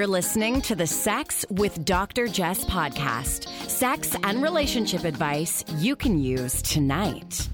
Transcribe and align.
You're 0.00 0.06
listening 0.06 0.62
to 0.62 0.74
the 0.74 0.86
Sex 0.86 1.44
with 1.50 1.84
Dr. 1.84 2.26
Jess 2.26 2.64
podcast. 2.64 3.46
Sex 3.68 4.16
and 4.22 4.42
relationship 4.42 5.04
advice 5.04 5.62
you 5.76 5.94
can 5.94 6.18
use 6.18 6.62
tonight. 6.62 7.46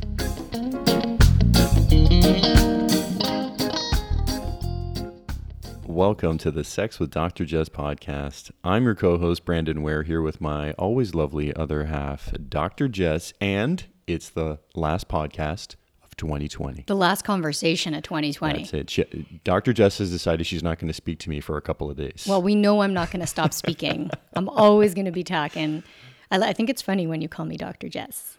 Welcome 5.82 6.38
to 6.38 6.52
the 6.52 6.62
Sex 6.62 7.00
with 7.00 7.10
Dr. 7.10 7.44
Jess 7.44 7.68
podcast. 7.68 8.52
I'm 8.62 8.84
your 8.84 8.94
co 8.94 9.18
host, 9.18 9.44
Brandon 9.44 9.82
Ware, 9.82 10.04
here 10.04 10.22
with 10.22 10.40
my 10.40 10.70
always 10.74 11.16
lovely 11.16 11.52
other 11.52 11.86
half, 11.86 12.32
Dr. 12.48 12.86
Jess, 12.86 13.32
and 13.40 13.84
it's 14.06 14.28
the 14.28 14.60
last 14.76 15.08
podcast 15.08 15.74
2020. 16.16 16.84
The 16.86 16.94
last 16.94 17.22
conversation 17.22 17.94
of 17.94 18.02
2020. 18.02 18.58
That's 18.58 18.72
it. 18.72 18.90
She, 18.90 19.40
Dr. 19.44 19.72
Jess 19.72 19.98
has 19.98 20.10
decided 20.10 20.46
she's 20.46 20.62
not 20.62 20.78
going 20.78 20.88
to 20.88 20.94
speak 20.94 21.18
to 21.20 21.30
me 21.30 21.40
for 21.40 21.56
a 21.56 21.62
couple 21.62 21.90
of 21.90 21.96
days. 21.96 22.26
Well, 22.28 22.42
we 22.42 22.54
know 22.54 22.82
I'm 22.82 22.94
not 22.94 23.10
going 23.10 23.20
to 23.20 23.26
stop 23.26 23.52
speaking. 23.52 24.10
I'm 24.34 24.48
always 24.48 24.94
going 24.94 25.04
to 25.06 25.12
be 25.12 25.24
talking. 25.24 25.82
I, 26.30 26.38
I 26.38 26.52
think 26.52 26.70
it's 26.70 26.82
funny 26.82 27.06
when 27.06 27.20
you 27.20 27.28
call 27.28 27.46
me 27.46 27.56
Dr. 27.56 27.88
Jess. 27.88 28.38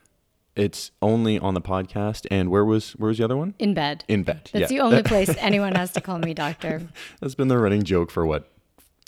It's 0.56 0.90
only 1.04 1.38
on 1.38 1.54
the 1.54 1.62
podcast. 1.62 2.26
And 2.32 2.50
where 2.50 2.66
was 2.66 2.94
where 2.94 3.10
was 3.10 3.20
the 3.20 3.24
other 3.24 3.38
one? 3.38 3.54
In 3.60 3.76
bed. 3.76 4.04
In 4.08 4.24
bed. 4.24 4.50
That's 4.52 4.72
yeah. 4.72 4.78
the 4.78 4.80
only 4.80 5.04
place 5.12 5.34
anyone 5.38 5.76
has 5.76 5.92
to 5.94 6.02
call 6.02 6.18
me 6.18 6.34
doctor. 6.34 6.82
That's 7.22 7.36
been 7.36 7.48
the 7.48 7.60
running 7.60 7.84
joke 7.84 8.10
for 8.10 8.26
what, 8.26 8.52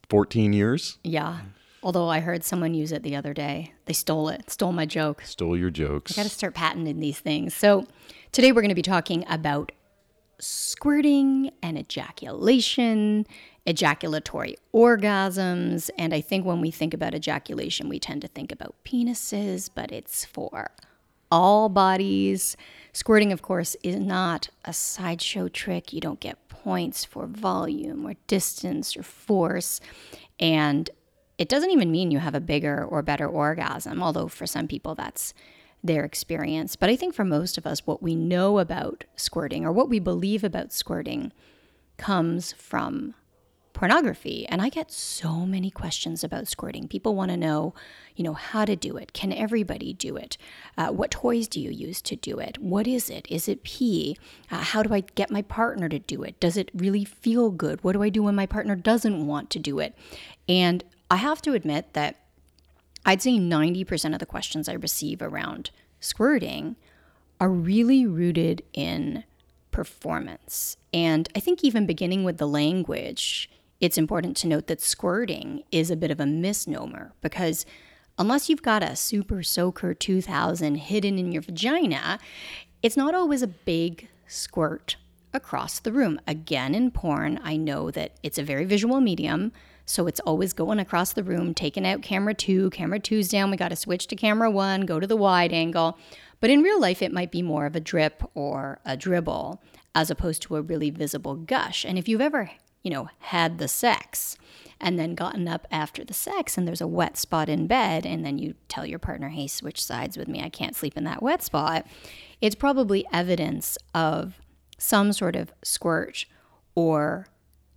14 0.09 0.53
years? 0.53 0.99
Yeah. 1.03 1.39
Although 1.81 2.09
I 2.09 2.19
heard 2.19 2.43
someone 2.43 2.73
use 2.73 2.91
it 2.91 3.03
the 3.03 3.15
other 3.15 3.33
day. 3.33 3.73
They 3.85 3.93
stole 3.93 4.29
it, 4.29 4.49
stole 4.49 4.73
my 4.73 4.85
joke. 4.85 5.21
Stole 5.23 5.57
your 5.57 5.69
jokes. 5.69 6.11
I 6.11 6.15
got 6.21 6.23
to 6.23 6.29
start 6.29 6.53
patenting 6.53 6.99
these 6.99 7.19
things. 7.19 7.53
So 7.53 7.85
today 8.31 8.51
we're 8.51 8.61
going 8.61 8.69
to 8.69 8.75
be 8.75 8.81
talking 8.81 9.25
about 9.29 9.71
squirting 10.39 11.51
and 11.61 11.77
ejaculation, 11.77 13.25
ejaculatory 13.65 14.55
orgasms. 14.73 15.89
And 15.97 16.13
I 16.13 16.21
think 16.21 16.45
when 16.45 16.61
we 16.61 16.71
think 16.71 16.93
about 16.93 17.13
ejaculation, 17.13 17.89
we 17.89 17.99
tend 17.99 18.21
to 18.23 18.27
think 18.27 18.51
about 18.51 18.75
penises, 18.83 19.69
but 19.73 19.91
it's 19.91 20.25
for 20.25 20.71
all 21.31 21.69
bodies. 21.69 22.57
Squirting, 22.93 23.31
of 23.31 23.41
course, 23.41 23.75
is 23.83 23.95
not 23.95 24.49
a 24.65 24.73
sideshow 24.73 25.47
trick. 25.47 25.93
You 25.93 26.01
don't 26.01 26.19
get 26.19 26.49
points 26.49 27.05
for 27.05 27.27
volume 27.27 28.05
or 28.05 28.15
distance 28.27 28.97
or 28.97 29.03
force. 29.03 29.79
And 30.39 30.89
it 31.39 31.47
doesn't 31.47 31.71
even 31.71 31.89
mean 31.89 32.11
you 32.11 32.19
have 32.19 32.35
a 32.35 32.41
bigger 32.41 32.83
or 32.83 33.01
better 33.01 33.25
orgasm, 33.25 34.03
although 34.03 34.27
for 34.27 34.45
some 34.45 34.67
people 34.67 34.93
that's 34.93 35.33
their 35.81 36.03
experience. 36.03 36.75
But 36.75 36.89
I 36.89 36.97
think 36.97 37.15
for 37.15 37.23
most 37.23 37.57
of 37.57 37.65
us, 37.65 37.87
what 37.87 38.03
we 38.03 38.13
know 38.13 38.59
about 38.59 39.05
squirting 39.15 39.65
or 39.65 39.71
what 39.71 39.87
we 39.87 39.99
believe 39.99 40.43
about 40.43 40.73
squirting 40.73 41.31
comes 41.97 42.51
from 42.51 43.15
pornography. 43.71 44.45
And 44.49 44.61
I 44.61 44.67
get 44.67 44.91
so 44.91 45.45
many 45.45 45.71
questions 45.71 46.25
about 46.25 46.49
squirting. 46.49 46.89
People 46.89 47.15
want 47.15 47.31
to 47.31 47.37
know, 47.37 47.73
you 48.17 48.25
know, 48.25 48.33
how 48.33 48.65
to 48.65 48.75
do 48.75 48.97
it. 48.97 49.13
Can 49.13 49.31
everybody 49.31 49.93
do 49.93 50.17
it? 50.17 50.37
Uh, 50.77 50.89
what 50.89 51.11
toys 51.11 51.47
do 51.47 51.61
you 51.61 51.71
use 51.71 52.01
to 52.01 52.17
do 52.17 52.39
it? 52.39 52.57
What 52.57 52.85
is 52.85 53.09
it? 53.09 53.25
Is 53.29 53.47
it 53.47 53.63
pee? 53.63 54.17
Uh, 54.51 54.57
how 54.57 54.83
do 54.83 54.93
I 54.93 54.99
get 54.99 55.31
my 55.31 55.43
partner 55.43 55.87
to 55.87 55.99
do 55.99 56.23
it? 56.23 56.37
Does 56.41 56.57
it 56.57 56.69
really 56.73 57.05
feel 57.05 57.51
good? 57.51 57.81
What 57.81 57.93
do 57.93 58.03
I 58.03 58.09
do 58.09 58.23
when 58.23 58.35
my 58.35 58.45
partner 58.45 58.75
doesn't 58.75 59.25
want 59.25 59.49
to 59.51 59.59
do 59.59 59.79
it? 59.79 59.95
And 60.49 60.83
I 61.09 61.17
have 61.17 61.41
to 61.43 61.53
admit 61.53 61.93
that 61.93 62.17
I'd 63.05 63.21
say 63.21 63.37
90% 63.37 64.13
of 64.13 64.19
the 64.19 64.25
questions 64.25 64.69
I 64.69 64.73
receive 64.73 65.21
around 65.21 65.71
squirting 65.99 66.75
are 67.39 67.49
really 67.49 68.05
rooted 68.05 68.61
in 68.73 69.23
performance. 69.71 70.77
And 70.93 71.29
I 71.35 71.39
think 71.39 71.63
even 71.63 71.85
beginning 71.85 72.23
with 72.23 72.37
the 72.37 72.47
language, 72.47 73.49
it's 73.79 73.97
important 73.97 74.35
to 74.37 74.47
note 74.47 74.67
that 74.67 74.81
squirting 74.81 75.63
is 75.71 75.89
a 75.89 75.95
bit 75.95 76.11
of 76.11 76.19
a 76.19 76.25
misnomer 76.25 77.13
because 77.21 77.65
unless 78.17 78.49
you've 78.49 78.61
got 78.61 78.83
a 78.83 78.95
Super 78.95 79.41
Soaker 79.41 79.93
2000 79.93 80.75
hidden 80.75 81.17
in 81.17 81.31
your 81.31 81.41
vagina, 81.41 82.19
it's 82.83 82.97
not 82.97 83.15
always 83.15 83.41
a 83.41 83.47
big 83.47 84.09
squirt 84.27 84.97
across 85.33 85.79
the 85.79 85.91
room. 85.91 86.19
Again, 86.27 86.75
in 86.75 86.91
porn, 86.91 87.39
I 87.43 87.55
know 87.55 87.89
that 87.91 88.17
it's 88.21 88.37
a 88.37 88.43
very 88.43 88.65
visual 88.65 88.99
medium. 88.99 89.51
So 89.89 90.05
it's 90.05 90.19
always 90.19 90.53
going 90.53 90.77
across 90.77 91.13
the 91.13 91.23
room, 91.23 91.55
taking 91.55 91.85
out 91.85 92.03
camera 92.03 92.35
two, 92.35 92.69
camera 92.69 92.99
two's 92.99 93.27
down. 93.27 93.49
We 93.49 93.57
got 93.57 93.69
to 93.69 93.75
switch 93.75 94.05
to 94.07 94.15
camera 94.15 94.51
one, 94.51 94.81
go 94.81 94.99
to 94.99 95.07
the 95.07 95.17
wide 95.17 95.51
angle. 95.51 95.97
But 96.39 96.51
in 96.51 96.61
real 96.61 96.79
life, 96.79 97.01
it 97.01 97.11
might 97.11 97.31
be 97.31 97.41
more 97.41 97.65
of 97.65 97.75
a 97.75 97.79
drip 97.79 98.21
or 98.35 98.79
a 98.85 98.95
dribble 98.95 99.63
as 99.95 100.11
opposed 100.11 100.43
to 100.43 100.57
a 100.57 100.61
really 100.61 100.91
visible 100.91 101.33
gush. 101.33 101.85
And 101.85 101.97
if 101.97 102.07
you've 102.07 102.21
ever, 102.21 102.51
you 102.83 102.91
know, 102.91 103.09
had 103.17 103.57
the 103.57 103.67
sex 103.67 104.37
and 104.79 104.99
then 104.99 105.15
gotten 105.15 105.47
up 105.47 105.65
after 105.71 106.05
the 106.05 106.13
sex 106.13 106.55
and 106.55 106.67
there's 106.67 106.81
a 106.81 106.87
wet 106.87 107.17
spot 107.17 107.49
in 107.49 107.65
bed, 107.65 108.05
and 108.05 108.23
then 108.23 108.37
you 108.37 108.53
tell 108.67 108.85
your 108.85 108.99
partner, 108.99 109.29
hey, 109.29 109.47
switch 109.47 109.83
sides 109.83 110.17
with 110.17 110.27
me, 110.27 110.39
I 110.43 110.49
can't 110.49 110.75
sleep 110.75 110.97
in 110.97 111.03
that 111.05 111.23
wet 111.23 111.41
spot, 111.41 111.87
it's 112.41 112.55
probably 112.55 113.07
evidence 113.11 113.75
of 113.95 114.39
some 114.77 115.13
sort 115.13 115.35
of 115.35 115.51
squirt 115.63 116.27
or 116.75 117.27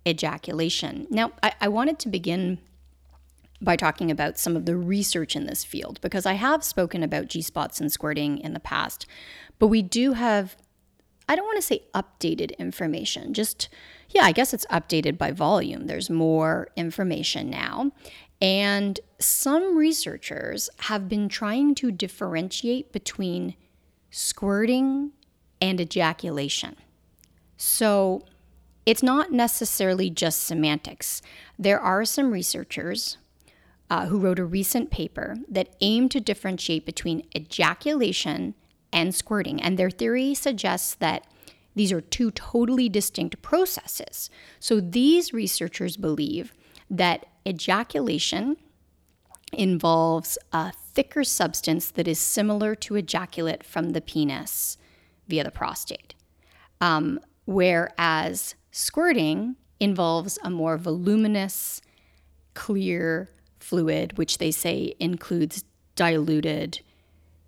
ejaculation. 0.07 1.07
Now, 1.09 1.31
I, 1.41 1.53
I, 1.61 1.67
wanted 1.67 1.99
to 1.99 2.09
begin 2.09 2.59
by 3.61 3.75
talking 3.75 4.11
about 4.11 4.37
some 4.37 4.55
of 4.55 4.65
the 4.65 4.75
research 4.75 5.35
in 5.35 5.45
this 5.45 5.63
field 5.63 5.99
because 6.01 6.25
I 6.25 6.33
have 6.33 6.63
spoken 6.63 7.03
about 7.03 7.27
G 7.27 7.41
spots 7.41 7.79
and 7.79 7.91
squirting 7.91 8.37
in 8.39 8.53
the 8.53 8.59
past, 8.59 9.05
but 9.59 9.67
we 9.67 9.81
do 9.81 10.13
have, 10.13 10.57
I 11.29 11.35
don't 11.35 11.45
want 11.45 11.57
to 11.57 11.61
say 11.61 11.83
updated 11.93 12.57
information, 12.57 13.33
just, 13.33 13.69
yeah, 14.09 14.23
I 14.23 14.33
guess 14.33 14.53
it's 14.53 14.65
updated 14.65 15.17
by 15.17 15.31
volume. 15.31 15.87
There's 15.87 16.09
more 16.09 16.67
information 16.75 17.49
now. 17.49 17.91
And 18.41 18.99
some 19.19 19.77
researchers 19.77 20.69
have 20.79 21.07
been 21.07 21.29
trying 21.29 21.75
to 21.75 21.91
differentiate 21.91 22.91
between 22.91 23.55
squirting 24.11 25.11
and 25.61 25.79
ejaculation. 25.79 26.75
So, 27.55 28.23
it's 28.85 29.03
not 29.03 29.31
necessarily 29.31 30.09
just 30.09 30.43
semantics. 30.43 31.21
There 31.57 31.79
are 31.79 32.05
some 32.05 32.31
researchers 32.31 33.17
uh, 33.89 34.07
who 34.07 34.19
wrote 34.19 34.39
a 34.39 34.45
recent 34.45 34.91
paper 34.91 35.37
that 35.49 35.75
aimed 35.81 36.11
to 36.11 36.19
differentiate 36.19 36.85
between 36.85 37.27
ejaculation 37.35 38.55
and 38.91 39.13
squirting. 39.13 39.61
And 39.61 39.77
their 39.77 39.89
theory 39.89 40.33
suggests 40.33 40.95
that 40.95 41.25
these 41.75 41.91
are 41.91 42.01
two 42.01 42.31
totally 42.31 42.89
distinct 42.89 43.41
processes. 43.41 44.29
So 44.59 44.79
these 44.79 45.33
researchers 45.33 45.97
believe 45.97 46.53
that 46.89 47.25
ejaculation 47.47 48.57
involves 49.51 50.37
a 50.51 50.71
thicker 50.71 51.23
substance 51.23 51.91
that 51.91 52.07
is 52.07 52.19
similar 52.19 52.75
to 52.75 52.95
ejaculate 52.95 53.63
from 53.63 53.91
the 53.91 54.01
penis 54.01 54.77
via 55.27 55.43
the 55.43 55.51
prostate. 55.51 56.15
Um, 56.81 57.19
whereas 57.45 58.55
squirting 58.73 59.55
involves 59.79 60.37
a 60.43 60.49
more 60.49 60.77
voluminous, 60.77 61.79
clear 62.55 63.29
fluid, 63.59 64.17
which 64.17 64.39
they 64.39 64.51
say 64.51 64.95
includes 64.99 65.63
diluted 65.95 66.81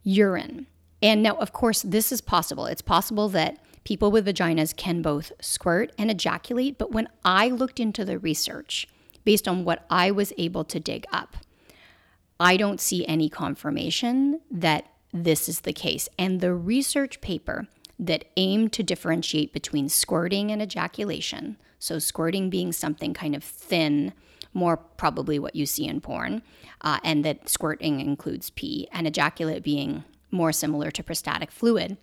urine. 0.03 0.67
And 1.01 1.21
now, 1.21 1.35
of 1.35 1.51
course, 1.51 1.81
this 1.81 2.11
is 2.11 2.21
possible. 2.21 2.67
It's 2.67 2.81
possible 2.81 3.27
that 3.29 3.57
people 3.83 4.11
with 4.11 4.27
vaginas 4.27 4.75
can 4.75 5.01
both 5.01 5.31
squirt 5.41 5.91
and 5.97 6.09
ejaculate, 6.09 6.77
but 6.77 6.91
when 6.91 7.09
I 7.25 7.49
looked 7.49 7.79
into 7.79 8.05
the 8.05 8.19
research, 8.19 8.87
based 9.23 9.47
on 9.47 9.65
what 9.65 9.85
I 9.89 10.11
was 10.11 10.31
able 10.37 10.63
to 10.65 10.79
dig 10.79 11.05
up, 11.11 11.37
I 12.39 12.55
don't 12.55 12.79
see 12.79 13.05
any 13.07 13.29
confirmation 13.29 14.41
that 14.51 14.85
this 15.11 15.49
is 15.49 15.61
the 15.61 15.73
case. 15.73 16.07
And 16.19 16.39
the 16.39 16.53
research 16.53 17.19
paper 17.21 17.67
that 17.97 18.25
aim 18.37 18.69
to 18.69 18.83
differentiate 18.83 19.53
between 19.53 19.89
squirting 19.89 20.51
and 20.51 20.61
ejaculation. 20.61 21.57
So, 21.79 21.99
squirting 21.99 22.49
being 22.49 22.71
something 22.71 23.13
kind 23.13 23.35
of 23.35 23.43
thin, 23.43 24.13
more 24.53 24.77
probably 24.77 25.37
what 25.39 25.55
you 25.55 25.65
see 25.65 25.85
in 25.85 26.01
porn, 26.01 26.41
uh, 26.81 26.99
and 27.03 27.23
that 27.25 27.49
squirting 27.49 27.99
includes 27.99 28.49
pee, 28.49 28.87
and 28.91 29.05
ejaculate 29.05 29.63
being 29.63 30.03
more 30.31 30.51
similar 30.51 30.91
to 30.91 31.03
prostatic 31.03 31.51
fluid. 31.51 31.97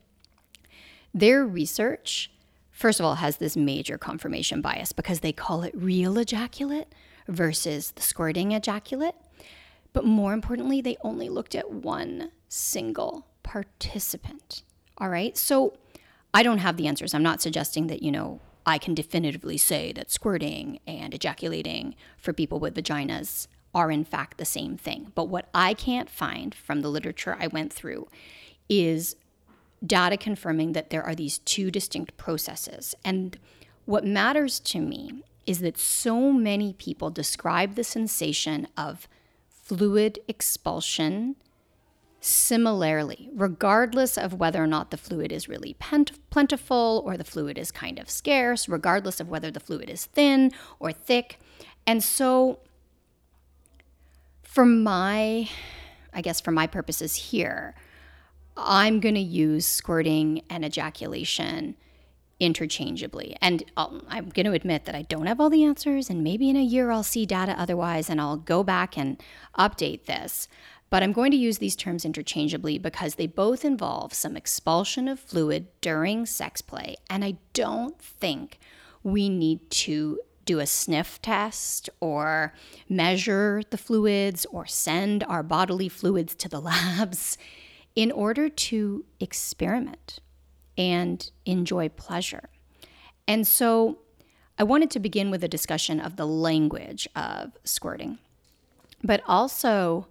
Their 1.15 1.45
research, 1.45 2.31
first 2.71 3.01
of 3.01 3.07
all, 3.07 3.17
has 3.17 3.37
this 3.37 3.57
major 3.57 3.99
confirmation 3.99 4.61
bias 4.61 4.93
because 4.93 5.21
they 5.21 5.33
call 5.33 5.63
it 5.63 5.75
real 5.77 6.19
ejaculate 6.19 6.95
versus 7.29 7.91
the 7.93 8.03
squirting 8.03 8.53
ejaculate. 8.53 9.15
But 9.93 10.05
more 10.05 10.33
importantly, 10.33 10.81
they 10.81 10.97
only 11.03 11.29
looked 11.29 11.55
at 11.55 11.71
one 11.71 12.31
single 12.49 13.27
participant. 13.43 14.63
All 14.99 15.09
right. 15.09 15.37
So 15.37 15.75
I 16.35 16.43
don't 16.43 16.59
have 16.59 16.77
the 16.77 16.87
answers. 16.87 17.15
I'm 17.15 17.23
not 17.23 17.43
suggesting 17.43 17.89
that, 17.89 18.03
you 18.03 18.11
know, 18.11 18.41
I 18.65 18.79
can 18.79 18.95
definitively 18.95 19.59
say 19.59 19.93
that 19.93 20.11
squirting 20.11 20.79
and 20.87 21.13
ejaculating 21.13 21.95
for 22.17 22.33
people 22.33 22.61
with 22.61 22.75
vaginas 22.75 23.49
are 23.75 23.91
in 23.91 24.05
fact 24.05 24.39
the 24.39 24.45
same 24.45 24.77
thing. 24.77 25.13
But 25.15 25.29
what 25.29 25.49
I 25.55 25.75
can't 25.75 26.11
find 26.11 26.55
from 26.55 26.81
the 26.81 26.89
literature 26.89 27.37
I 27.39 27.49
went 27.49 27.73
through 27.73 28.09
is 28.69 29.17
data 29.85 30.17
confirming 30.17 30.73
that 30.73 30.91
there 30.91 31.03
are 31.03 31.15
these 31.15 31.39
two 31.39 31.71
distinct 31.71 32.17
processes. 32.17 32.95
And 33.05 33.39
what 33.85 34.05
matters 34.05 34.61
to 34.61 34.81
me 34.81 35.23
is 35.47 35.59
that 35.61 35.77
so 35.77 36.33
many 36.33 36.73
people 36.75 37.11
describe 37.11 37.75
the 37.75 37.85
sensation 37.85 38.69
of 38.77 39.09
fluid 39.49 40.21
expulsion 40.29 41.37
similarly, 42.25 43.29
regardless 43.35 44.17
of 44.17 44.35
whether 44.35 44.63
or 44.63 44.67
not 44.67 44.93
the 44.93 44.97
fluid 44.97 45.33
is 45.33 45.49
really 45.49 45.77
plentiful 46.31 47.03
or 47.05 47.17
the 47.17 47.25
fluid 47.25 47.59
is 47.59 47.73
kind 47.73 47.99
of 47.99 48.09
scarce, 48.09 48.69
regardless 48.69 49.19
of 49.19 49.29
whether 49.29 49.51
the 49.51 49.59
fluid 49.59 49.91
is 49.91 50.07
thin 50.07 50.53
or 50.79 50.93
thick. 50.93 51.41
And 51.85 52.03
so, 52.03 52.61
for 54.45 54.65
my, 54.65 55.49
I 56.13 56.21
guess, 56.21 56.41
for 56.41 56.53
my 56.53 56.69
purposes 56.69 57.17
here, 57.17 57.75
I'm 58.57 59.01
going 59.01 59.17
to 59.17 59.21
use 59.21 59.67
squirting 59.67 60.43
and 60.49 60.65
ejaculation 60.65 61.75
interchangeably. 62.39 63.37
And 63.41 63.65
I'll, 63.77 64.01
I'm 64.09 64.29
going 64.29 64.47
to 64.47 64.53
admit 64.53 64.85
that 64.85 64.95
I 64.95 65.03
don't 65.03 65.27
have 65.27 65.41
all 65.41 65.51
the 65.51 65.65
answers, 65.65 66.09
and 66.09 66.23
maybe 66.23 66.49
in 66.49 66.57
a 66.57 66.63
year 66.63 66.93
I'll 66.93 67.03
see 67.03 67.27
data 67.27 67.59
otherwise 67.59 68.09
and 68.09 68.21
I'll 68.21 68.37
go 68.37 68.63
back 68.63 68.97
and 68.97 69.21
update 69.59 70.05
this. 70.05 70.47
But 70.93 71.03
I'm 71.03 71.13
going 71.13 71.31
to 71.31 71.39
use 71.39 71.57
these 71.57 71.75
terms 71.75 72.05
interchangeably 72.05 72.77
because 72.77 73.15
they 73.15 73.27
both 73.27 73.65
involve 73.65 74.13
some 74.13 74.37
expulsion 74.37 75.09
of 75.09 75.19
fluid 75.19 75.69
during 75.81 76.27
sex 76.27 76.61
play. 76.61 76.97
And 77.09 77.25
I 77.25 77.39
don't 77.55 77.99
think 77.99 78.59
we 79.03 79.31
need 79.31 79.71
to 79.71 80.21
do 80.45 80.59
a 80.59 80.67
sniff 80.67 81.23
test 81.23 81.89
or 82.01 82.53
measure 82.91 83.63
the 83.71 83.79
fluids 83.79 84.45
or 84.51 84.67
send 84.67 85.25
our 85.25 85.43
bodily 85.43 85.89
fluids 85.89 86.35
to 86.35 86.49
the 86.51 86.61
labs 86.71 87.39
in 87.97 88.13
order 88.13 88.51
to 88.51 89.07
experiment 89.19 90.19
and 90.77 91.31
enjoy 91.47 91.89
pleasure. 91.89 92.51
And 93.27 93.47
so 93.47 93.97
I 94.59 94.65
wanted 94.65 94.91
to 94.91 95.01
begin 95.01 95.31
with 95.31 95.43
a 95.43 95.49
discussion 95.49 96.01
of 96.01 96.17
the 96.17 96.27
language 96.27 97.09
of 97.17 97.53
squirting, 97.65 98.19
but 99.03 99.23
also, 99.27 100.07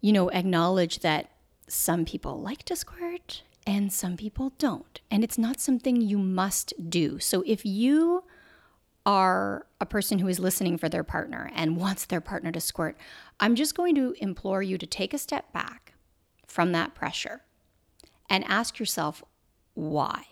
you 0.00 0.12
know, 0.12 0.30
acknowledge 0.30 1.00
that 1.00 1.30
some 1.68 2.04
people 2.04 2.40
like 2.40 2.64
to 2.64 2.76
squirt 2.76 3.42
and 3.66 3.92
some 3.92 4.16
people 4.16 4.52
don't. 4.58 5.00
And 5.10 5.22
it's 5.22 5.38
not 5.38 5.60
something 5.60 6.00
you 6.00 6.18
must 6.18 6.72
do. 6.88 7.18
So 7.18 7.42
if 7.46 7.64
you 7.64 8.24
are 9.06 9.66
a 9.80 9.86
person 9.86 10.18
who 10.18 10.28
is 10.28 10.38
listening 10.38 10.78
for 10.78 10.88
their 10.88 11.04
partner 11.04 11.50
and 11.54 11.76
wants 11.76 12.04
their 12.04 12.20
partner 12.20 12.52
to 12.52 12.60
squirt, 12.60 12.96
I'm 13.38 13.54
just 13.54 13.74
going 13.74 13.94
to 13.94 14.14
implore 14.18 14.62
you 14.62 14.78
to 14.78 14.86
take 14.86 15.14
a 15.14 15.18
step 15.18 15.52
back 15.52 15.94
from 16.46 16.72
that 16.72 16.94
pressure 16.94 17.42
and 18.28 18.44
ask 18.44 18.78
yourself, 18.78 19.22
why? 19.74 20.24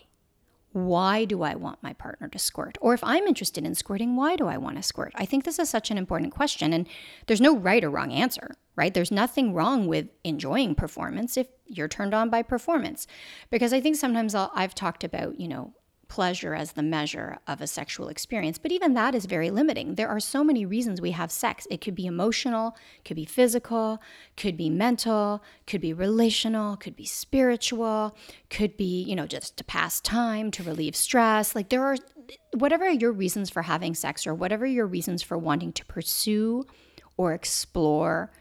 Why 0.85 1.25
do 1.25 1.43
I 1.43 1.55
want 1.55 1.83
my 1.83 1.93
partner 1.93 2.27
to 2.29 2.39
squirt? 2.39 2.77
Or 2.81 2.93
if 2.93 3.03
I'm 3.03 3.27
interested 3.27 3.65
in 3.65 3.75
squirting, 3.75 4.15
why 4.15 4.35
do 4.35 4.47
I 4.47 4.57
want 4.57 4.77
to 4.77 4.83
squirt? 4.83 5.11
I 5.15 5.25
think 5.25 5.43
this 5.43 5.59
is 5.59 5.69
such 5.69 5.91
an 5.91 5.97
important 5.97 6.33
question. 6.33 6.73
And 6.73 6.87
there's 7.27 7.41
no 7.41 7.57
right 7.57 7.83
or 7.83 7.89
wrong 7.89 8.11
answer, 8.11 8.55
right? 8.75 8.93
There's 8.93 9.11
nothing 9.11 9.53
wrong 9.53 9.87
with 9.87 10.07
enjoying 10.23 10.75
performance 10.75 11.37
if 11.37 11.47
you're 11.65 11.87
turned 11.87 12.13
on 12.13 12.29
by 12.29 12.41
performance. 12.41 13.07
Because 13.49 13.73
I 13.73 13.81
think 13.81 13.95
sometimes 13.95 14.35
i 14.35 14.49
have 14.55 14.75
talked 14.75 15.03
about, 15.03 15.39
you 15.39 15.47
know, 15.47 15.73
pleasure 16.09 16.53
as 16.53 16.73
the 16.73 16.83
measure 16.83 17.37
of 17.47 17.61
a 17.61 17.67
sexual 17.67 18.09
experience. 18.09 18.57
But 18.57 18.71
even 18.71 18.93
that 18.95 19.15
is 19.15 19.25
very 19.25 19.49
limiting. 19.51 19.95
There 19.95 20.09
are 20.09 20.19
so 20.19 20.43
many 20.43 20.65
reasons 20.65 20.99
we 20.99 21.11
have 21.11 21.31
sex. 21.31 21.67
It 21.71 21.79
could 21.79 21.95
be 21.95 22.07
emotional, 22.07 22.75
could 23.05 23.15
be 23.15 23.25
physical, 23.25 24.01
could 24.35 24.57
be 24.57 24.69
mental, 24.69 25.41
could 25.67 25.79
be 25.79 25.93
relational, 25.93 26.75
could 26.75 26.95
be 26.95 27.05
spiritual, 27.05 28.17
could 28.49 28.75
be, 28.75 29.03
you 29.03 29.15
know, 29.15 29.27
just 29.27 29.55
to 29.57 29.63
pass 29.63 30.01
time, 30.01 30.51
to 30.51 30.63
relieve 30.63 30.95
stress. 30.95 31.55
Like 31.55 31.69
there 31.69 31.85
are 31.85 31.95
whatever 32.53 32.89
your 32.89 33.11
reasons 33.11 33.49
for 33.49 33.61
having 33.61 33.95
sex 33.95 34.27
or 34.27 34.33
whatever 34.33 34.65
your 34.65 34.87
reasons 34.87 35.21
for 35.21 35.37
wanting 35.37 35.71
to 35.73 35.85
pursue 35.85 36.65
or 37.15 37.33
explore 37.33 38.31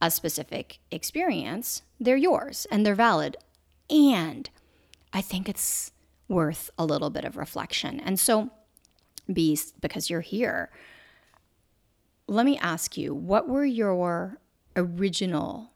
a 0.00 0.10
specific 0.10 0.80
experience, 0.90 1.82
they're 2.00 2.16
yours 2.16 2.66
and 2.70 2.84
they're 2.84 2.94
valid. 2.94 3.36
And 3.88 4.50
I 5.12 5.20
think 5.20 5.48
it's 5.48 5.91
worth 6.32 6.70
a 6.78 6.84
little 6.84 7.10
bit 7.10 7.24
of 7.24 7.36
reflection. 7.36 8.00
And 8.00 8.18
so, 8.18 8.50
Beast, 9.32 9.80
because 9.80 10.10
you're 10.10 10.20
here, 10.20 10.70
let 12.26 12.46
me 12.46 12.58
ask 12.58 12.96
you 12.96 13.14
what 13.14 13.48
were 13.48 13.64
your 13.64 14.38
original 14.76 15.70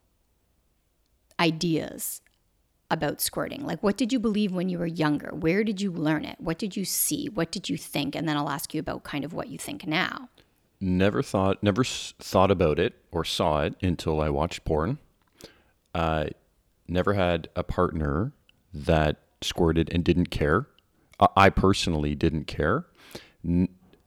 ideas 1.39 2.23
about 2.91 3.21
squirting? 3.21 3.65
Like, 3.65 3.83
what 3.83 3.97
did 3.97 4.13
you 4.13 4.19
believe 4.19 4.53
when 4.53 4.69
you 4.69 4.79
were 4.79 4.87
younger? 4.87 5.31
Where 5.35 5.65
did 5.65 5.81
you 5.81 5.91
learn 5.91 6.25
it? 6.25 6.41
What 6.41 6.59
did 6.59 6.77
you 6.77 6.85
see? 6.85 7.29
What 7.29 7.51
did 7.51 7.69
you 7.69 7.77
think? 7.77 8.15
And 8.15 8.29
then 8.29 8.37
I'll 8.37 8.49
ask 8.49 8.73
you 8.75 8.81
about 8.81 9.05
kind 9.05 9.25
of 9.25 9.33
what 9.33 9.49
you 9.49 9.59
think 9.59 9.87
now. 9.87 10.29
Never 10.81 11.23
thought, 11.23 11.63
never 11.63 11.85
thought 11.85 12.51
about 12.51 12.79
it 12.79 12.95
or 13.11 13.25
saw 13.25 13.63
it 13.63 13.75
until 13.83 14.21
I 14.21 14.29
watched 14.29 14.65
porn. 14.65 14.99
Uh, 15.95 16.27
never 16.87 17.15
had 17.15 17.49
a 17.57 17.65
partner 17.65 18.33
that 18.73 19.17
squirted 19.47 19.91
and 19.93 20.05
didn't 20.05 20.31
care. 20.31 20.67
I 21.19 21.49
personally 21.49 22.15
didn't 22.15 22.45
care. 22.45 22.87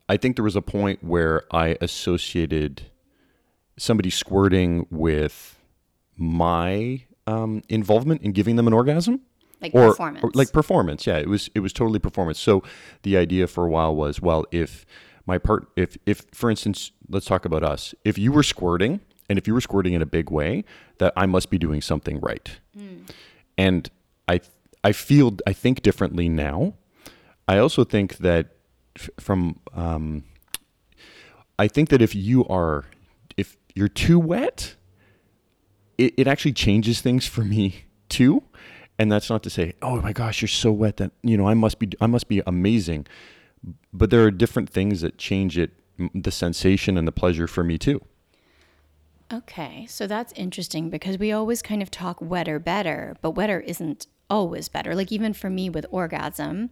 I 0.10 0.18
think 0.18 0.36
there 0.36 0.44
was 0.44 0.56
a 0.56 0.62
point 0.62 1.04
where 1.04 1.44
I 1.52 1.78
associated 1.82 2.84
somebody 3.78 4.10
squirting 4.10 4.86
with 4.92 5.58
my 6.18 7.04
um, 7.26 7.64
involvement 7.70 8.22
in 8.22 8.32
giving 8.32 8.56
them 8.58 8.68
an 8.68 8.74
orgasm. 8.74 9.22
Like 9.62 9.76
or, 9.76 9.90
performance. 9.90 10.24
Or 10.24 10.32
like 10.34 10.52
performance, 10.52 11.08
yeah. 11.08 11.18
It 11.18 11.28
was 11.28 11.50
it 11.54 11.60
was 11.60 11.74
totally 11.74 12.00
performance. 12.00 12.40
So 12.40 12.64
the 13.04 13.18
idea 13.18 13.48
for 13.48 13.66
a 13.66 13.70
while 13.70 13.96
was, 13.96 14.22
well, 14.22 14.46
if 14.52 14.86
my 15.26 15.38
part 15.38 15.68
if 15.76 15.98
if 16.06 16.26
for 16.34 16.50
instance, 16.50 16.92
let's 17.10 17.26
talk 17.26 17.46
about 17.46 17.64
us. 17.64 17.94
If 18.06 18.18
you 18.18 18.32
were 18.32 18.44
squirting 18.44 19.02
and 19.30 19.38
if 19.38 19.48
you 19.48 19.54
were 19.54 19.62
squirting 19.62 19.94
in 19.94 20.02
a 20.02 20.06
big 20.06 20.32
way, 20.32 20.64
that 20.98 21.14
I 21.16 21.26
must 21.26 21.50
be 21.50 21.58
doing 21.58 21.82
something 21.82 22.20
right. 22.20 22.60
Mm. 22.78 23.10
And 23.58 23.90
I 24.28 24.42
I 24.84 24.92
feel 24.92 25.38
I 25.46 25.54
think 25.54 25.82
differently 25.82 26.30
now. 26.30 26.76
I 27.48 27.58
also 27.58 27.84
think 27.84 28.18
that 28.18 28.56
f- 28.96 29.10
from 29.20 29.60
um, 29.74 30.24
I 31.58 31.68
think 31.68 31.90
that 31.90 32.02
if 32.02 32.16
you 32.16 32.46
are 32.48 32.86
if 33.38 33.58
you're 33.76 33.88
too 33.90 34.20
wet, 34.20 34.76
it, 35.98 36.14
it 36.18 36.28
actually 36.28 36.54
changes 36.54 37.02
things 37.02 37.28
for 37.28 37.44
me 37.44 37.86
too. 38.10 38.44
And 38.98 39.10
that's 39.10 39.30
not 39.30 39.44
to 39.44 39.50
say, 39.50 39.74
oh 39.82 40.02
my 40.02 40.12
gosh, 40.12 40.42
you're 40.42 40.50
so 40.50 40.72
wet 40.72 40.98
that 40.98 41.12
you 41.24 41.38
know 41.38 41.48
I 41.48 41.54
must 41.54 41.80
be 41.80 41.90
I 42.02 42.08
must 42.08 42.28
be 42.28 42.42
amazing. 42.46 43.08
But 43.92 44.10
there 44.10 44.24
are 44.24 44.32
different 44.32 44.70
things 44.70 45.02
that 45.02 45.18
change 45.18 45.58
it, 45.58 45.72
the 46.16 46.32
sensation 46.32 46.98
and 46.98 47.06
the 47.06 47.12
pleasure 47.12 47.48
for 47.48 47.64
me 47.64 47.78
too. 47.78 48.02
Okay, 49.32 49.86
so 49.88 50.08
that's 50.08 50.34
interesting 50.34 50.90
because 50.90 51.20
we 51.20 51.32
always 51.32 51.62
kind 51.62 51.84
of 51.84 51.92
talk 51.92 52.18
wetter 52.20 52.58
better, 52.58 53.16
but 53.22 53.32
wetter 53.32 53.60
isn't 53.60 54.08
always 54.28 54.70
better. 54.70 54.96
Like 54.96 55.12
even 55.12 55.34
for 55.34 55.50
me 55.50 55.70
with 55.70 55.86
orgasm, 55.92 56.72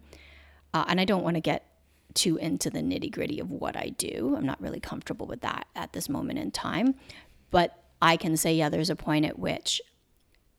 uh, 0.74 0.84
and 0.88 1.00
I 1.00 1.04
don't 1.04 1.22
want 1.22 1.36
to 1.36 1.40
get 1.40 1.66
too 2.14 2.36
into 2.36 2.68
the 2.68 2.80
nitty 2.80 3.12
gritty 3.12 3.38
of 3.38 3.50
what 3.50 3.76
I 3.76 3.90
do. 3.90 4.34
I'm 4.36 4.46
not 4.46 4.60
really 4.60 4.80
comfortable 4.80 5.26
with 5.26 5.40
that 5.42 5.66
at 5.76 5.92
this 5.92 6.08
moment 6.08 6.40
in 6.40 6.50
time. 6.50 6.96
But 7.50 7.80
I 8.02 8.16
can 8.16 8.36
say, 8.36 8.54
yeah, 8.54 8.68
there's 8.68 8.90
a 8.90 8.96
point 8.96 9.24
at 9.24 9.38
which 9.38 9.80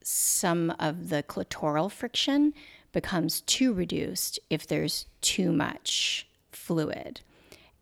some 0.01 0.73
of 0.79 1.09
the 1.09 1.23
clitoral 1.23 1.91
friction 1.91 2.53
becomes 2.93 3.41
too 3.41 3.73
reduced 3.73 4.39
if 4.49 4.65
there's 4.65 5.05
too 5.21 5.51
much 5.51 6.27
fluid. 6.51 7.21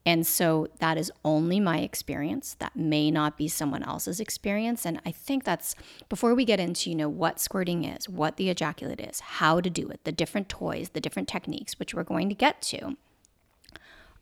And 0.08 0.26
so 0.26 0.70
that 0.80 0.98
is 0.98 1.12
only 1.26 1.60
my 1.60 1.80
experience. 1.80 2.56
That 2.60 2.78
may 2.78 3.12
not 3.12 3.38
be 3.38 3.50
someone 3.50 3.84
else's 3.84 4.22
experience. 4.22 4.86
And 4.86 5.02
I 5.06 5.12
think 5.12 5.44
that's 5.44 5.76
before 6.08 6.34
we 6.34 6.46
get 6.46 6.62
into, 6.62 6.90
you 6.90 6.96
know, 6.96 7.10
what 7.10 7.42
squirting 7.42 7.84
is, 7.84 8.08
what 8.08 8.38
the 8.38 8.50
ejaculate 8.50 9.02
is, 9.02 9.20
how 9.20 9.60
to 9.60 9.70
do 9.70 9.90
it, 9.90 10.06
the 10.06 10.14
different 10.14 10.48
toys, 10.48 10.92
the 10.94 11.02
different 11.02 11.28
techniques, 11.28 11.78
which 11.78 11.94
we're 11.94 12.06
going 12.06 12.30
to 12.30 12.36
get 12.36 12.62
to. 12.62 12.96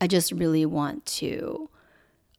I 0.01 0.07
just 0.07 0.31
really 0.31 0.65
want 0.65 1.05
to 1.05 1.69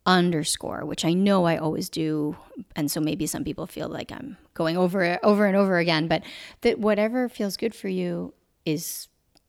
underscore, 0.04 0.84
which 0.84 1.04
I 1.04 1.12
know 1.12 1.44
I 1.44 1.56
always 1.56 1.88
do, 1.88 2.36
and 2.74 2.90
so 2.90 3.00
maybe 3.00 3.28
some 3.28 3.44
people 3.44 3.68
feel 3.68 3.88
like 3.88 4.10
I'm 4.10 4.38
going 4.54 4.76
over 4.76 5.02
it 5.02 5.20
over 5.22 5.46
and 5.46 5.56
over 5.56 5.78
again, 5.78 6.08
but 6.08 6.24
that 6.62 6.80
whatever 6.80 7.28
feels 7.28 7.56
good 7.56 7.76
for 7.76 7.88
you 7.88 8.34
is 8.64 9.06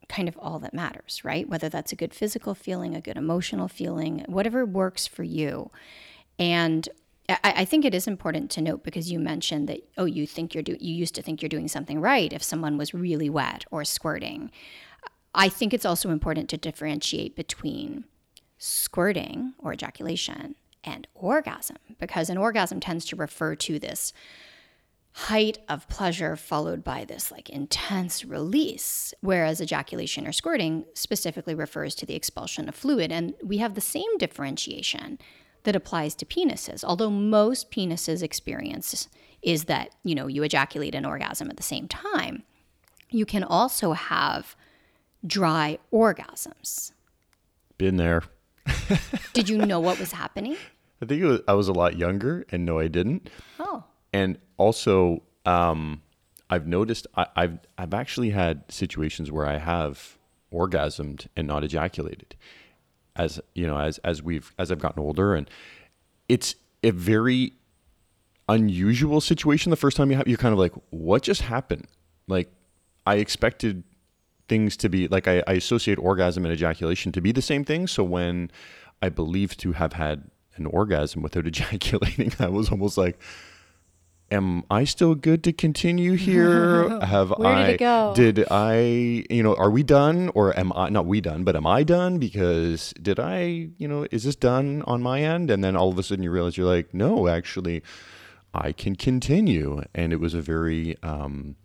kind 0.09 0.27
of 0.27 0.37
all 0.37 0.59
that 0.59 0.73
matters, 0.73 1.21
right? 1.23 1.49
Whether 1.49 1.69
that's 1.69 1.91
a 1.91 1.95
good 1.95 2.13
physical 2.13 2.55
feeling, 2.55 2.95
a 2.95 3.01
good 3.01 3.17
emotional 3.17 3.67
feeling, 3.67 4.23
whatever 4.27 4.65
works 4.65 5.05
for 5.05 5.23
you. 5.23 5.71
And 6.39 6.87
I, 7.29 7.39
I 7.43 7.65
think 7.65 7.83
it 7.83 7.93
is 7.93 8.07
important 8.07 8.49
to 8.51 8.61
note 8.61 8.83
because 8.83 9.11
you 9.11 9.19
mentioned 9.19 9.67
that 9.67 9.81
oh, 9.97 10.05
you 10.05 10.25
think 10.25 10.53
you're 10.53 10.63
do 10.63 10.77
you 10.79 10.93
used 10.93 11.15
to 11.15 11.21
think 11.21 11.41
you're 11.41 11.49
doing 11.49 11.67
something 11.67 11.99
right 11.99 12.31
if 12.31 12.43
someone 12.43 12.77
was 12.77 12.93
really 12.93 13.29
wet 13.29 13.65
or 13.71 13.83
squirting. 13.83 14.51
I 15.35 15.49
think 15.49 15.73
it's 15.73 15.85
also 15.85 16.09
important 16.09 16.49
to 16.49 16.57
differentiate 16.57 17.35
between 17.35 18.05
squirting 18.57 19.53
or 19.59 19.73
ejaculation 19.73 20.55
and 20.83 21.07
orgasm 21.13 21.77
because 21.99 22.29
an 22.29 22.37
orgasm 22.37 22.79
tends 22.79 23.05
to 23.05 23.15
refer 23.15 23.55
to 23.55 23.77
this 23.77 24.13
height 25.17 25.57
of 25.67 25.87
pleasure 25.87 26.35
followed 26.35 26.83
by 26.83 27.03
this 27.03 27.31
like 27.31 27.49
intense 27.49 28.23
release, 28.23 29.15
whereas 29.21 29.59
ejaculation 29.59 30.27
or 30.27 30.31
squirting 30.31 30.85
specifically 30.93 31.55
refers 31.55 31.95
to 31.95 32.05
the 32.05 32.13
expulsion 32.13 32.69
of 32.69 32.75
fluid. 32.75 33.11
And 33.11 33.33
we 33.43 33.57
have 33.57 33.73
the 33.73 33.81
same 33.81 34.17
differentiation 34.19 35.17
that 35.63 35.75
applies 35.75 36.13
to 36.13 36.25
penises, 36.25 36.83
although 36.83 37.09
most 37.09 37.71
penises 37.71 38.21
experience 38.21 39.07
is 39.41 39.63
that, 39.63 39.89
you 40.03 40.13
know, 40.13 40.27
you 40.27 40.43
ejaculate 40.43 40.93
an 40.93 41.03
orgasm 41.03 41.49
at 41.49 41.57
the 41.57 41.63
same 41.63 41.87
time. 41.87 42.43
You 43.09 43.25
can 43.25 43.43
also 43.43 43.93
have 43.93 44.55
dry 45.25 45.79
orgasms. 45.91 46.91
Been 47.79 47.97
there. 47.97 48.21
Did 49.33 49.49
you 49.49 49.57
know 49.57 49.79
what 49.79 49.99
was 49.99 50.11
happening? 50.11 50.57
I 51.01 51.05
think 51.07 51.23
was, 51.23 51.41
I 51.47 51.53
was 51.53 51.67
a 51.67 51.73
lot 51.73 51.97
younger, 51.97 52.45
and 52.51 52.65
no, 52.67 52.77
I 52.77 52.87
didn't. 52.87 53.31
Oh. 53.59 53.83
And 54.17 54.39
also, 54.57 55.21
um, 55.45 56.01
I've 56.49 56.65
noticed 56.65 57.05
I, 57.15 57.27
I've 57.35 57.59
I've 57.77 57.93
actually 57.93 58.31
had 58.31 58.63
situations 58.67 59.31
where 59.31 59.45
I 59.45 59.57
have 59.59 60.17
orgasmed 60.51 61.27
and 61.35 61.47
not 61.47 61.63
ejaculated, 61.63 62.35
as 63.15 63.39
you 63.53 63.67
know, 63.67 63.77
as 63.77 63.99
as 63.99 64.23
we've 64.23 64.51
as 64.57 64.71
I've 64.71 64.79
gotten 64.79 65.03
older, 65.03 65.35
and 65.35 65.47
it's 66.27 66.55
a 66.83 66.89
very 66.89 67.53
unusual 68.49 69.21
situation. 69.21 69.69
The 69.69 69.75
first 69.75 69.95
time 69.95 70.09
you 70.09 70.17
have, 70.17 70.27
you're 70.27 70.39
kind 70.39 70.53
of 70.53 70.57
like, 70.57 70.73
what 70.89 71.21
just 71.21 71.43
happened? 71.43 71.85
Like, 72.27 72.49
I 73.05 73.17
expected 73.17 73.83
things 74.49 74.75
to 74.77 74.89
be 74.89 75.07
like 75.09 75.27
I, 75.27 75.43
I 75.45 75.53
associate 75.53 75.99
orgasm 75.99 76.43
and 76.43 76.51
ejaculation 76.51 77.11
to 77.11 77.21
be 77.21 77.31
the 77.31 77.43
same 77.43 77.63
thing. 77.63 77.85
So 77.85 78.03
when 78.03 78.49
I 78.99 79.09
believe 79.09 79.55
to 79.57 79.73
have 79.73 79.93
had 79.93 80.31
an 80.55 80.65
orgasm 80.65 81.21
without 81.21 81.45
ejaculating, 81.53 82.31
I 82.39 82.47
was 82.47 82.71
almost 82.71 82.97
like, 82.97 83.19
am 84.29 84.63
I 84.69 84.83
still 84.83 85.15
good 85.15 85.43
to 85.45 85.53
continue 85.53 86.13
here? 86.13 86.99
Have 87.01 87.29
Where 87.29 87.47
I 87.47 87.65
did 87.65 87.73
it 87.75 87.79
go? 87.79 88.13
did 88.15 88.45
I 88.51 88.79
you 89.29 89.43
know 89.43 89.55
are 89.55 89.71
we 89.71 89.83
done 89.83 90.29
or 90.35 90.57
am 90.59 90.73
I 90.73 90.89
not 90.89 91.05
we 91.05 91.21
done 91.21 91.43
but 91.43 91.55
am 91.55 91.65
I 91.65 91.83
done 91.83 92.17
because 92.17 92.93
did 93.01 93.19
I 93.19 93.69
you 93.77 93.87
know 93.87 94.05
is 94.11 94.23
this 94.23 94.35
done 94.35 94.83
on 94.85 95.01
my 95.01 95.21
end 95.21 95.49
and 95.49 95.63
then 95.63 95.75
all 95.75 95.89
of 95.89 95.97
a 95.97 96.03
sudden 96.03 96.23
you 96.23 96.31
realize 96.31 96.57
you're 96.57 96.67
like 96.67 96.93
no 96.93 97.27
actually 97.27 97.83
I 98.53 98.71
can 98.71 98.95
continue 98.95 99.81
and 99.93 100.11
it 100.11 100.19
was 100.19 100.33
a 100.33 100.41
very 100.41 100.97
um, 101.03 101.55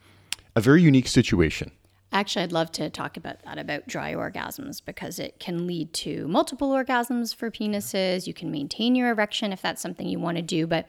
a 0.55 0.61
very 0.61 0.83
unique 0.83 1.09
situation. 1.09 1.73
Actually, 2.13 2.43
I'd 2.43 2.53
love 2.53 2.71
to 2.73 2.91
talk 2.91 3.17
about 3.17 3.43
that 3.45 3.57
about 3.57 3.87
dry 3.89 4.13
orgasms 4.13 4.85
because 4.85 5.19
it 5.19 5.41
can 5.41 5.67
lead 5.67 5.95
to 5.95 6.29
multiple 6.29 6.71
orgasms 6.71 7.35
for 7.35 7.51
penises. 7.51 8.27
You 8.27 8.35
can 8.35 8.51
maintain 8.51 8.95
your 8.95 9.11
erection 9.11 9.51
if 9.51 9.63
that's 9.63 9.81
something 9.81 10.07
you 10.07 10.19
want 10.19 10.37
to 10.37 10.43
do. 10.43 10.67
But 10.67 10.87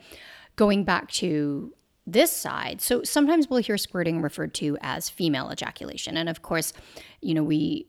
going 0.55 0.83
back 0.83 1.09
to 1.11 1.73
this 2.05 2.31
side, 2.31 2.81
so 2.81 3.03
sometimes 3.03 3.49
we'll 3.49 3.61
hear 3.61 3.77
squirting 3.77 4.21
referred 4.21 4.53
to 4.55 4.77
as 4.81 5.09
female 5.09 5.49
ejaculation. 5.51 6.17
And 6.17 6.27
of 6.27 6.41
course, 6.41 6.73
you 7.21 7.33
know, 7.33 7.43
we 7.43 7.87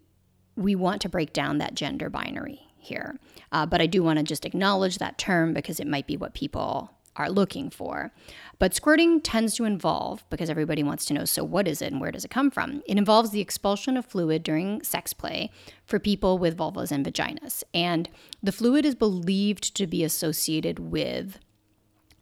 we 0.56 0.76
want 0.76 1.02
to 1.02 1.08
break 1.08 1.32
down 1.32 1.58
that 1.58 1.74
gender 1.74 2.08
binary 2.08 2.60
here. 2.78 3.18
Uh, 3.50 3.66
but 3.66 3.80
I 3.80 3.86
do 3.86 4.04
want 4.04 4.18
to 4.18 4.22
just 4.22 4.44
acknowledge 4.44 4.98
that 4.98 5.18
term 5.18 5.52
because 5.52 5.80
it 5.80 5.86
might 5.86 6.06
be 6.06 6.16
what 6.16 6.32
people 6.32 6.90
are 7.16 7.30
looking 7.30 7.70
for. 7.70 8.12
But 8.58 8.74
squirting 8.74 9.20
tends 9.20 9.54
to 9.56 9.64
involve, 9.64 10.24
because 10.30 10.50
everybody 10.50 10.82
wants 10.82 11.04
to 11.06 11.14
know, 11.14 11.24
so 11.24 11.44
what 11.44 11.68
is 11.68 11.80
it 11.80 11.92
and 11.92 12.00
where 12.00 12.10
does 12.10 12.24
it 12.24 12.30
come 12.30 12.50
from? 12.50 12.82
It 12.86 12.98
involves 12.98 13.30
the 13.30 13.40
expulsion 13.40 13.96
of 13.96 14.06
fluid 14.06 14.42
during 14.42 14.82
sex 14.82 15.12
play 15.12 15.50
for 15.84 15.98
people 15.98 16.38
with 16.38 16.56
vulvas 16.56 16.90
and 16.90 17.04
vaginas. 17.06 17.62
And 17.72 18.08
the 18.42 18.52
fluid 18.52 18.84
is 18.84 18.94
believed 18.94 19.76
to 19.76 19.86
be 19.86 20.04
associated 20.04 20.78
with 20.78 21.38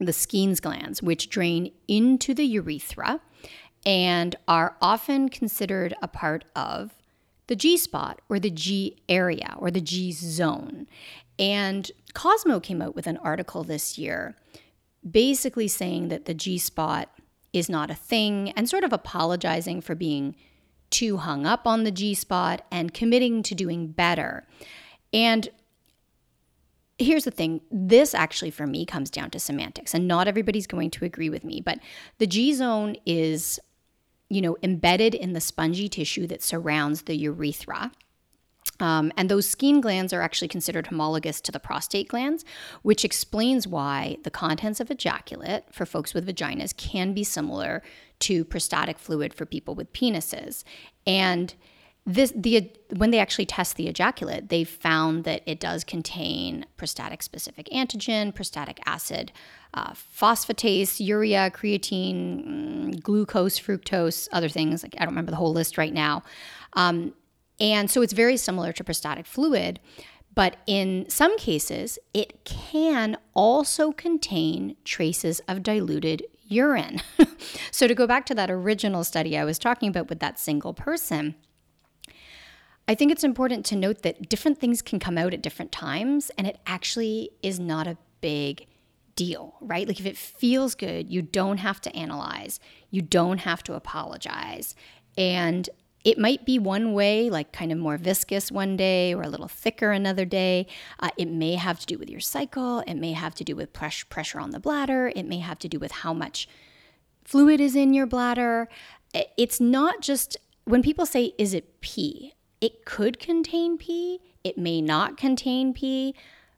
the 0.04 0.12
Skene's 0.12 0.60
glands, 0.60 1.02
which 1.02 1.28
drain 1.28 1.72
into 1.88 2.34
the 2.34 2.44
urethra 2.44 3.20
and 3.84 4.36
are 4.46 4.76
often 4.80 5.28
considered 5.28 5.94
a 6.02 6.08
part 6.08 6.44
of 6.54 6.94
the 7.48 7.56
G 7.56 7.76
spot 7.76 8.20
or 8.28 8.38
the 8.38 8.50
G 8.50 9.02
area 9.08 9.54
or 9.58 9.70
the 9.70 9.80
G 9.80 10.12
zone. 10.12 10.86
And 11.38 11.90
Cosmo 12.14 12.60
came 12.60 12.80
out 12.80 12.94
with 12.94 13.06
an 13.06 13.16
article 13.18 13.64
this 13.64 13.98
year 13.98 14.36
basically 15.08 15.66
saying 15.66 16.08
that 16.08 16.26
the 16.26 16.34
G 16.34 16.58
spot 16.58 17.08
is 17.52 17.68
not 17.68 17.90
a 17.90 17.94
thing 17.94 18.50
and 18.52 18.68
sort 18.68 18.84
of 18.84 18.92
apologizing 18.92 19.80
for 19.80 19.94
being 19.94 20.36
too 20.90 21.16
hung 21.16 21.46
up 21.46 21.66
on 21.66 21.84
the 21.84 21.90
G 21.90 22.14
spot 22.14 22.64
and 22.70 22.94
committing 22.94 23.42
to 23.42 23.54
doing 23.54 23.88
better. 23.88 24.46
And 25.12 25.48
here's 27.02 27.24
the 27.24 27.30
thing 27.30 27.60
this 27.70 28.14
actually 28.14 28.50
for 28.50 28.66
me 28.66 28.84
comes 28.86 29.10
down 29.10 29.30
to 29.30 29.38
semantics 29.38 29.94
and 29.94 30.06
not 30.08 30.28
everybody's 30.28 30.66
going 30.66 30.90
to 30.90 31.04
agree 31.04 31.30
with 31.30 31.44
me 31.44 31.60
but 31.60 31.78
the 32.18 32.26
g 32.26 32.52
zone 32.52 32.96
is 33.06 33.58
you 34.28 34.40
know 34.40 34.56
embedded 34.62 35.14
in 35.14 35.32
the 35.32 35.40
spongy 35.40 35.88
tissue 35.88 36.26
that 36.26 36.42
surrounds 36.42 37.02
the 37.02 37.16
urethra 37.16 37.90
um, 38.80 39.12
and 39.16 39.28
those 39.28 39.48
Skene 39.48 39.80
glands 39.80 40.12
are 40.12 40.22
actually 40.22 40.48
considered 40.48 40.88
homologous 40.88 41.40
to 41.42 41.52
the 41.52 41.60
prostate 41.60 42.08
glands, 42.08 42.44
which 42.82 43.04
explains 43.04 43.66
why 43.66 44.16
the 44.24 44.30
contents 44.30 44.80
of 44.80 44.90
ejaculate 44.90 45.64
for 45.72 45.86
folks 45.86 46.14
with 46.14 46.26
vaginas 46.26 46.76
can 46.76 47.12
be 47.12 47.22
similar 47.22 47.82
to 48.20 48.44
prostatic 48.44 48.98
fluid 48.98 49.34
for 49.34 49.46
people 49.46 49.76
with 49.76 49.92
penises. 49.92 50.64
And 51.06 51.54
this 52.04 52.32
the 52.34 52.70
when 52.96 53.10
they 53.12 53.20
actually 53.20 53.46
test 53.46 53.76
the 53.76 53.86
ejaculate, 53.86 54.48
they 54.48 54.64
found 54.64 55.24
that 55.24 55.42
it 55.46 55.60
does 55.60 55.84
contain 55.84 56.66
prostatic 56.76 57.22
specific 57.22 57.68
antigen, 57.72 58.34
prostatic 58.34 58.80
acid, 58.86 59.30
uh, 59.74 59.92
phosphatase, 59.92 60.98
urea, 60.98 61.50
creatine, 61.50 62.46
mm, 62.46 63.02
glucose, 63.02 63.58
fructose, 63.58 64.28
other 64.32 64.48
things. 64.48 64.82
Like 64.82 64.96
I 64.98 65.04
don't 65.04 65.12
remember 65.12 65.30
the 65.30 65.36
whole 65.36 65.52
list 65.52 65.78
right 65.78 65.92
now. 65.92 66.24
Um, 66.72 67.14
and 67.60 67.88
so 67.88 68.02
it's 68.02 68.12
very 68.12 68.36
similar 68.36 68.72
to 68.72 68.82
prostatic 68.82 69.24
fluid, 69.24 69.78
but 70.34 70.56
in 70.66 71.08
some 71.08 71.38
cases, 71.38 71.98
it 72.12 72.44
can 72.44 73.16
also 73.34 73.92
contain 73.92 74.76
traces 74.84 75.40
of 75.46 75.62
diluted 75.62 76.24
urine. 76.48 77.00
so 77.70 77.86
to 77.86 77.94
go 77.94 78.08
back 78.08 78.26
to 78.26 78.34
that 78.34 78.50
original 78.50 79.04
study 79.04 79.38
I 79.38 79.44
was 79.44 79.58
talking 79.58 79.88
about 79.88 80.08
with 80.08 80.18
that 80.18 80.40
single 80.40 80.74
person, 80.74 81.36
I 82.92 82.94
think 82.94 83.10
it's 83.10 83.24
important 83.24 83.64
to 83.66 83.76
note 83.76 84.02
that 84.02 84.28
different 84.28 84.60
things 84.60 84.82
can 84.82 84.98
come 84.98 85.16
out 85.16 85.32
at 85.32 85.40
different 85.40 85.72
times, 85.72 86.30
and 86.36 86.46
it 86.46 86.58
actually 86.66 87.30
is 87.42 87.58
not 87.58 87.86
a 87.86 87.96
big 88.20 88.66
deal, 89.16 89.54
right? 89.62 89.88
Like 89.88 89.98
if 89.98 90.04
it 90.04 90.18
feels 90.18 90.74
good, 90.74 91.10
you 91.10 91.22
don't 91.22 91.56
have 91.56 91.80
to 91.80 91.96
analyze, 91.96 92.60
you 92.90 93.00
don't 93.00 93.38
have 93.38 93.62
to 93.62 93.72
apologize. 93.72 94.74
And 95.16 95.70
it 96.04 96.18
might 96.18 96.44
be 96.44 96.58
one 96.58 96.92
way, 96.92 97.30
like 97.30 97.50
kind 97.50 97.72
of 97.72 97.78
more 97.78 97.96
viscous 97.96 98.52
one 98.52 98.76
day 98.76 99.14
or 99.14 99.22
a 99.22 99.30
little 99.30 99.48
thicker 99.48 99.90
another 99.90 100.26
day. 100.26 100.66
Uh, 101.00 101.08
it 101.16 101.30
may 101.30 101.54
have 101.54 101.80
to 101.80 101.86
do 101.86 101.96
with 101.96 102.10
your 102.10 102.20
cycle. 102.20 102.80
It 102.80 102.96
may 102.96 103.12
have 103.12 103.34
to 103.36 103.44
do 103.44 103.56
with 103.56 103.72
pres- 103.72 104.04
pressure 104.04 104.38
on 104.38 104.50
the 104.50 104.60
bladder. 104.60 105.10
It 105.16 105.26
may 105.26 105.38
have 105.38 105.58
to 105.60 105.68
do 105.68 105.78
with 105.78 105.92
how 105.92 106.12
much 106.12 106.46
fluid 107.24 107.58
is 107.58 107.74
in 107.74 107.94
your 107.94 108.06
bladder. 108.06 108.68
It's 109.38 109.62
not 109.62 110.02
just 110.02 110.36
when 110.64 110.82
people 110.82 111.06
say, 111.06 111.32
is 111.38 111.54
it 111.54 111.80
pee? 111.80 112.34
It 112.62 112.86
could 112.86 113.18
contain 113.18 113.76
pee, 113.76 114.20
it 114.42 114.56
may 114.56 114.80
not 114.80 115.18
contain 115.18 115.74
pee, 115.74 116.14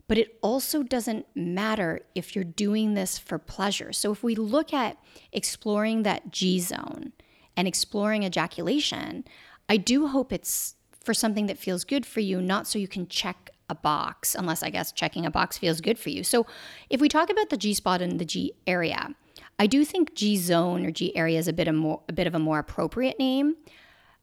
but 0.06 0.18
it 0.18 0.38
also 0.40 0.84
doesn't 0.84 1.26
matter 1.34 2.02
if 2.14 2.36
you're 2.36 2.44
doing 2.44 2.94
this 2.94 3.18
for 3.18 3.38
pleasure. 3.38 3.92
So 3.92 4.12
if 4.12 4.22
we 4.22 4.36
look 4.36 4.72
at 4.72 4.98
exploring 5.32 6.04
that 6.04 6.30
G 6.30 6.60
zone, 6.60 7.12
and 7.56 7.68
exploring 7.68 8.22
ejaculation, 8.22 9.24
I 9.68 9.76
do 9.76 10.08
hope 10.08 10.32
it's 10.32 10.74
for 11.02 11.14
something 11.14 11.46
that 11.46 11.58
feels 11.58 11.84
good 11.84 12.06
for 12.06 12.20
you, 12.20 12.40
not 12.40 12.66
so 12.66 12.78
you 12.78 12.88
can 12.88 13.06
check 13.06 13.50
a 13.68 13.74
box, 13.74 14.34
unless 14.34 14.62
I 14.62 14.70
guess 14.70 14.92
checking 14.92 15.24
a 15.24 15.30
box 15.30 15.56
feels 15.56 15.80
good 15.80 15.98
for 15.98 16.10
you. 16.10 16.22
So 16.22 16.46
if 16.90 17.00
we 17.00 17.08
talk 17.08 17.30
about 17.30 17.50
the 17.50 17.56
G 17.56 17.74
spot 17.74 18.02
and 18.02 18.18
the 18.18 18.24
G 18.24 18.52
area, 18.66 19.14
I 19.58 19.66
do 19.66 19.84
think 19.84 20.14
G 20.14 20.36
zone 20.36 20.84
or 20.84 20.90
G 20.90 21.16
area 21.16 21.38
is 21.38 21.48
a 21.48 21.52
bit 21.52 21.68
of 21.68 21.74
more 21.74 22.02
a 22.08 22.12
bit 22.12 22.26
of 22.26 22.34
a 22.34 22.38
more 22.38 22.58
appropriate 22.58 23.18
name. 23.18 23.56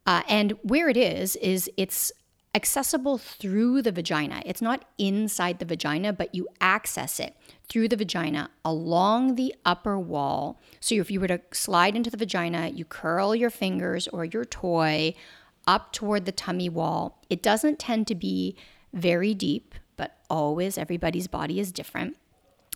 Uh, 0.06 0.22
and 0.28 0.52
where 0.62 0.88
it 0.88 0.96
is 0.96 1.36
is 1.36 1.70
it's 1.76 2.12
accessible 2.54 3.16
through 3.16 3.80
the 3.80 3.92
vagina. 3.92 4.42
It's 4.44 4.60
not 4.60 4.84
inside 4.98 5.58
the 5.58 5.64
vagina, 5.64 6.12
but 6.12 6.34
you 6.34 6.48
access 6.60 7.18
it 7.18 7.34
through 7.68 7.88
the 7.88 7.96
vagina 7.96 8.50
along 8.64 9.36
the 9.36 9.54
upper 9.64 9.98
wall. 9.98 10.60
So 10.80 10.96
if 10.96 11.10
you 11.10 11.20
were 11.20 11.28
to 11.28 11.40
slide 11.52 11.96
into 11.96 12.10
the 12.10 12.16
vagina, 12.16 12.68
you 12.68 12.84
curl 12.84 13.34
your 13.34 13.50
fingers 13.50 14.06
or 14.08 14.24
your 14.24 14.44
toy 14.44 15.14
up 15.66 15.92
toward 15.92 16.26
the 16.26 16.32
tummy 16.32 16.68
wall. 16.68 17.22
It 17.30 17.42
doesn't 17.42 17.78
tend 17.78 18.06
to 18.08 18.14
be 18.14 18.56
very 18.92 19.32
deep, 19.32 19.74
but 19.96 20.18
always 20.28 20.76
everybody's 20.76 21.28
body 21.28 21.58
is 21.58 21.72
different. 21.72 22.18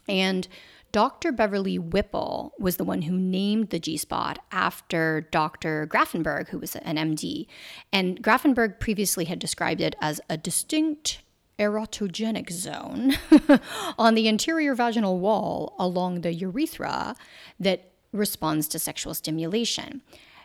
And 0.08 0.48
Dr. 0.96 1.30
Beverly 1.30 1.78
Whipple 1.78 2.54
was 2.58 2.78
the 2.78 2.84
one 2.84 3.02
who 3.02 3.18
named 3.18 3.68
the 3.68 3.78
G 3.78 3.98
spot 3.98 4.38
after 4.50 5.28
Dr. 5.30 5.86
Grafenberg, 5.86 6.48
who 6.48 6.58
was 6.58 6.74
an 6.74 6.96
MD. 6.96 7.48
And 7.92 8.22
Grafenberg 8.22 8.80
previously 8.80 9.26
had 9.26 9.38
described 9.38 9.82
it 9.82 9.94
as 10.00 10.22
a 10.30 10.38
distinct 10.38 11.20
erotogenic 11.58 12.50
zone 12.50 13.12
on 13.98 14.14
the 14.14 14.26
interior 14.26 14.74
vaginal 14.74 15.18
wall 15.18 15.74
along 15.78 16.22
the 16.22 16.32
urethra 16.32 17.14
that 17.60 17.92
responds 18.12 18.66
to 18.68 18.78
sexual 18.78 19.12
stimulation. 19.12 20.00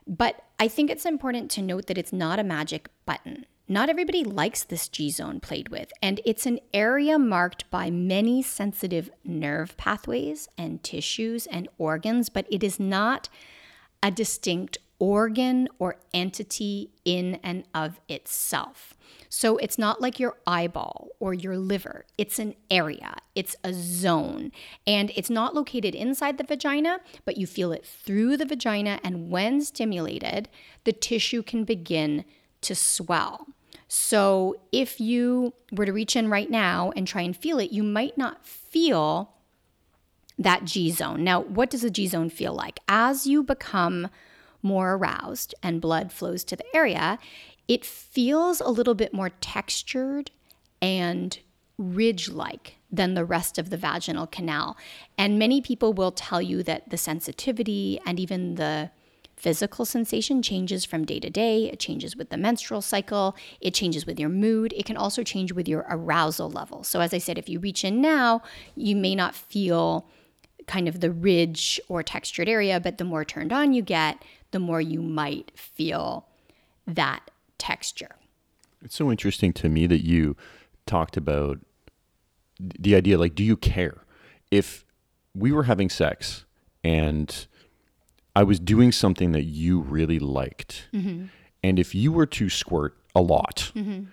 But 0.05 0.43
I 0.60 0.67
think 0.67 0.89
it's 0.89 1.05
important 1.05 1.50
to 1.51 1.62
note 1.62 1.88
that 1.88 1.98
it's 1.98 2.12
not 2.12 2.39
a 2.39 2.43
magic 2.43 2.89
button. 3.05 3.46
Not 3.72 3.88
everybody 3.88 4.25
likes 4.25 4.66
this 4.66 4.90
G 4.90 5.10
zone 5.10 5.40
played 5.40 5.70
with, 5.70 5.94
and 6.01 6.20
it's 6.25 6.46
an 6.46 6.60
area 6.74 7.18
marked 7.18 7.72
by 7.72 7.90
many 7.90 8.44
sensitive 8.44 9.10
nerve 9.24 9.78
pathways 9.78 10.50
and 10.58 10.84
tissues 10.84 11.48
and 11.48 11.70
organs, 11.78 12.28
but 12.28 12.46
it 12.51 12.66
is 12.66 12.82
not 12.82 13.30
a 14.04 14.12
distinct 14.12 14.78
organ 15.00 15.70
or 15.80 15.96
entity 16.13 16.90
in 17.06 17.40
and 17.44 17.63
of 17.74 18.01
itself. 18.10 18.94
So 19.30 19.56
it's 19.56 19.78
not 19.78 20.01
like 20.01 20.20
your 20.20 20.36
eyeball 20.46 21.08
or 21.22 21.34
your 21.34 21.58
liver. 21.58 22.04
It's 22.18 22.40
an 22.40 22.56
area, 22.70 23.16
it's 23.36 23.56
a 23.63 23.72
zone. 23.72 24.51
And 24.86 25.13
it's 25.16 25.30
not 25.30 25.56
located 25.56 25.96
inside 25.96 26.38
the 26.38 26.44
vagina, 26.44 27.00
but 27.24 27.38
you 27.38 27.48
feel 27.48 27.72
it 27.72 27.86
through 27.86 28.36
the 28.36 28.46
vagina. 28.46 29.00
And 29.01 29.30
when 29.30 29.62
stimulated, 29.62 30.50
the 30.84 30.92
tissue 30.92 31.42
can 31.42 31.63
begin 31.63 32.25
to 32.60 32.75
swell. 32.75 33.48
So 33.93 34.55
if 34.71 35.01
you 35.01 35.51
were 35.69 35.86
to 35.86 35.91
reach 35.91 36.15
in 36.15 36.29
right 36.29 36.50
now 36.50 36.93
and 36.95 37.05
try 37.05 37.24
and 37.24 37.36
feel 37.36 37.60
it, 37.60 37.74
you 37.74 37.83
might 37.83 38.17
not 38.17 38.45
feel 38.45 39.33
that 40.39 40.63
G 40.63 40.91
zone. 40.91 41.25
Now, 41.25 41.41
what 41.41 41.69
does 41.69 41.83
a 41.83 41.89
G 41.89 42.07
zone 42.07 42.29
feel 42.29 42.53
like? 42.53 42.79
As 42.88 43.27
you 43.27 43.43
become 43.43 44.07
more 44.62 44.93
aroused 44.93 45.53
and 45.62 45.81
blood 45.81 46.13
flows 46.13 46.45
to 46.45 46.55
the 46.55 46.63
area, 46.74 47.19
it 47.67 47.83
feels 47.83 48.62
a 48.62 48.69
little 48.69 48.95
bit 48.95 49.13
more 49.13 49.31
textured 49.41 50.31
and 50.81 51.38
ridge 51.77 52.29
like 52.29 52.77
than 52.89 53.13
the 53.13 53.25
rest 53.25 53.57
of 53.57 53.71
the 53.71 53.77
vaginal 53.77 54.25
canal. 54.25 54.77
And 55.17 55.38
many 55.38 55.60
people 55.60 55.91
will 55.91 56.13
tell 56.13 56.41
you 56.41 56.63
that 56.63 56.91
the 56.91 56.98
sensitivity 56.98 58.00
and 58.05 58.21
even 58.21 58.55
the 58.55 58.91
physical 59.41 59.86
sensation 59.86 60.41
changes 60.43 60.86
from 60.86 61.03
day 61.03 61.19
to 61.19 61.29
day. 61.29 61.65
It 61.65 61.79
changes 61.79 62.15
with 62.15 62.29
the 62.29 62.38
menstrual 62.38 62.81
cycle. 62.81 63.36
It 63.60 63.74
changes 63.74 64.05
with 64.05 64.19
your 64.19 64.29
mood. 64.29 64.71
It 64.77 64.86
can 64.86 64.95
also 64.95 65.24
change 65.24 65.51
with 65.51 65.67
your 65.67 65.86
arousal 65.89 66.50
level. 66.50 66.83
So, 66.83 67.01
as 67.01 67.13
I 67.13 67.17
said, 67.17 67.39
if 67.39 67.50
you 67.50 67.60
reach 67.60 67.83
in 67.83 68.01
now, 68.01 68.43
you 68.75 68.95
may 68.95 69.15
not 69.15 69.33
feel 69.33 70.07
kind 70.67 70.88
of 70.88 71.00
the 71.00 71.12
ridge 71.12 71.81
or 71.89 72.03
textured 72.03 72.48
area, 72.48 72.79
but 72.79 73.00
the 73.00 73.03
more 73.03 73.25
turned 73.25 73.51
on 73.51 73.74
you 73.74 73.81
get, 73.81 74.24
the 74.51 74.60
more 74.60 74.79
you 74.79 75.01
might 75.01 75.51
feel 75.55 76.27
that 76.86 77.31
texture. 77.57 78.15
It's 78.83 78.95
so 78.95 79.12
interesting 79.12 79.53
to 79.53 79.69
me 79.69 79.88
that 79.88 80.05
you 80.05 80.36
talked 80.86 81.17
about 81.17 81.60
the 82.60 82.95
idea 82.95 83.17
like, 83.17 83.33
do 83.33 83.43
you 83.43 83.57
care? 83.57 84.03
If 84.51 84.86
we 85.33 85.51
were 85.51 85.63
having 85.63 85.89
sex 85.89 86.45
and 86.83 87.48
I 88.36 88.44
was 88.44 88.60
doing 88.60 88.92
something 88.92 89.32
that 89.34 89.44
you 89.44 89.82
really 89.82 90.20
liked, 90.20 90.88
mm-hmm. 90.94 91.26
and 91.64 91.80
if 91.80 91.94
you 91.94 92.12
were 92.12 92.26
to 92.28 92.50
squirt 92.50 92.98
a 93.16 93.22
lot, 93.22 93.72
mm-hmm. 93.76 94.06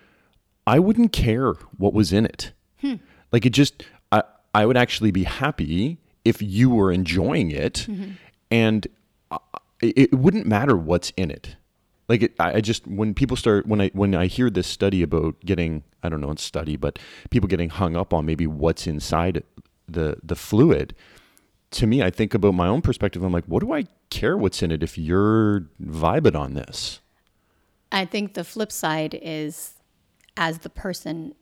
I 0.67 0.79
wouldn't 0.79 1.13
care 1.13 1.53
what 1.77 1.93
was 1.93 2.11
in 2.11 2.25
it. 2.25 2.51
Hmm. 2.81 2.95
Like 3.31 3.45
it 3.45 3.51
just, 3.51 3.83
I, 4.11 4.23
I 4.53 4.65
would 4.65 4.77
actually 4.77 5.11
be 5.11 5.23
happy 5.23 5.99
if 6.25 6.41
you 6.41 6.69
were 6.69 6.91
enjoying 6.91 7.51
it, 7.51 7.85
mm-hmm. 7.89 8.11
and 8.51 8.87
it, 9.81 9.97
it 9.97 10.13
wouldn't 10.13 10.45
matter 10.45 10.75
what's 10.75 11.11
in 11.15 11.31
it. 11.31 11.55
Like 12.09 12.23
it, 12.23 12.33
I 12.39 12.59
just 12.59 12.87
when 12.87 13.13
people 13.13 13.37
start 13.37 13.67
when 13.67 13.79
I 13.79 13.89
when 13.93 14.15
I 14.15 14.25
hear 14.25 14.49
this 14.49 14.65
study 14.65 15.03
about 15.03 15.39
getting 15.45 15.83
I 16.01 16.09
don't 16.09 16.19
know 16.19 16.31
it's 16.31 16.43
study 16.43 16.75
but 16.75 16.97
people 17.29 17.47
getting 17.47 17.69
hung 17.69 17.95
up 17.95 18.15
on 18.15 18.25
maybe 18.25 18.47
what's 18.47 18.87
inside 18.87 19.43
the 19.87 20.17
the 20.23 20.35
fluid 20.35 20.95
to 21.71 21.87
me 21.87 22.01
I 22.01 22.09
think 22.09 22.33
about 22.33 22.53
my 22.53 22.67
own 22.67 22.81
perspective 22.81 23.23
I'm 23.23 23.31
like 23.31 23.45
what 23.45 23.61
do 23.61 23.73
I 23.73 23.85
care 24.09 24.37
what's 24.37 24.61
in 24.61 24.71
it 24.71 24.83
if 24.83 24.97
you're 24.97 25.67
vibing 25.81 26.35
on 26.35 26.53
this 26.53 26.99
I 27.91 28.05
think 28.05 28.33
the 28.33 28.43
flip 28.43 28.71
side 28.71 29.17
is 29.21 29.73
as 30.37 30.59
the 30.59 30.69
person 30.69 31.35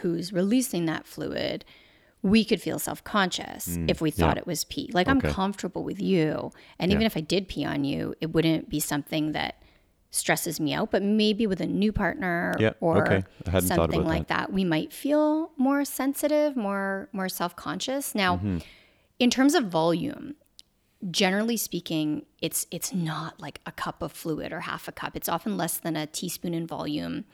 who's 0.00 0.32
releasing 0.32 0.86
that 0.86 1.06
fluid 1.06 1.64
we 2.22 2.44
could 2.44 2.60
feel 2.60 2.78
self 2.78 3.04
conscious 3.04 3.68
mm, 3.68 3.90
if 3.90 4.00
we 4.00 4.10
thought 4.10 4.36
yeah. 4.36 4.40
it 4.40 4.46
was 4.46 4.64
pee. 4.64 4.90
Like, 4.92 5.08
okay. 5.08 5.28
I'm 5.28 5.34
comfortable 5.34 5.84
with 5.84 6.00
you. 6.00 6.50
And 6.78 6.90
yeah. 6.90 6.96
even 6.96 7.06
if 7.06 7.16
I 7.16 7.20
did 7.20 7.48
pee 7.48 7.64
on 7.64 7.84
you, 7.84 8.14
it 8.20 8.32
wouldn't 8.32 8.68
be 8.68 8.80
something 8.80 9.32
that 9.32 9.62
stresses 10.10 10.58
me 10.58 10.74
out. 10.74 10.90
But 10.90 11.02
maybe 11.02 11.46
with 11.46 11.60
a 11.60 11.66
new 11.66 11.92
partner 11.92 12.54
yeah. 12.58 12.72
or 12.80 13.06
okay. 13.06 13.24
something 13.60 14.04
like 14.04 14.28
that. 14.28 14.48
that. 14.48 14.52
we 14.52 14.64
might 14.64 14.92
feel 14.92 15.52
more 15.56 15.84
sensitive, 15.84 16.56
more, 16.56 17.08
more 17.12 17.28
self 17.28 17.54
conscious. 17.54 18.14
Now, 18.14 18.36
mm-hmm. 18.36 18.58
In 19.18 19.30
terms 19.30 19.54
of 19.54 19.64
volume, 19.64 20.34
generally 21.10 21.56
speaking, 21.56 22.26
it's 22.40 22.66
it's 22.70 22.92
not 22.92 23.40
like 23.40 23.60
a 23.66 23.72
cup 23.72 24.02
of 24.02 24.12
fluid 24.12 24.52
or 24.52 24.60
half 24.60 24.88
a 24.88 24.92
cup. 24.92 25.16
It's 25.16 25.28
often 25.28 25.56
less 25.56 25.78
than 25.78 25.96
a 25.96 26.06
teaspoon 26.06 26.54
in 26.54 26.66
volume. 26.66 27.24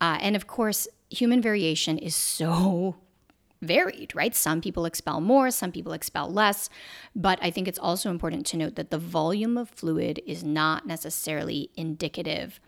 Uh, 0.00 0.18
and 0.20 0.34
of 0.36 0.46
course, 0.46 0.88
human 1.10 1.42
variation 1.42 1.98
is 1.98 2.14
so 2.14 2.96
varied, 3.62 4.14
right? 4.14 4.34
Some 4.34 4.60
people 4.60 4.86
expel 4.86 5.20
more, 5.20 5.50
some 5.50 5.72
people 5.72 5.92
expel 5.92 6.32
less. 6.32 6.70
But 7.14 7.38
I 7.42 7.50
think 7.50 7.68
it's 7.68 7.78
also 7.78 8.10
important 8.10 8.46
to 8.46 8.56
note 8.56 8.76
that 8.76 8.90
the 8.90 8.98
volume 8.98 9.58
of 9.58 9.68
fluid 9.68 10.20
is 10.26 10.42
not 10.42 10.86
necessarily 10.86 11.70
indicative 11.76 12.60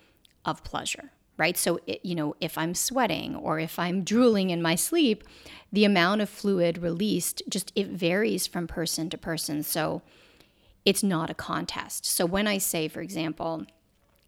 of 0.44 0.62
pleasure, 0.64 1.12
right? 1.36 1.56
So, 1.56 1.80
it, 1.86 2.00
you 2.04 2.14
know, 2.14 2.34
if 2.40 2.58
I'm 2.58 2.74
sweating 2.74 3.34
or 3.36 3.58
if 3.58 3.78
I'm 3.78 4.04
drooling 4.04 4.50
in 4.50 4.62
my 4.62 4.74
sleep, 4.74 5.24
the 5.72 5.84
amount 5.84 6.20
of 6.20 6.28
fluid 6.28 6.78
released 6.78 7.42
just 7.48 7.72
it 7.74 7.88
varies 7.88 8.46
from 8.46 8.66
person 8.66 9.10
to 9.10 9.18
person. 9.18 9.62
So, 9.62 10.02
it's 10.84 11.02
not 11.02 11.30
a 11.30 11.34
contest. 11.34 12.04
So, 12.06 12.26
when 12.26 12.46
I 12.46 12.58
say, 12.58 12.88
for 12.88 13.00
example, 13.00 13.64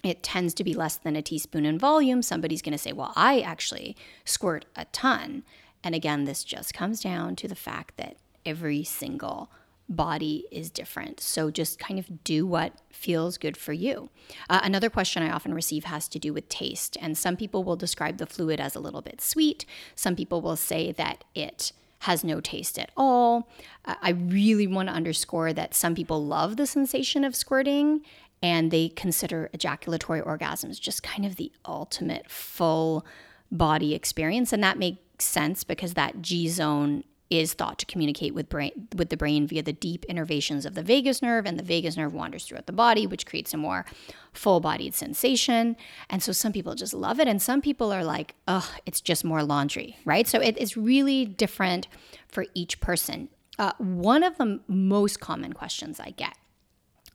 it 0.05 0.23
tends 0.23 0.55
to 0.55 0.65
be 0.65 0.75
less 0.75 0.97
than 0.97 1.17
a 1.17 1.23
teaspoon 1.23 1.65
in 1.65 1.79
volume, 1.79 2.23
somebody's 2.23 2.63
going 2.63 2.73
to 2.73 2.79
say, 2.79 2.93
Well, 2.93 3.13
I 3.17 3.41
actually 3.41 3.97
squirt 4.25 4.67
a 4.77 4.85
ton. 4.87 5.45
And 5.83 5.95
again, 5.95 6.25
this 6.25 6.45
just 6.45 6.73
comes 6.73 7.01
down 7.01 7.37
to 7.37 7.49
the 7.49 7.55
fact 7.55 7.97
that 7.97 8.17
every 8.47 8.85
single 8.85 9.51
body 9.89 10.47
is 10.51 10.71
different. 10.71 11.21
So 11.21 11.51
just 11.51 11.79
kind 11.79 11.99
of 11.99 12.25
do 12.25 12.47
what 12.47 12.73
feels 12.91 13.37
good 13.37 13.57
for 13.57 13.73
you. 13.73 14.09
Uh, 14.49 14.61
another 14.63 14.89
question 14.89 15.23
I 15.23 15.31
often 15.31 15.53
receive 15.53 15.85
has 15.85 16.09
to 16.09 16.19
do 16.19 16.33
with 16.33 16.49
taste. 16.49 16.97
And 17.01 17.19
some 17.19 17.37
people 17.37 17.65
will 17.65 17.77
describe 17.77 18.19
the 18.19 18.27
fluid 18.27 18.61
as 18.61 18.75
a 18.75 18.81
little 18.81 19.03
bit 19.03 19.21
sweet, 19.21 19.67
some 19.95 20.17
people 20.17 20.41
will 20.41 20.57
say 20.57 20.93
that 20.93 21.25
it 21.35 21.73
has 22.01 22.23
no 22.23 22.41
taste 22.41 22.79
at 22.79 22.91
all. 22.97 23.49
Uh, 23.85 23.95
I 24.03 24.11
really 24.11 24.67
want 24.67 24.89
to 24.89 24.95
underscore 24.95 25.53
that 25.55 25.75
some 25.75 25.95
people 25.95 26.25
love 26.25 26.57
the 26.57 26.67
sensation 26.67 27.25
of 27.25 27.35
squirting 27.35 28.03
and 28.43 28.71
they 28.71 28.91
consider 28.91 29.49
ejaculatory 29.55 30.21
orgasms 30.21 30.79
just 30.79 31.03
kind 31.03 31.25
of 31.25 31.37
the 31.37 31.51
ultimate 31.65 32.31
full 32.31 33.07
body 33.51 33.95
experience. 33.95 34.53
And 34.53 34.63
that 34.63 34.79
makes 34.79 35.25
sense 35.25 35.65
because 35.65 35.95
that 35.95 36.21
G 36.21 36.49
zone 36.49 37.05
is 37.31 37.55
thought 37.55 37.79
to 37.79 37.87
communicate 37.87 38.35
with 38.35 38.49
brain 38.49 38.89
with 38.95 39.09
the 39.09 39.17
brain 39.17 39.47
via 39.47 39.63
the 39.63 39.73
deep 39.73 40.05
innervations 40.09 40.67
of 40.67 40.75
the 40.75 40.83
vagus 40.83 41.23
nerve 41.23 41.47
and 41.47 41.59
the 41.59 41.63
vagus 41.63 41.97
nerve 41.97 42.13
wanders 42.13 42.45
throughout 42.45 42.67
the 42.67 42.73
body 42.73 43.07
which 43.07 43.27
creates 43.27 43.55
a 43.55 43.57
more 43.57 43.85
full-bodied 44.33 44.95
sensation. 44.95 45.77
And 46.11 46.23
so 46.23 46.33
some 46.33 46.53
people 46.53 46.75
just 46.75 46.95
love 46.95 47.19
it 47.21 47.29
and 47.29 47.41
some 47.41 47.61
people 47.61 47.93
are 47.93 48.05
like 48.05 48.35
oh 48.47 48.71
it's 48.87 49.01
just 49.01 49.25
more 49.25 49.43
laundry 49.43 49.97
right? 50.05 50.27
So 50.29 50.41
it 50.41 50.59
is 50.59 50.77
really 50.77 51.25
different 51.25 51.89
for 52.29 52.47
each 52.55 52.81
person. 52.81 53.29
Uh, 53.59 53.73
one 53.79 54.25
of 54.25 54.37
the 54.37 54.61
most 54.67 55.21
common 55.21 55.53
questions 55.53 56.01
i 56.01 56.11
get 56.11 56.37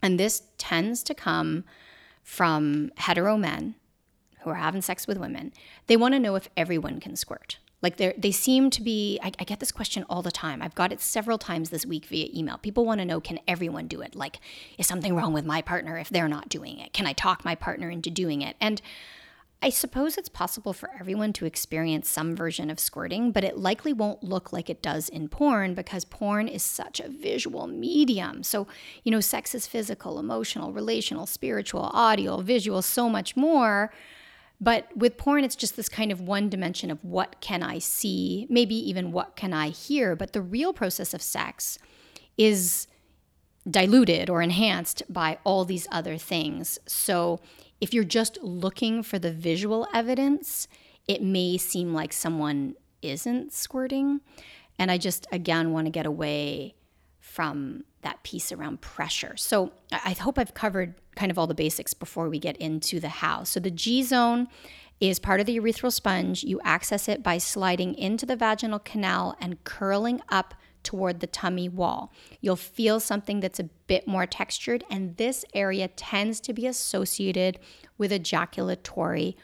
and 0.02 0.18
this 0.18 0.44
tends 0.56 1.02
to 1.02 1.14
come 1.14 1.64
from 2.22 2.90
hetero 2.96 3.36
men 3.36 3.74
who 4.40 4.48
are 4.48 4.54
having 4.54 4.80
sex 4.80 5.06
with 5.06 5.18
women 5.18 5.52
they 5.86 5.98
want 5.98 6.14
to 6.14 6.18
know 6.18 6.36
if 6.36 6.48
everyone 6.56 6.98
can 6.98 7.14
squirt 7.14 7.58
like 7.82 7.96
they 7.96 8.30
seem 8.30 8.70
to 8.70 8.82
be. 8.82 9.18
I, 9.22 9.32
I, 9.38 9.44
get 9.44 9.60
this 9.60 9.72
question 9.72 10.04
all 10.10 10.22
the 10.22 10.30
time. 10.30 10.60
I've 10.60 10.74
got 10.74 10.92
it 10.92 11.00
several 11.00 11.38
times 11.38 11.70
this 11.70 11.86
week 11.86 12.06
via 12.06 12.28
email. 12.34 12.58
People 12.58 12.84
want 12.84 13.00
to 13.00 13.06
know, 13.06 13.20
can 13.20 13.38
everyone 13.48 13.86
do 13.86 14.02
it? 14.02 14.14
Like, 14.14 14.38
is 14.76 14.86
something 14.86 15.14
wrong 15.14 15.32
with 15.32 15.46
my 15.46 15.62
partner 15.62 15.96
if 15.98 16.10
they're 16.10 16.28
not 16.28 16.48
doing 16.48 16.78
it? 16.78 16.92
Can 16.92 17.06
I 17.06 17.12
talk 17.12 17.44
my 17.44 17.54
partner 17.54 17.88
into 17.90 18.10
doing 18.10 18.42
it? 18.42 18.56
And 18.60 18.82
I 19.62 19.68
suppose 19.68 20.16
it's 20.16 20.30
possible 20.30 20.72
for 20.72 20.90
everyone 20.98 21.34
to 21.34 21.44
experience 21.44 22.08
some 22.08 22.34
version 22.34 22.70
of 22.70 22.80
squirting, 22.80 23.30
but 23.30 23.44
it 23.44 23.58
likely 23.58 23.92
won't 23.92 24.24
look 24.24 24.54
like 24.54 24.70
it 24.70 24.80
does 24.80 25.10
in 25.10 25.28
porn 25.28 25.74
because 25.74 26.06
porn 26.06 26.48
is 26.48 26.62
such 26.62 26.98
a 26.98 27.10
visual 27.10 27.66
medium. 27.66 28.42
So, 28.42 28.66
you 29.04 29.12
know, 29.12 29.20
sex 29.20 29.54
is 29.54 29.66
physical, 29.66 30.18
emotional, 30.18 30.72
relational, 30.72 31.26
spiritual, 31.26 31.90
audio, 31.92 32.40
visual, 32.40 32.80
so 32.80 33.10
much 33.10 33.36
more. 33.36 33.92
But 34.60 34.94
with 34.94 35.16
porn, 35.16 35.42
it's 35.42 35.56
just 35.56 35.76
this 35.76 35.88
kind 35.88 36.12
of 36.12 36.20
one 36.20 36.50
dimension 36.50 36.90
of 36.90 37.02
what 37.02 37.40
can 37.40 37.62
I 37.62 37.78
see, 37.78 38.46
maybe 38.50 38.74
even 38.74 39.10
what 39.10 39.34
can 39.34 39.54
I 39.54 39.70
hear. 39.70 40.14
But 40.14 40.32
the 40.34 40.42
real 40.42 40.72
process 40.72 41.14
of 41.14 41.22
sex 41.22 41.78
is 42.36 42.86
diluted 43.68 44.28
or 44.28 44.42
enhanced 44.42 45.02
by 45.08 45.38
all 45.44 45.64
these 45.64 45.88
other 45.90 46.18
things. 46.18 46.78
So 46.86 47.40
if 47.80 47.94
you're 47.94 48.04
just 48.04 48.38
looking 48.42 49.02
for 49.02 49.18
the 49.18 49.32
visual 49.32 49.86
evidence, 49.94 50.68
it 51.08 51.22
may 51.22 51.56
seem 51.56 51.94
like 51.94 52.12
someone 52.12 52.74
isn't 53.00 53.52
squirting. 53.52 54.20
And 54.78 54.90
I 54.90 54.98
just, 54.98 55.26
again, 55.32 55.72
want 55.72 55.86
to 55.86 55.90
get 55.90 56.06
away 56.06 56.74
from 57.20 57.84
that 58.02 58.22
piece 58.22 58.50
around 58.50 58.80
pressure. 58.80 59.36
So 59.36 59.72
I 59.92 60.12
hope 60.12 60.38
I've 60.38 60.54
covered 60.54 60.94
kind 61.16 61.30
of 61.30 61.38
all 61.38 61.46
the 61.46 61.54
basics 61.54 61.94
before 61.94 62.28
we 62.28 62.38
get 62.38 62.56
into 62.56 62.98
the 62.98 63.08
how. 63.08 63.44
So 63.44 63.60
the 63.60 63.70
G 63.70 64.02
zone 64.02 64.48
is 65.00 65.18
part 65.18 65.40
of 65.40 65.46
the 65.46 65.58
urethral 65.58 65.92
sponge. 65.92 66.42
You 66.44 66.60
access 66.64 67.08
it 67.08 67.22
by 67.22 67.38
sliding 67.38 67.94
into 67.94 68.26
the 68.26 68.36
vaginal 68.36 68.78
canal 68.78 69.36
and 69.40 69.62
curling 69.64 70.20
up 70.28 70.54
toward 70.82 71.20
the 71.20 71.26
tummy 71.26 71.68
wall. 71.68 72.12
You'll 72.40 72.56
feel 72.56 73.00
something 73.00 73.40
that's 73.40 73.60
a 73.60 73.64
bit 73.64 74.06
more 74.06 74.26
textured, 74.26 74.82
and 74.90 75.16
this 75.18 75.44
area 75.54 75.88
tends 75.88 76.40
to 76.40 76.54
be 76.54 76.66
associated 76.66 77.58
with 77.98 78.12
ejaculatory 78.12 79.36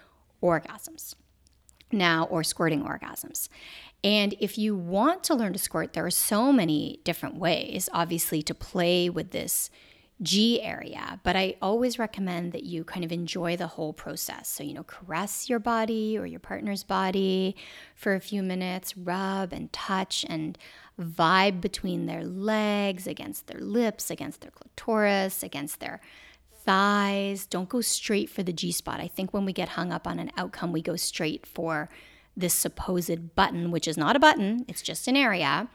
orgasms 0.43 1.15
now 1.93 2.25
or 2.31 2.43
squirting 2.43 2.83
orgasms. 2.83 3.49
And 4.05 4.35
if 4.41 4.57
you 4.57 4.77
want 4.77 5.25
to 5.25 5.35
learn 5.35 5.53
to 5.53 5.59
squirt, 5.59 5.93
there 5.93 6.07
are 6.07 6.11
so 6.11 6.53
many 6.53 7.01
different 7.05 7.37
ways, 7.37 7.89
obviously, 7.93 8.43
to 8.43 8.55
play 8.55 9.11
with 9.11 9.31
this 9.31 9.71
G 10.23 10.63
area, 10.63 11.21
but 11.25 11.37
I 11.37 11.57
always 11.61 11.99
recommend 11.99 12.53
that 12.53 12.63
you 12.63 12.85
kind 12.85 13.05
of 13.05 13.13
enjoy 13.13 13.55
the 13.55 13.67
whole 13.67 13.93
process. 13.93 14.49
So, 14.49 14.63
you 14.63 14.73
know, 14.73 14.83
caress 14.83 15.51
your 15.51 15.59
body 15.59 16.17
or 16.17 16.25
your 16.25 16.41
partner's 16.41 16.85
body 16.85 17.55
for 17.95 18.15
a 18.15 18.21
few 18.21 18.43
minutes, 18.43 18.97
rub 18.97 19.53
and 19.53 19.71
touch 19.75 20.25
and 20.27 20.57
vibe 20.99 21.61
between 21.61 22.07
their 22.07 22.25
legs, 22.25 23.07
against 23.07 23.47
their 23.47 23.61
lips, 23.61 24.11
against 24.11 24.41
their 24.41 24.53
clitoris, 24.53 25.43
against 25.43 25.81
their 25.81 26.01
thighs. 26.65 27.45
Don't 27.45 27.69
go 27.69 27.83
straight 27.83 28.31
for 28.31 28.43
the 28.43 28.55
G 28.55 28.73
spot. 28.73 29.01
I 29.01 29.09
think 29.09 29.35
when 29.35 29.45
we 29.45 29.53
get 29.53 29.71
hung 29.71 29.93
up 29.93 30.07
on 30.07 30.19
an 30.19 30.31
outcome, 30.39 30.73
we 30.73 30.81
go 30.81 30.97
straight 30.97 31.45
for 31.45 31.91
this 32.37 32.55
supposed 32.55 33.35
button, 33.35 33.71
which 33.71 33.89
is 33.89 33.97
not 33.97 34.17
a 34.17 34.19
button, 34.19 34.65
it's 34.69 34.83
just 34.83 35.09
an 35.09 35.17
area, 35.17 35.69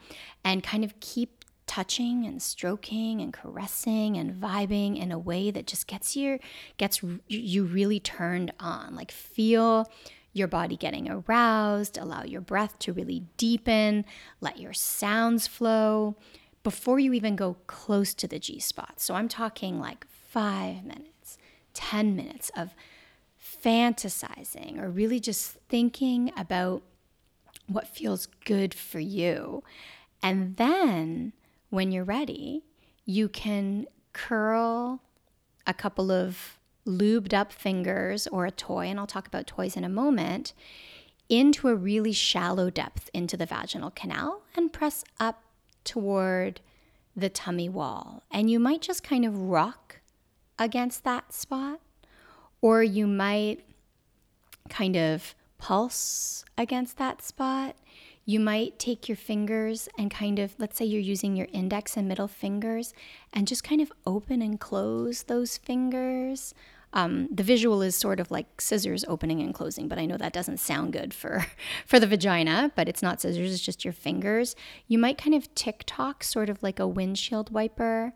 and 0.44 0.62
kind 0.62 0.84
of 0.84 0.98
keep 1.00 1.44
touching 1.66 2.26
and 2.26 2.42
stroking 2.42 3.20
and 3.20 3.32
caressing 3.32 4.16
and 4.16 4.34
vibing 4.34 5.00
in 5.00 5.10
a 5.10 5.18
way 5.18 5.50
that 5.50 5.66
just 5.66 5.86
gets 5.86 6.14
you 6.16 6.38
gets 6.76 7.00
you 7.28 7.64
really 7.64 7.98
turned 8.00 8.52
on. 8.60 8.94
Like 8.94 9.10
feel 9.10 9.90
your 10.34 10.48
body 10.48 10.76
getting 10.76 11.08
aroused 11.08 11.96
allow 11.96 12.24
your 12.24 12.40
breath 12.40 12.78
to 12.80 12.92
really 12.92 13.24
deepen 13.36 14.04
let 14.40 14.58
your 14.58 14.72
sounds 14.72 15.46
flow 15.46 16.16
before 16.62 16.98
you 16.98 17.12
even 17.12 17.36
go 17.36 17.56
close 17.66 18.12
to 18.14 18.28
the 18.28 18.38
G 18.38 18.58
spot. 18.58 19.00
So 19.00 19.14
i'm 19.14 19.28
talking 19.28 19.80
like 19.80 20.06
5 20.08 20.84
minutes 20.84 21.38
10 21.74 22.14
minutes 22.16 22.50
of 22.56 22.74
fantasizing 23.64 24.80
or 24.80 24.90
really 24.90 25.20
just 25.20 25.58
thinking 25.68 26.32
about 26.36 26.82
what 27.66 27.86
feels 27.86 28.26
good 28.44 28.74
for 28.74 28.98
you 29.00 29.62
and 30.22 30.56
then 30.56 31.32
when 31.70 31.90
you're 31.90 32.04
ready, 32.04 32.62
you 33.04 33.28
can 33.28 33.86
curl 34.12 35.02
a 35.66 35.74
couple 35.74 36.10
of 36.10 36.58
lubed 36.86 37.32
up 37.32 37.52
fingers 37.52 38.26
or 38.28 38.46
a 38.46 38.50
toy, 38.50 38.86
and 38.86 38.98
I'll 38.98 39.06
talk 39.06 39.26
about 39.26 39.46
toys 39.46 39.76
in 39.76 39.84
a 39.84 39.88
moment, 39.88 40.52
into 41.28 41.68
a 41.68 41.74
really 41.74 42.12
shallow 42.12 42.70
depth 42.70 43.10
into 43.12 43.36
the 43.36 43.46
vaginal 43.46 43.90
canal 43.90 44.42
and 44.54 44.72
press 44.72 45.04
up 45.18 45.42
toward 45.84 46.60
the 47.16 47.28
tummy 47.28 47.68
wall. 47.68 48.22
And 48.30 48.50
you 48.50 48.58
might 48.58 48.82
just 48.82 49.02
kind 49.02 49.24
of 49.24 49.36
rock 49.38 50.00
against 50.58 51.04
that 51.04 51.32
spot, 51.32 51.80
or 52.62 52.82
you 52.82 53.06
might 53.06 53.60
kind 54.70 54.96
of 54.96 55.34
pulse 55.58 56.44
against 56.56 56.96
that 56.96 57.20
spot. 57.20 57.76
You 58.24 58.38
might 58.38 58.78
take 58.78 59.08
your 59.08 59.16
fingers 59.16 59.88
and 59.98 60.10
kind 60.10 60.38
of, 60.38 60.54
let's 60.58 60.78
say 60.78 60.84
you're 60.84 61.00
using 61.00 61.36
your 61.36 61.48
index 61.52 61.96
and 61.96 62.08
middle 62.08 62.28
fingers, 62.28 62.94
and 63.32 63.48
just 63.48 63.64
kind 63.64 63.80
of 63.80 63.92
open 64.06 64.40
and 64.40 64.58
close 64.60 65.24
those 65.24 65.58
fingers. 65.58 66.54
Um, 66.94 67.28
the 67.32 67.42
visual 67.42 67.82
is 67.82 67.96
sort 67.96 68.20
of 68.20 68.30
like 68.30 68.60
scissors 68.60 69.04
opening 69.08 69.40
and 69.40 69.52
closing, 69.52 69.88
but 69.88 69.98
I 69.98 70.06
know 70.06 70.16
that 70.18 70.32
doesn't 70.32 70.58
sound 70.58 70.92
good 70.92 71.12
for 71.12 71.46
for 71.86 71.98
the 71.98 72.06
vagina. 72.06 72.70
But 72.76 72.88
it's 72.88 73.02
not 73.02 73.20
scissors; 73.20 73.52
it's 73.52 73.62
just 73.62 73.84
your 73.84 73.94
fingers. 73.94 74.54
You 74.86 74.98
might 74.98 75.18
kind 75.18 75.34
of 75.34 75.52
tick 75.54 75.82
tock, 75.86 76.22
sort 76.22 76.48
of 76.48 76.62
like 76.62 76.78
a 76.78 76.86
windshield 76.86 77.50
wiper, 77.50 78.12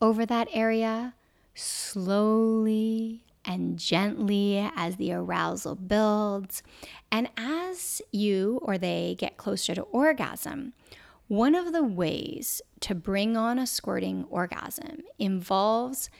over 0.00 0.24
that 0.24 0.48
area, 0.52 1.14
slowly 1.54 3.22
and 3.44 3.78
gently 3.78 4.70
as 4.76 4.96
the 4.96 5.12
arousal 5.12 5.74
builds. 5.74 6.62
And 7.10 7.28
as 7.36 8.02
you 8.12 8.60
or 8.62 8.78
they 8.78 9.16
get 9.18 9.36
closer 9.36 9.74
to 9.74 9.82
orgasm, 9.82 10.72
one 11.28 11.54
of 11.54 11.72
the 11.72 11.82
ways 11.82 12.60
to 12.80 12.94
bring 12.94 13.36
on 13.36 13.58
a 13.58 13.66
squirting 13.66 14.24
orgasm 14.28 15.02
involves 15.18 16.10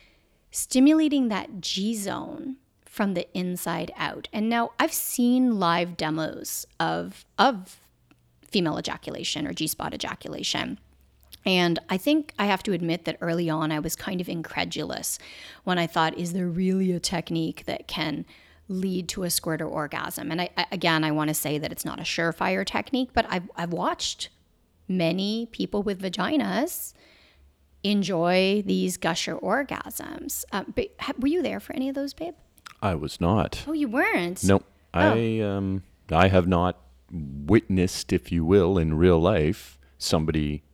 stimulating 0.51 1.29
that 1.29 1.61
G 1.61 1.95
zone 1.95 2.57
from 2.85 3.15
the 3.15 3.27
inside 3.37 3.91
out. 3.97 4.29
And 4.33 4.49
now 4.49 4.73
I've 4.79 4.93
seen 4.93 5.59
live 5.59 5.97
demos 5.97 6.67
of 6.79 7.25
of 7.39 7.81
female 8.43 8.79
ejaculation 8.79 9.47
or 9.47 9.53
G 9.53 9.67
spot 9.67 9.95
ejaculation. 9.95 10.79
And 11.45 11.79
I 11.89 11.97
think 11.97 12.33
I 12.39 12.47
have 12.47 12.63
to 12.65 12.73
admit 12.73 13.05
that 13.05 13.17
early 13.21 13.51
on 13.51 13.73
I 13.73 13.81
was 13.81 13.97
kind 13.97 14.21
of 14.21 14.29
incredulous 14.29 15.19
when 15.65 15.79
I 15.79 15.87
thought, 15.87 16.17
is 16.17 16.33
there 16.33 16.47
really 16.47 16.93
a 16.93 17.01
technique 17.01 17.65
that 17.67 17.89
can 17.89 18.25
lead 18.69 19.09
to 19.11 19.25
a 19.25 19.31
squirter 19.31 19.67
orgasm? 19.67 20.31
And 20.31 20.43
I, 20.43 20.51
again, 20.71 21.05
I 21.05 21.11
want 21.11 21.29
to 21.29 21.35
say 21.35 21.59
that 21.59 21.73
it's 21.73 21.85
not 21.85 21.99
a 21.99 22.05
surefire 22.05 22.65
technique, 22.65 23.11
but 23.13 23.27
I've, 23.29 23.51
I've 23.57 23.73
watched 23.73 24.29
many 24.89 25.47
people 25.47 25.83
with 25.83 26.01
vaginas 26.01 26.93
enjoy 27.83 28.63
these 28.65 28.97
gusher 28.97 29.37
orgasms. 29.37 30.45
Um, 30.53 30.73
but 30.77 30.91
were 31.19 31.29
you 31.29 31.43
there 31.43 31.61
for 31.61 31.75
any 31.75 31.89
of 31.89 31.95
those, 31.95 32.15
babe? 32.15 32.35
I 32.81 32.95
was 32.95 33.21
not. 33.21 33.65
Oh, 33.67 33.73
you 33.73 33.89
weren't? 33.89 34.45
No, 34.45 34.57
oh. 34.59 34.63
I 34.93 35.41
um, 35.41 35.83
I 36.11 36.29
have 36.29 36.47
not 36.47 36.81
witnessed, 37.11 38.13
if 38.13 38.33
you 38.33 38.45
will, 38.45 38.79
in 38.79 38.95
real 38.95 39.21
life 39.21 39.79
somebody 39.99 40.65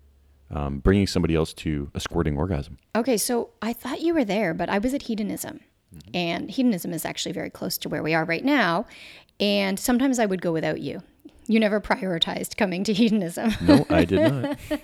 um, 0.50 0.78
bringing 0.78 1.06
somebody 1.06 1.34
else 1.34 1.52
to 1.54 1.90
a 1.94 2.00
squirting 2.00 2.36
orgasm. 2.36 2.78
Okay, 2.96 3.16
so 3.16 3.50
I 3.60 3.72
thought 3.72 4.00
you 4.00 4.14
were 4.14 4.24
there, 4.24 4.54
but 4.54 4.68
I 4.68 4.78
was 4.78 4.94
at 4.94 5.02
hedonism. 5.02 5.60
Mm-hmm. 5.94 6.10
And 6.14 6.50
hedonism 6.50 6.92
is 6.92 7.04
actually 7.04 7.32
very 7.32 7.50
close 7.50 7.78
to 7.78 7.88
where 7.88 8.02
we 8.02 8.14
are 8.14 8.24
right 8.24 8.44
now. 8.44 8.86
And 9.40 9.78
sometimes 9.78 10.18
I 10.18 10.26
would 10.26 10.42
go 10.42 10.52
without 10.52 10.80
you. 10.80 11.02
You 11.46 11.60
never 11.60 11.80
prioritized 11.80 12.56
coming 12.56 12.84
to 12.84 12.92
hedonism. 12.92 13.52
No, 13.60 13.86
I 13.90 14.04
did 14.04 14.32
not. 14.32 14.58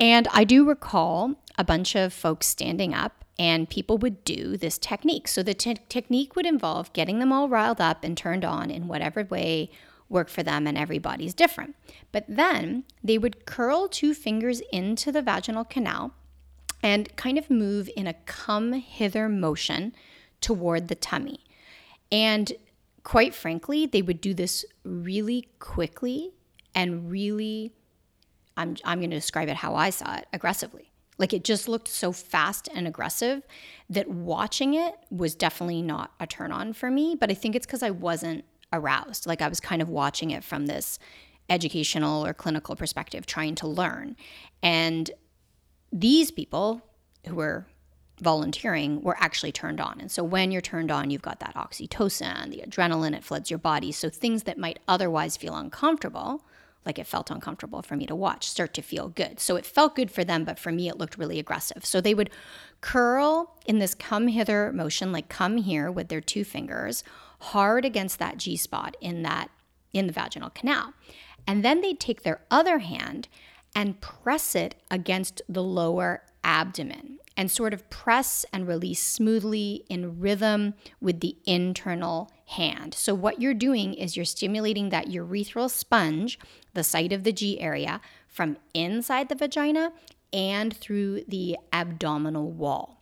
and 0.00 0.28
I 0.32 0.44
do 0.44 0.64
recall 0.66 1.34
a 1.58 1.64
bunch 1.64 1.94
of 1.94 2.12
folks 2.12 2.46
standing 2.46 2.94
up 2.94 3.24
and 3.38 3.70
people 3.70 3.96
would 3.98 4.22
do 4.24 4.56
this 4.56 4.78
technique. 4.78 5.26
So 5.26 5.42
the 5.42 5.54
te- 5.54 5.76
technique 5.88 6.36
would 6.36 6.46
involve 6.46 6.92
getting 6.92 7.20
them 7.20 7.32
all 7.32 7.48
riled 7.48 7.80
up 7.80 8.04
and 8.04 8.16
turned 8.16 8.44
on 8.44 8.70
in 8.70 8.86
whatever 8.86 9.24
way 9.24 9.70
work 10.10 10.28
for 10.28 10.42
them 10.42 10.66
and 10.66 10.76
everybody's 10.76 11.32
different. 11.32 11.74
But 12.12 12.26
then 12.28 12.84
they 13.02 13.16
would 13.16 13.46
curl 13.46 13.88
two 13.88 14.12
fingers 14.12 14.60
into 14.72 15.10
the 15.10 15.22
vaginal 15.22 15.64
canal 15.64 16.12
and 16.82 17.14
kind 17.16 17.38
of 17.38 17.48
move 17.48 17.88
in 17.96 18.06
a 18.06 18.14
come 18.26 18.72
hither 18.74 19.28
motion 19.28 19.94
toward 20.40 20.88
the 20.88 20.94
tummy. 20.94 21.40
And 22.10 22.52
quite 23.04 23.34
frankly, 23.34 23.86
they 23.86 24.02
would 24.02 24.20
do 24.20 24.34
this 24.34 24.64
really 24.84 25.48
quickly 25.58 26.32
and 26.74 27.10
really, 27.10 27.72
I'm, 28.56 28.76
I'm 28.84 28.98
going 28.98 29.10
to 29.10 29.16
describe 29.16 29.48
it 29.48 29.56
how 29.56 29.74
I 29.74 29.90
saw 29.90 30.16
it 30.16 30.26
aggressively. 30.32 30.90
Like 31.18 31.34
it 31.34 31.44
just 31.44 31.68
looked 31.68 31.88
so 31.88 32.12
fast 32.12 32.68
and 32.74 32.86
aggressive 32.86 33.42
that 33.90 34.08
watching 34.08 34.74
it 34.74 34.94
was 35.10 35.34
definitely 35.34 35.82
not 35.82 36.12
a 36.18 36.26
turn 36.26 36.50
on 36.50 36.72
for 36.72 36.90
me. 36.90 37.14
But 37.14 37.30
I 37.30 37.34
think 37.34 37.54
it's 37.54 37.66
because 37.66 37.82
I 37.82 37.90
wasn't 37.90 38.44
aroused. 38.72 39.26
Like 39.26 39.42
I 39.42 39.48
was 39.48 39.60
kind 39.60 39.82
of 39.82 39.88
watching 39.88 40.30
it 40.30 40.44
from 40.44 40.66
this 40.66 40.98
educational 41.48 42.24
or 42.24 42.32
clinical 42.32 42.76
perspective, 42.76 43.26
trying 43.26 43.54
to 43.56 43.66
learn. 43.66 44.16
And 44.62 45.10
these 45.92 46.30
people 46.30 46.82
who 47.26 47.34
were 47.34 47.66
volunteering 48.20 49.00
were 49.00 49.16
actually 49.18 49.52
turned 49.52 49.80
on. 49.80 50.00
And 50.00 50.10
so 50.10 50.22
when 50.22 50.52
you're 50.52 50.60
turned 50.60 50.90
on, 50.90 51.10
you've 51.10 51.22
got 51.22 51.40
that 51.40 51.54
oxytocin, 51.54 52.50
the 52.50 52.62
adrenaline, 52.66 53.16
it 53.16 53.24
floods 53.24 53.50
your 53.50 53.58
body. 53.58 53.92
So 53.92 54.08
things 54.08 54.44
that 54.44 54.58
might 54.58 54.78
otherwise 54.86 55.36
feel 55.36 55.56
uncomfortable, 55.56 56.44
like 56.84 56.98
it 56.98 57.06
felt 57.06 57.30
uncomfortable 57.30 57.82
for 57.82 57.96
me 57.96 58.06
to 58.06 58.14
watch, 58.14 58.48
start 58.48 58.74
to 58.74 58.82
feel 58.82 59.08
good. 59.08 59.40
So 59.40 59.56
it 59.56 59.66
felt 59.66 59.96
good 59.96 60.10
for 60.10 60.22
them, 60.22 60.44
but 60.44 60.58
for 60.58 60.70
me, 60.70 60.88
it 60.88 60.98
looked 60.98 61.18
really 61.18 61.38
aggressive. 61.38 61.84
So 61.84 62.00
they 62.00 62.14
would 62.14 62.30
curl 62.80 63.56
in 63.66 63.78
this 63.78 63.94
come 63.94 64.28
hither 64.28 64.72
motion, 64.72 65.12
like 65.12 65.28
come 65.28 65.56
here 65.56 65.90
with 65.90 66.08
their 66.08 66.20
two 66.20 66.44
fingers, 66.44 67.02
hard 67.40 67.84
against 67.84 68.18
that 68.18 68.38
G 68.38 68.56
spot 68.56 68.96
in 69.00 69.22
that 69.22 69.50
in 69.92 70.06
the 70.06 70.12
vaginal 70.12 70.50
canal. 70.50 70.94
And 71.46 71.64
then 71.64 71.80
they'd 71.80 72.00
take 72.00 72.22
their 72.22 72.42
other 72.50 72.78
hand 72.78 73.28
and 73.74 74.00
press 74.00 74.54
it 74.54 74.74
against 74.90 75.42
the 75.48 75.62
lower 75.62 76.22
abdomen 76.42 77.18
and 77.36 77.50
sort 77.50 77.72
of 77.72 77.88
press 77.90 78.44
and 78.52 78.66
release 78.66 79.02
smoothly 79.02 79.84
in 79.88 80.20
rhythm 80.20 80.74
with 81.00 81.20
the 81.20 81.36
internal 81.46 82.30
hand. 82.46 82.92
So, 82.94 83.14
what 83.14 83.40
you're 83.40 83.54
doing 83.54 83.94
is 83.94 84.16
you're 84.16 84.24
stimulating 84.24 84.90
that 84.90 85.06
urethral 85.06 85.70
sponge, 85.70 86.38
the 86.74 86.84
site 86.84 87.12
of 87.12 87.24
the 87.24 87.32
G 87.32 87.60
area, 87.60 88.00
from 88.28 88.58
inside 88.74 89.28
the 89.28 89.34
vagina 89.34 89.92
and 90.32 90.76
through 90.76 91.24
the 91.26 91.56
abdominal 91.72 92.50
wall. 92.50 92.99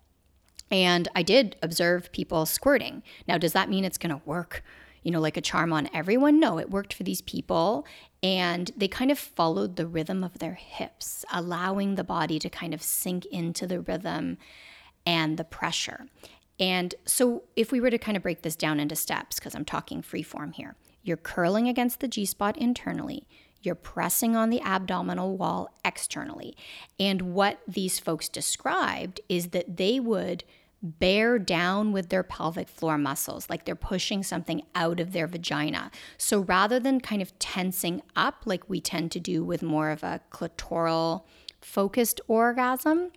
And 0.70 1.09
I 1.14 1.22
did 1.22 1.57
observe 1.62 2.12
people 2.12 2.46
squirting. 2.46 3.02
Now, 3.26 3.38
does 3.38 3.52
that 3.52 3.70
mean 3.70 3.85
it's 3.85 3.98
going 3.98 4.14
to 4.14 4.22
work, 4.26 4.62
you 5.02 5.11
know, 5.11 5.20
like 5.20 5.37
a 5.37 5.42
charm 5.42 5.72
on 5.72 5.88
everyone? 5.94 6.38
No, 6.38 6.59
it 6.59 6.70
worked 6.70 6.92
for 6.92 7.04
these 7.04 7.22
people. 7.22 7.87
And 8.22 8.70
they 8.76 8.88
kind 8.88 9.11
of 9.11 9.18
followed 9.18 9.76
the 9.76 9.87
rhythm 9.87 10.22
of 10.22 10.38
their 10.38 10.54
hips, 10.54 11.24
allowing 11.33 11.94
the 11.94 12.04
body 12.04 12.38
to 12.38 12.50
kind 12.50 12.74
of 12.74 12.83
sink 12.83 13.24
into 13.26 13.66
the 13.66 13.81
rhythm 13.81 14.38
and 15.07 15.38
the 15.38 15.44
pressure. 15.44 16.07
And 16.61 16.94
so, 17.04 17.44
if 17.54 17.70
we 17.70 17.81
were 17.81 17.90
to 17.90 17.98
kind 17.98 18.16
of 18.16 18.22
break 18.22 18.42
this 18.42 18.57
down 18.57 18.81
into 18.81 18.96
steps, 18.96 19.38
because 19.38 19.54
I'm 19.54 19.64
talking 19.64 20.02
free 20.02 20.24
form 20.24 20.52
here, 20.52 20.74
you're 21.04 21.16
curling 21.16 21.68
against 21.68 22.00
the 22.00 22.09
G 22.09 22.26
spot 22.26 22.59
internally, 22.59 23.28
you're 23.68 23.74
pressing 23.74 24.35
on 24.35 24.48
the 24.48 24.62
abdominal 24.62 25.37
wall 25.37 25.68
externally. 25.85 26.57
And 26.98 27.35
what 27.35 27.61
these 27.68 27.98
folks 27.98 28.28
described 28.28 29.20
is 29.28 29.48
that 29.48 29.76
they 29.76 30.00
would 30.00 30.42
bear 30.83 31.38
down 31.38 31.92
with 31.92 32.09
their 32.09 32.22
pelvic 32.22 32.66
floor 32.68 32.96
muscles, 32.96 33.50
like 33.50 33.66
they're 33.66 33.74
pushing 33.74 34.22
something 34.22 34.62
out 34.74 35.00
of 35.00 35.12
their 35.12 35.26
vagina. 35.26 35.90
So 36.16 36.40
rather 36.40 36.81
than 36.81 37.00
kind 37.00 37.20
of 37.20 37.38
tensing 37.38 38.00
up, 38.16 38.42
like 38.46 38.70
we 38.70 38.81
tend 38.81 39.12
to 39.12 39.20
do 39.20 39.44
with 39.44 39.62
more 39.62 39.90
of 39.90 40.02
a 40.02 40.20
clitoral 40.31 41.24
focused 41.61 42.22
orgasm, 42.26 43.11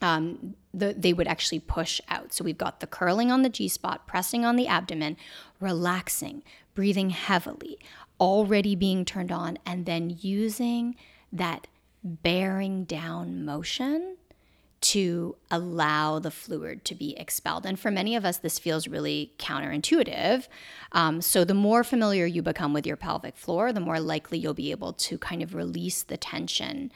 um, 0.00 0.54
the, 0.72 0.94
they 0.96 1.12
would 1.12 1.28
actually 1.28 1.60
push 1.60 2.00
out. 2.08 2.32
So 2.32 2.42
we've 2.42 2.58
got 2.58 2.80
the 2.80 2.86
curling 2.86 3.30
on 3.30 3.42
the 3.42 3.48
G 3.48 3.68
spot, 3.68 4.06
pressing 4.06 4.44
on 4.44 4.56
the 4.56 4.66
abdomen, 4.66 5.16
relaxing, 5.60 6.42
breathing 6.74 7.10
heavily, 7.10 7.78
already 8.20 8.74
being 8.74 9.04
turned 9.04 9.32
on, 9.32 9.58
and 9.64 9.86
then 9.86 10.16
using 10.20 10.96
that 11.32 11.66
bearing 12.02 12.84
down 12.84 13.44
motion 13.44 14.16
to 14.80 15.36
allow 15.50 16.18
the 16.18 16.30
fluid 16.30 16.84
to 16.84 16.94
be 16.94 17.16
expelled. 17.16 17.66
And 17.66 17.78
for 17.78 17.90
many 17.90 18.14
of 18.14 18.24
us, 18.24 18.38
this 18.38 18.58
feels 18.58 18.86
really 18.86 19.32
counterintuitive. 19.38 20.46
Um, 20.92 21.20
so, 21.20 21.44
the 21.44 21.54
more 21.54 21.82
familiar 21.82 22.26
you 22.26 22.42
become 22.42 22.72
with 22.72 22.86
your 22.86 22.96
pelvic 22.96 23.36
floor, 23.36 23.72
the 23.72 23.80
more 23.80 23.98
likely 23.98 24.38
you'll 24.38 24.54
be 24.54 24.70
able 24.70 24.92
to 24.92 25.18
kind 25.18 25.42
of 25.42 25.54
release 25.54 26.02
the 26.02 26.16
tension 26.16 26.92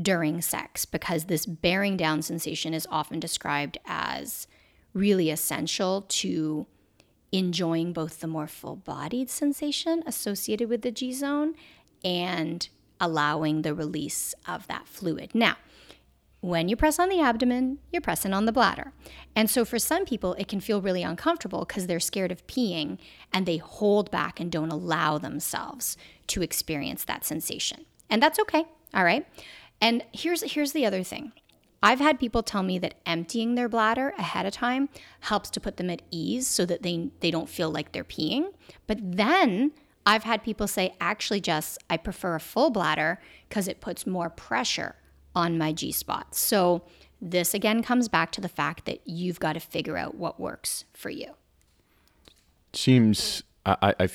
during 0.00 0.40
sex 0.40 0.84
because 0.84 1.24
this 1.24 1.44
bearing 1.44 1.96
down 1.96 2.22
sensation 2.22 2.72
is 2.72 2.86
often 2.90 3.20
described 3.20 3.78
as 3.84 4.46
really 4.94 5.28
essential 5.30 6.02
to 6.08 6.66
enjoying 7.32 7.92
both 7.92 8.20
the 8.20 8.26
more 8.26 8.46
full 8.46 8.76
bodied 8.76 9.30
sensation 9.30 10.02
associated 10.06 10.68
with 10.68 10.82
the 10.82 10.90
G 10.90 11.12
zone 11.12 11.54
and 12.04 12.68
allowing 13.00 13.62
the 13.62 13.74
release 13.74 14.34
of 14.46 14.66
that 14.66 14.88
fluid. 14.88 15.34
Now, 15.34 15.56
when 16.40 16.68
you 16.68 16.76
press 16.76 17.00
on 17.00 17.08
the 17.08 17.20
abdomen, 17.20 17.78
you're 17.92 18.00
pressing 18.00 18.32
on 18.32 18.44
the 18.44 18.52
bladder. 18.52 18.92
And 19.34 19.50
so 19.50 19.64
for 19.64 19.78
some 19.78 20.04
people, 20.04 20.34
it 20.34 20.46
can 20.46 20.60
feel 20.60 20.80
really 20.80 21.02
uncomfortable 21.02 21.64
because 21.64 21.86
they're 21.86 21.98
scared 21.98 22.30
of 22.30 22.46
peeing 22.46 22.98
and 23.32 23.44
they 23.44 23.56
hold 23.56 24.10
back 24.10 24.38
and 24.38 24.50
don't 24.50 24.70
allow 24.70 25.18
themselves 25.18 25.96
to 26.28 26.42
experience 26.42 27.04
that 27.04 27.24
sensation. 27.24 27.86
And 28.08 28.22
that's 28.22 28.38
okay, 28.38 28.64
all 28.94 29.04
right? 29.04 29.26
And 29.80 30.04
here's 30.12 30.42
here's 30.42 30.72
the 30.72 30.86
other 30.86 31.02
thing. 31.02 31.32
I've 31.82 32.00
had 32.00 32.18
people 32.18 32.42
tell 32.42 32.62
me 32.62 32.78
that 32.80 32.94
emptying 33.06 33.54
their 33.54 33.68
bladder 33.68 34.12
ahead 34.18 34.46
of 34.46 34.52
time 34.52 34.88
helps 35.20 35.48
to 35.50 35.60
put 35.60 35.76
them 35.76 35.90
at 35.90 36.02
ease 36.10 36.46
so 36.48 36.66
that 36.66 36.82
they 36.82 37.10
they 37.20 37.30
don't 37.30 37.48
feel 37.48 37.70
like 37.70 37.92
they're 37.92 38.04
peeing. 38.04 38.52
But 38.86 38.98
then 39.00 39.72
I've 40.04 40.24
had 40.24 40.42
people 40.42 40.66
say, 40.66 40.94
actually, 41.00 41.40
Jess, 41.40 41.78
I 41.88 41.96
prefer 41.96 42.34
a 42.34 42.40
full 42.40 42.70
bladder 42.70 43.20
because 43.48 43.68
it 43.68 43.80
puts 43.80 44.06
more 44.06 44.30
pressure 44.30 44.96
on 45.34 45.58
my 45.58 45.72
G 45.72 45.92
spot. 45.92 46.34
So 46.34 46.82
this 47.20 47.54
again 47.54 47.82
comes 47.82 48.08
back 48.08 48.32
to 48.32 48.40
the 48.40 48.48
fact 48.48 48.84
that 48.86 49.00
you've 49.04 49.38
got 49.38 49.52
to 49.52 49.60
figure 49.60 49.96
out 49.96 50.16
what 50.16 50.40
works 50.40 50.84
for 50.92 51.10
you. 51.10 51.34
Seems 52.72 53.44
I 53.64 53.94
I, 54.00 54.08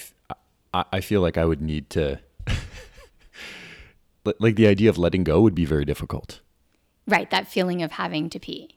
I, 0.74 0.86
I 0.94 1.02
feel 1.02 1.22
like 1.22 1.38
I 1.38 1.46
would 1.46 1.62
need 1.62 1.90
to 1.92 2.20
like 4.40 4.56
the 4.56 4.68
idea 4.68 4.90
of 4.90 4.98
letting 4.98 5.24
go 5.24 5.40
would 5.40 5.56
be 5.56 5.66
very 5.66 5.86
difficult. 5.86 6.42
Right, 7.08 7.30
that 7.32 7.48
feeling 7.48 7.82
of 7.82 7.92
having 7.92 8.30
to 8.30 8.40
pee. 8.40 8.76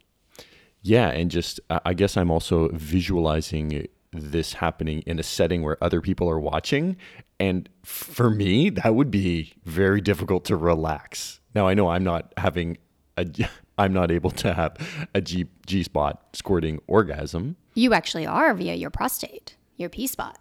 Yeah, 0.83 1.09
and 1.09 1.31
just 1.31 1.61
I 1.69 1.95
guess 1.95 2.17
I'm 2.17 2.31
also 2.31 2.69
visualizing 2.73 3.89
this 4.13 4.55
happening 4.55 5.03
in 5.07 5.19
a 5.19 5.23
setting 5.23 5.63
where 5.63 5.83
other 5.83 6.01
people 6.01 6.29
are 6.31 6.41
watching 6.41 6.97
and 7.39 7.69
for 7.85 8.31
me 8.31 8.71
that 8.71 8.95
would 8.95 9.11
be 9.11 9.53
very 9.65 10.01
difficult 10.01 10.45
to 10.47 10.57
relax. 10.57 11.41
Now 11.55 11.69
I 11.69 11.75
know 11.75 11.89
I'm 11.89 12.05
not 12.05 12.33
having 12.37 12.79
a 13.17 13.27
I'm 13.79 13.93
not 13.93 14.11
able 14.11 14.31
to 14.31 14.55
have 14.55 14.77
a 15.15 15.21
G 15.21 15.47
G 15.67 15.83
spot 15.83 16.23
squirting 16.33 16.81
orgasm. 16.87 17.57
You 17.75 17.93
actually 17.93 18.27
are 18.27 18.55
via 18.55 18.75
your 18.75 18.91
prostate, 18.91 19.57
your 19.77 19.91
P 19.91 20.07
spot. 20.07 20.39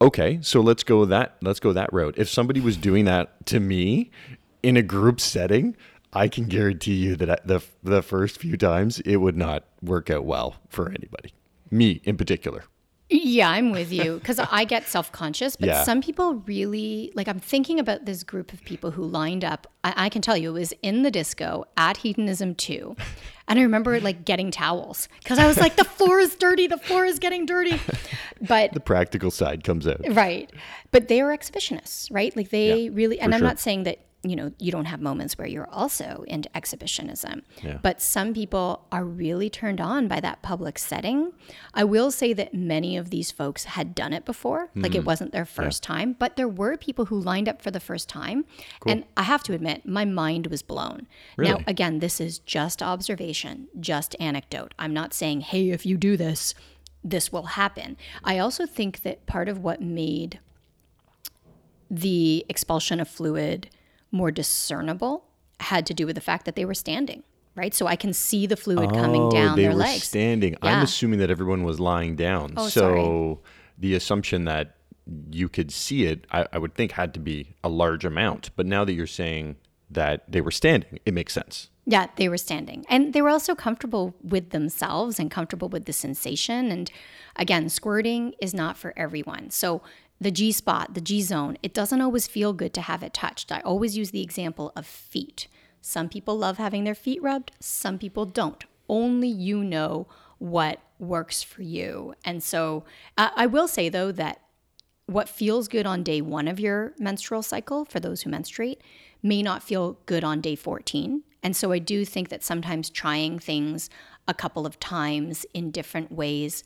Okay, 0.00 0.38
so 0.40 0.60
let's 0.60 0.84
go 0.84 1.04
that 1.04 1.36
let's 1.42 1.60
go 1.60 1.72
that 1.72 1.92
route. 1.92 2.14
If 2.16 2.28
somebody 2.28 2.60
was 2.60 2.76
doing 2.76 3.04
that 3.04 3.44
to 3.46 3.60
me 3.60 4.10
in 4.62 4.76
a 4.76 4.82
group 4.82 5.20
setting, 5.20 5.76
I 6.12 6.28
can 6.28 6.44
guarantee 6.44 6.94
you 6.94 7.16
that 7.16 7.46
the 7.46 7.62
the 7.82 8.02
first 8.02 8.38
few 8.38 8.56
times 8.56 9.00
it 9.00 9.16
would 9.16 9.36
not 9.36 9.64
work 9.82 10.10
out 10.10 10.24
well 10.24 10.56
for 10.68 10.88
anybody. 10.88 11.32
Me 11.70 12.00
in 12.04 12.16
particular. 12.16 12.64
Yeah, 13.10 13.48
I'm 13.48 13.70
with 13.70 13.90
you 13.90 14.18
because 14.18 14.38
I 14.38 14.64
get 14.64 14.86
self 14.86 15.10
conscious, 15.12 15.56
but 15.56 15.68
yeah. 15.68 15.82
some 15.84 16.02
people 16.02 16.34
really 16.46 17.10
like. 17.14 17.26
I'm 17.26 17.40
thinking 17.40 17.80
about 17.80 18.04
this 18.04 18.22
group 18.22 18.52
of 18.52 18.62
people 18.64 18.90
who 18.90 19.02
lined 19.02 19.46
up. 19.46 19.66
I, 19.82 19.94
I, 19.96 20.08
can 20.10 20.20
tell 20.20 20.36
you, 20.36 20.50
it 20.50 20.60
was 20.60 20.74
in 20.82 21.04
the 21.04 21.10
disco 21.10 21.64
at 21.78 21.98
Hedonism 21.98 22.54
2. 22.56 22.96
And 23.48 23.58
I 23.58 23.62
remember 23.62 23.98
like 24.00 24.26
getting 24.26 24.50
towels 24.50 25.08
because 25.22 25.38
I 25.38 25.46
was 25.46 25.56
like, 25.56 25.76
the 25.76 25.84
floor 25.84 26.20
is 26.20 26.34
dirty, 26.34 26.66
the 26.66 26.76
floor 26.76 27.06
is 27.06 27.18
getting 27.18 27.46
dirty. 27.46 27.80
But 28.40 28.72
the 28.72 28.80
practical 28.80 29.30
side 29.30 29.64
comes 29.64 29.88
out. 29.88 30.00
Right. 30.10 30.48
But 30.90 31.08
they 31.08 31.20
are 31.22 31.36
exhibitionists, 31.36 32.12
right? 32.12 32.36
Like 32.36 32.50
they 32.50 32.82
yeah, 32.82 32.90
really, 32.92 33.18
and 33.18 33.34
I'm 33.34 33.40
sure. 33.40 33.48
not 33.48 33.58
saying 33.58 33.84
that 33.84 33.98
you 34.24 34.34
know, 34.34 34.52
you 34.58 34.72
don't 34.72 34.86
have 34.86 35.00
moments 35.00 35.38
where 35.38 35.46
you're 35.46 35.68
also 35.70 36.24
into 36.26 36.48
exhibitionism. 36.56 37.42
Yeah. 37.62 37.78
But 37.80 38.02
some 38.02 38.34
people 38.34 38.84
are 38.90 39.04
really 39.04 39.48
turned 39.48 39.80
on 39.80 40.08
by 40.08 40.18
that 40.20 40.42
public 40.42 40.78
setting. 40.78 41.32
I 41.72 41.84
will 41.84 42.10
say 42.10 42.32
that 42.32 42.52
many 42.52 42.96
of 42.96 43.10
these 43.10 43.30
folks 43.30 43.64
had 43.64 43.94
done 43.94 44.12
it 44.12 44.24
before, 44.24 44.66
mm-hmm. 44.66 44.82
like 44.82 44.94
it 44.94 44.98
mm-hmm. 44.98 45.06
wasn't 45.06 45.32
their 45.32 45.44
first 45.44 45.84
yeah. 45.84 45.94
time, 45.94 46.16
but 46.18 46.34
there 46.34 46.48
were 46.48 46.76
people 46.76 47.06
who 47.06 47.18
lined 47.18 47.48
up 47.48 47.62
for 47.62 47.70
the 47.70 47.78
first 47.78 48.08
time. 48.08 48.44
Cool. 48.80 48.92
And 48.92 49.04
I 49.16 49.22
have 49.22 49.44
to 49.44 49.52
admit, 49.52 49.86
my 49.86 50.04
mind 50.04 50.48
was 50.48 50.62
blown. 50.62 51.06
Really? 51.36 51.52
Now, 51.52 51.60
again, 51.68 52.00
this 52.00 52.20
is 52.20 52.40
just 52.40 52.82
observation, 52.82 53.68
just 53.78 54.16
anecdote. 54.18 54.74
I'm 54.80 54.92
not 54.92 55.14
saying, 55.14 55.42
hey, 55.42 55.70
if 55.70 55.86
you 55.86 55.96
do 55.96 56.16
this, 56.16 56.54
this 57.04 57.30
will 57.30 57.44
happen. 57.44 57.96
I 58.24 58.40
also 58.40 58.66
think 58.66 59.02
that 59.02 59.26
part 59.26 59.48
of 59.48 59.58
what 59.58 59.80
made 59.80 60.40
the 61.88 62.44
expulsion 62.48 62.98
of 63.00 63.08
fluid 63.08 63.70
more 64.10 64.30
discernible 64.30 65.24
had 65.60 65.86
to 65.86 65.94
do 65.94 66.06
with 66.06 66.14
the 66.14 66.20
fact 66.20 66.44
that 66.44 66.56
they 66.56 66.64
were 66.64 66.74
standing 66.74 67.22
right? 67.58 67.74
So 67.74 67.86
I 67.88 67.96
can 67.96 68.12
see 68.12 68.46
the 68.46 68.56
fluid 68.56 68.90
oh, 68.92 68.94
coming 68.94 69.28
down 69.30 69.56
they 69.56 69.62
their 69.62 69.72
were 69.72 69.78
legs. 69.78 70.04
Standing. 70.04 70.52
Yeah. 70.62 70.76
I'm 70.76 70.82
assuming 70.84 71.18
that 71.18 71.28
everyone 71.28 71.64
was 71.64 71.80
lying 71.80 72.14
down. 72.14 72.54
Oh, 72.56 72.68
so 72.68 72.80
sorry. 72.80 73.36
the 73.76 73.94
assumption 73.94 74.44
that 74.44 74.76
you 75.30 75.48
could 75.48 75.72
see 75.72 76.04
it, 76.04 76.24
I, 76.30 76.46
I, 76.52 76.58
would 76.58 76.74
think 76.74 76.92
had 76.92 77.12
to 77.14 77.20
be 77.20 77.56
a 77.64 77.68
large 77.68 78.04
amount. 78.04 78.50
But 78.56 78.66
now 78.66 78.84
that 78.84 78.92
you're 78.92 79.06
saying 79.06 79.56
that 79.90 80.30
they 80.30 80.40
were 80.40 80.50
standing, 80.50 81.00
it 81.04 81.14
makes 81.14 81.32
sense. 81.32 81.68
Yeah, 81.86 82.08
they 82.16 82.28
were 82.28 82.36
standing. 82.36 82.84
And 82.88 83.14
they 83.14 83.22
were 83.22 83.30
also 83.30 83.54
comfortable 83.54 84.14
with 84.22 84.50
themselves 84.50 85.18
and 85.18 85.30
comfortable 85.30 85.68
with 85.68 85.86
the 85.86 85.92
sensation. 85.92 86.70
And 86.70 86.90
again, 87.36 87.70
squirting 87.70 88.34
is 88.40 88.52
not 88.52 88.76
for 88.76 88.92
everyone. 88.96 89.50
So 89.50 89.80
the 90.20 90.30
G 90.30 90.50
spot, 90.52 90.94
the 90.94 91.00
G 91.00 91.22
zone, 91.22 91.56
it 91.62 91.72
doesn't 91.72 92.00
always 92.00 92.26
feel 92.26 92.52
good 92.52 92.74
to 92.74 92.80
have 92.80 93.02
it 93.02 93.14
touched. 93.14 93.52
I 93.52 93.60
always 93.60 93.96
use 93.96 94.10
the 94.10 94.22
example 94.22 94.72
of 94.74 94.86
feet. 94.86 95.46
Some 95.80 96.08
people 96.08 96.36
love 96.36 96.58
having 96.58 96.84
their 96.84 96.94
feet 96.94 97.22
rubbed, 97.22 97.52
some 97.60 97.98
people 97.98 98.24
don't. 98.24 98.64
Only 98.88 99.28
you 99.28 99.62
know 99.62 100.08
what 100.38 100.80
works 100.98 101.42
for 101.42 101.62
you. 101.62 102.14
And 102.24 102.42
so 102.42 102.84
uh, 103.16 103.30
I 103.36 103.46
will 103.46 103.68
say, 103.68 103.88
though, 103.88 104.12
that 104.12 104.40
what 105.06 105.28
feels 105.28 105.68
good 105.68 105.86
on 105.86 106.02
day 106.02 106.20
one 106.20 106.48
of 106.48 106.60
your 106.60 106.92
menstrual 106.98 107.42
cycle 107.42 107.84
for 107.84 108.00
those 108.00 108.22
who 108.22 108.30
menstruate 108.30 108.82
may 109.22 109.42
not 109.42 109.62
feel 109.62 109.98
good 110.06 110.24
on 110.24 110.40
day 110.40 110.54
14. 110.54 111.22
And 111.42 111.56
so 111.56 111.72
I 111.72 111.78
do 111.78 112.04
think 112.04 112.28
that 112.28 112.44
sometimes 112.44 112.90
trying 112.90 113.38
things 113.38 113.88
a 114.26 114.34
couple 114.34 114.66
of 114.66 114.80
times 114.80 115.46
in 115.54 115.70
different 115.70 116.12
ways 116.12 116.64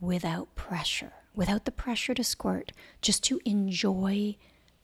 without 0.00 0.54
pressure 0.54 1.12
without 1.38 1.64
the 1.64 1.70
pressure 1.70 2.14
to 2.14 2.24
squirt, 2.24 2.72
just 3.00 3.22
to 3.22 3.40
enjoy 3.44 4.36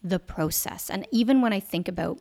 the 0.05 0.21
process. 0.21 0.88
And 0.88 1.05
even 1.11 1.43
when 1.43 1.53
I 1.53 1.59
think 1.59 1.88
about 1.88 2.21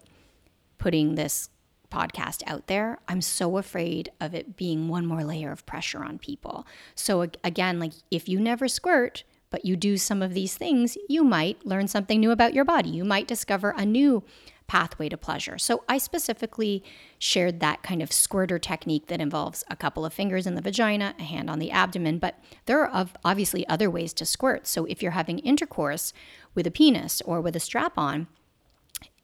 putting 0.79 1.13
this 1.13 1.49
podcast 1.91 2.41
out 2.47 2.65
there, 2.65 2.97
I'm 3.07 3.21
so 3.21 3.57
afraid 3.57 4.09
of 4.19 4.33
it 4.33 4.57
being 4.57 4.87
one 4.87 5.05
more 5.05 5.23
layer 5.23 5.51
of 5.51 5.67
pressure 5.67 6.03
on 6.03 6.17
people. 6.17 6.65
So, 6.95 7.21
again, 7.43 7.77
like 7.79 7.91
if 8.09 8.27
you 8.27 8.39
never 8.39 8.67
squirt, 8.67 9.23
but 9.51 9.65
you 9.65 9.75
do 9.75 9.97
some 9.97 10.23
of 10.23 10.33
these 10.33 10.57
things, 10.57 10.97
you 11.07 11.23
might 11.23 11.63
learn 11.63 11.87
something 11.87 12.19
new 12.19 12.31
about 12.31 12.55
your 12.55 12.65
body. 12.65 12.89
You 12.89 13.05
might 13.05 13.27
discover 13.27 13.75
a 13.77 13.85
new 13.85 14.23
pathway 14.67 15.09
to 15.09 15.17
pleasure. 15.17 15.57
So 15.57 15.83
I 15.87 15.97
specifically 15.97 16.83
shared 17.19 17.59
that 17.59 17.83
kind 17.83 18.01
of 18.01 18.11
squirter 18.11 18.57
technique 18.57 19.07
that 19.07 19.21
involves 19.21 19.63
a 19.69 19.75
couple 19.75 20.05
of 20.05 20.13
fingers 20.13 20.47
in 20.47 20.55
the 20.55 20.61
vagina, 20.61 21.15
a 21.19 21.23
hand 21.23 21.49
on 21.49 21.59
the 21.59 21.71
abdomen, 21.71 22.17
but 22.19 22.39
there 22.65 22.85
are 22.85 23.07
obviously 23.23 23.67
other 23.67 23.89
ways 23.89 24.13
to 24.13 24.25
squirt. 24.25 24.65
So 24.67 24.85
if 24.85 25.01
you're 25.01 25.11
having 25.11 25.39
intercourse 25.39 26.13
with 26.55 26.65
a 26.65 26.71
penis 26.71 27.21
or 27.21 27.41
with 27.41 27.55
a 27.55 27.59
strap 27.59 27.97
on, 27.97 28.27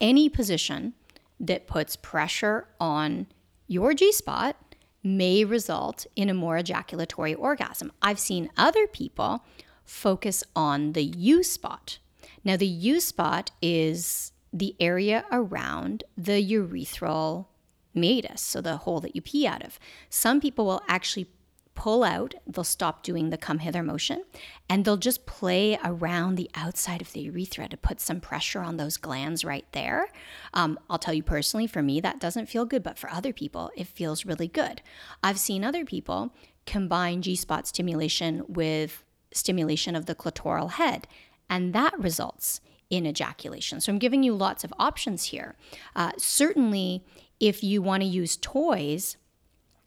any 0.00 0.28
position 0.28 0.94
that 1.38 1.66
puts 1.66 1.96
pressure 1.96 2.68
on 2.78 3.26
your 3.66 3.94
G 3.94 4.12
spot 4.12 4.56
may 5.02 5.44
result 5.44 6.06
in 6.14 6.28
a 6.28 6.34
more 6.34 6.58
ejaculatory 6.58 7.34
orgasm. 7.34 7.90
I've 8.02 8.18
seen 8.18 8.50
other 8.56 8.86
people 8.86 9.44
focus 9.84 10.44
on 10.54 10.92
the 10.92 11.04
U 11.04 11.42
spot. 11.42 11.98
Now, 12.44 12.56
the 12.56 12.66
U 12.66 13.00
spot 13.00 13.50
is 13.62 14.32
the 14.52 14.74
area 14.80 15.24
around 15.30 16.04
the 16.16 16.44
urethral 16.52 17.46
meatus, 17.94 18.40
so 18.40 18.60
the 18.60 18.78
hole 18.78 19.00
that 19.00 19.14
you 19.14 19.22
pee 19.22 19.46
out 19.46 19.64
of. 19.64 19.78
Some 20.08 20.40
people 20.40 20.66
will 20.66 20.82
actually 20.88 21.28
pull 21.74 22.04
out, 22.04 22.34
they'll 22.46 22.62
stop 22.62 23.02
doing 23.02 23.30
the 23.30 23.38
come 23.38 23.60
hither 23.60 23.82
motion, 23.82 24.22
and 24.68 24.84
they'll 24.84 24.98
just 24.98 25.24
play 25.24 25.78
around 25.82 26.34
the 26.34 26.50
outside 26.54 27.00
of 27.00 27.12
the 27.12 27.20
urethra 27.20 27.68
to 27.68 27.76
put 27.76 28.00
some 28.00 28.20
pressure 28.20 28.60
on 28.60 28.76
those 28.76 28.98
glands 28.98 29.44
right 29.44 29.64
there. 29.72 30.08
Um, 30.52 30.78
I'll 30.90 30.98
tell 30.98 31.14
you 31.14 31.22
personally, 31.22 31.66
for 31.66 31.80
me, 31.80 32.00
that 32.00 32.20
doesn't 32.20 32.50
feel 32.50 32.66
good, 32.66 32.82
but 32.82 32.98
for 32.98 33.08
other 33.08 33.32
people, 33.32 33.70
it 33.76 33.86
feels 33.86 34.26
really 34.26 34.48
good. 34.48 34.82
I've 35.22 35.38
seen 35.38 35.64
other 35.64 35.86
people 35.86 36.34
combine 36.66 37.22
G 37.22 37.34
spot 37.34 37.66
stimulation 37.66 38.44
with 38.46 39.02
stimulation 39.32 39.96
of 39.96 40.04
the 40.04 40.14
clitoral 40.14 40.72
head, 40.72 41.08
and 41.48 41.72
that 41.72 41.98
results 41.98 42.60
in 42.90 43.06
ejaculation. 43.06 43.80
So 43.80 43.92
I'm 43.92 43.98
giving 43.98 44.22
you 44.22 44.34
lots 44.34 44.64
of 44.64 44.74
options 44.78 45.24
here. 45.24 45.56
Uh, 45.96 46.12
certainly, 46.18 47.04
if 47.38 47.62
you 47.62 47.80
want 47.80 48.02
to 48.02 48.08
use 48.08 48.36
toys, 48.36 49.16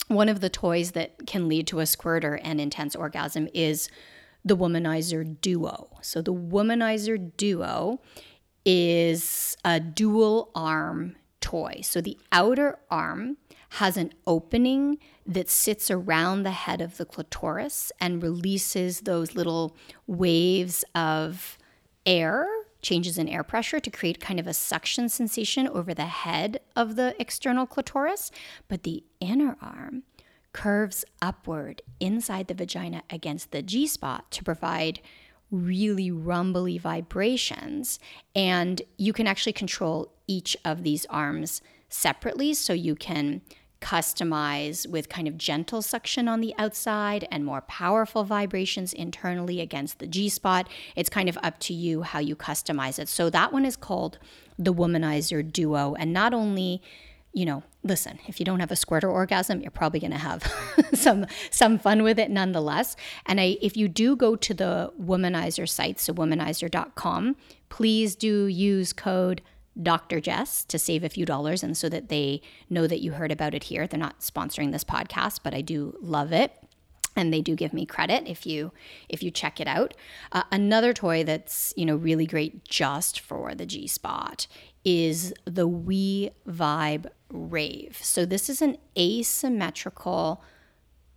one 0.08 0.30
of 0.30 0.40
the 0.40 0.50
toys 0.50 0.92
that 0.92 1.28
can 1.28 1.48
lead 1.48 1.68
to 1.68 1.80
a 1.80 1.86
squirter 1.86 2.40
and 2.44 2.60
intense 2.60 2.96
orgasm 2.96 3.48
is 3.54 3.90
the 4.44 4.58
Womanizer 4.58 5.40
Duo. 5.42 5.90
So 6.02 6.22
the 6.22 6.34
Womanizer 6.34 7.32
Duo 7.38 8.02
is 8.66 9.58
a 9.64 9.80
dual 9.80 10.52
arm 10.56 11.16
toy. 11.42 11.80
So 11.84 12.02
the 12.02 12.18
outer 12.32 12.80
arm 12.90 13.38
has 13.72 13.98
an 13.98 14.14
opening 14.28 14.98
that 15.26 15.50
sits 15.50 15.90
around 15.90 16.44
the 16.44 16.52
head 16.52 16.82
of 16.82 16.98
the 16.98 17.06
clitoris 17.06 17.92
and 18.00 18.22
releases 18.22 19.02
those 19.02 19.36
little 19.36 19.76
waves 20.08 20.86
of 20.94 21.58
air 22.06 22.48
changes 22.84 23.18
in 23.18 23.28
air 23.28 23.44
pressure 23.44 23.80
to 23.80 23.90
create 23.90 24.20
kind 24.20 24.40
of 24.40 24.46
a 24.46 24.54
suction 24.54 25.10
sensation 25.10 25.68
over 25.68 25.94
the 25.94 26.06
head 26.06 26.60
of 26.76 26.96
the 26.96 27.16
external 27.20 27.66
clitoris, 27.66 28.30
but 28.68 28.84
the 28.84 29.04
inner 29.20 29.58
arm 29.62 30.04
curves 30.52 31.04
upward 31.22 31.82
inside 32.00 32.48
the 32.48 32.54
vagina 32.54 33.02
against 33.10 33.52
the 33.52 33.64
G 33.64 33.88
spot 33.88 34.30
to 34.32 34.44
provide 34.44 35.00
really 35.50 36.12
rumbly 36.12 36.78
vibrations. 36.78 38.00
And 38.36 38.82
you 38.98 39.14
can 39.14 39.28
actually 39.28 39.54
control 39.54 40.14
each 40.28 40.56
of 40.64 40.84
these 40.84 41.06
arms 41.08 41.62
separately. 41.90 42.54
So 42.54 42.74
you 42.74 42.96
can 42.96 43.42
customize 43.84 44.88
with 44.88 45.10
kind 45.10 45.28
of 45.28 45.38
gentle 45.38 45.82
suction 45.82 46.30
on 46.30 46.40
the 46.40 46.56
outside 46.58 47.28
and 47.30 47.44
more 47.44 47.62
powerful 47.62 48.24
vibrations 48.24 48.94
internally 48.94 49.60
against 49.60 50.00
the 50.00 50.08
G 50.08 50.30
spot. 50.30 50.70
It's 50.96 51.10
kind 51.10 51.28
of 51.28 51.38
up 51.44 51.60
to 51.60 51.74
you 51.74 52.04
how 52.04 52.20
you 52.20 52.36
customize 52.36 52.98
it. 52.98 53.10
So 53.10 53.30
that 53.30 53.52
one 53.52 53.66
is 53.66 53.76
called 53.76 54.20
the 54.58 54.74
Womanizer 54.74 55.44
Duo. 55.52 55.96
And 55.96 56.14
not 56.14 56.34
only 56.34 56.82
you 57.36 57.46
know, 57.46 57.64
listen, 57.84 58.20
if 58.28 58.40
you 58.40 58.46
don't 58.46 58.60
have 58.60 58.72
a 58.72 58.76
squirter 58.76 59.10
orgasm, 59.10 59.60
you're 59.60 59.72
probably 59.72 60.00
going 60.00 60.12
to 60.12 60.18
have 60.20 60.44
some 60.94 61.26
some 61.50 61.80
fun 61.80 62.04
with 62.04 62.20
it 62.20 62.30
nonetheless. 62.30 62.96
And 63.26 63.42
I 63.42 63.58
if 63.60 63.76
you 63.76 63.88
do 63.88 64.16
go 64.16 64.36
to 64.36 64.54
the 64.54 64.94
womanizer 65.02 65.68
site, 65.68 66.00
so 66.00 66.14
womanizer.com, 66.14 67.36
please 67.70 68.16
do 68.16 68.46
use 68.46 68.94
code 68.94 69.42
Dr. 69.82 70.20
Jess 70.20 70.64
to 70.66 70.78
save 70.78 71.04
a 71.04 71.10
few 71.10 71.26
dollars 71.26 71.64
and 71.64 71.76
so 71.76 71.90
that 71.90 72.10
they 72.10 72.42
know 72.70 72.88
that 72.88 73.02
you 73.02 73.14
heard 73.14 73.32
about 73.32 73.54
it 73.54 73.66
here. 73.66 73.88
They're 73.88 74.00
not 74.00 74.20
sponsoring 74.20 74.72
this 74.72 74.84
podcast, 74.84 75.40
but 75.44 75.54
I 75.54 75.62
do 75.62 75.98
love 76.02 76.32
it. 76.32 76.52
And 77.16 77.32
they 77.32 77.42
do 77.42 77.56
give 77.56 77.74
me 77.74 77.86
credit 77.86 78.24
if 78.28 78.46
you 78.48 78.72
if 79.08 79.22
you 79.22 79.30
check 79.30 79.60
it 79.60 79.68
out. 79.68 79.94
Uh, 80.32 80.44
another 80.52 80.94
toy 80.94 81.24
that's 81.24 81.72
you 81.78 81.86
know 81.86 81.96
really 81.96 82.26
great 82.26 82.66
just 82.66 83.20
for 83.20 83.54
the 83.54 83.68
G 83.68 83.86
spot 83.86 84.48
is 84.84 85.32
the 85.46 85.68
We 85.68 86.32
Vibe 86.48 87.06
Rave. 87.30 88.00
So 88.02 88.26
this 88.26 88.50
is 88.50 88.64
an 88.64 88.78
asymmetrical 88.98 90.44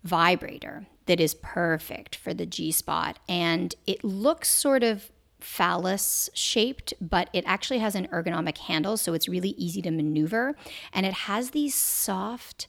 vibrator 0.04 0.86
that 1.06 1.18
is 1.18 1.34
perfect 1.34 2.14
for 2.14 2.34
the 2.34 2.46
G 2.46 2.70
spot, 2.70 3.18
and 3.26 3.74
it 3.86 4.04
looks 4.04 4.50
sort 4.50 4.82
of 4.82 5.10
phallus 5.46 6.28
shaped, 6.34 6.92
but 7.00 7.30
it 7.32 7.44
actually 7.46 7.78
has 7.78 7.94
an 7.94 8.08
ergonomic 8.08 8.58
handle, 8.58 8.96
so 8.96 9.14
it's 9.14 9.28
really 9.28 9.50
easy 9.50 9.80
to 9.80 9.92
maneuver. 9.92 10.56
And 10.92 11.06
it 11.06 11.12
has 11.12 11.50
these 11.50 11.72
soft, 11.72 12.66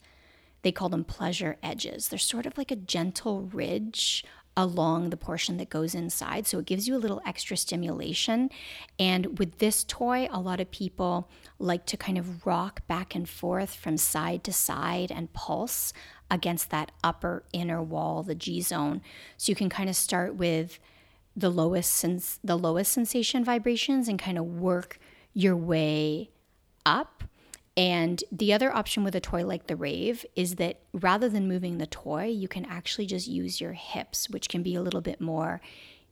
they 0.62 0.72
call 0.72 0.88
them 0.88 1.04
pleasure 1.04 1.58
edges. 1.64 2.08
They're 2.08 2.20
sort 2.20 2.46
of 2.46 2.56
like 2.56 2.70
a 2.70 2.76
gentle 2.76 3.42
ridge 3.42 4.24
along 4.56 5.10
the 5.10 5.18
portion 5.18 5.58
that 5.58 5.70
goes 5.70 5.96
inside. 5.96 6.46
So 6.46 6.60
it 6.60 6.66
gives 6.66 6.88
you 6.88 6.96
a 6.96 7.00
little 7.02 7.22
extra 7.26 7.58
stimulation. 7.58 8.52
And 9.00 9.40
with 9.40 9.58
this 9.58 9.84
toy, 9.84 10.30
a 10.32 10.40
lot 10.40 10.60
of 10.60 10.70
people 10.70 11.30
like 11.58 11.88
to 11.88 11.98
kind 11.98 12.18
of 12.18 12.46
rock 12.46 12.86
back 12.88 13.16
and 13.16 13.28
forth 13.28 13.74
from 13.74 13.98
side 13.98 14.44
to 14.46 14.54
side 14.54 15.12
and 15.12 15.34
pulse 15.34 15.94
against 16.30 16.70
that 16.70 16.92
upper 17.04 17.44
inner 17.52 17.82
wall, 17.82 18.22
the 18.22 18.36
G 18.36 18.62
zone. 18.62 19.02
So 19.36 19.52
you 19.52 19.56
can 19.56 19.70
kind 19.70 19.90
of 19.90 19.96
start 19.96 20.36
with 20.36 20.80
the 21.38 21.52
lowest 21.52 21.94
sens- 21.94 22.40
the 22.44 22.58
lowest 22.58 22.92
sensation 22.92 23.46
vibrations 23.46 24.08
and 24.08 24.18
kind 24.18 24.38
of 24.38 24.46
work 24.46 25.00
your 25.34 25.56
way 25.56 26.32
up. 26.86 27.24
And 27.78 28.24
the 28.32 28.52
other 28.52 28.76
option 28.76 29.04
with 29.04 29.14
a 29.16 29.20
toy 29.20 29.46
like 29.46 29.68
the 29.68 29.76
Rave 29.76 30.26
is 30.36 30.56
that 30.56 30.80
rather 30.94 31.30
than 31.30 31.48
moving 31.48 31.78
the 31.78 31.86
toy, 31.86 32.26
you 32.26 32.48
can 32.48 32.66
actually 32.66 33.06
just 33.06 33.28
use 33.28 33.62
your 33.62 33.74
hips, 33.74 34.32
which 34.32 34.50
can 34.50 34.64
be 34.64 34.74
a 34.74 34.82
little 34.82 35.02
bit 35.02 35.22
more 35.22 35.62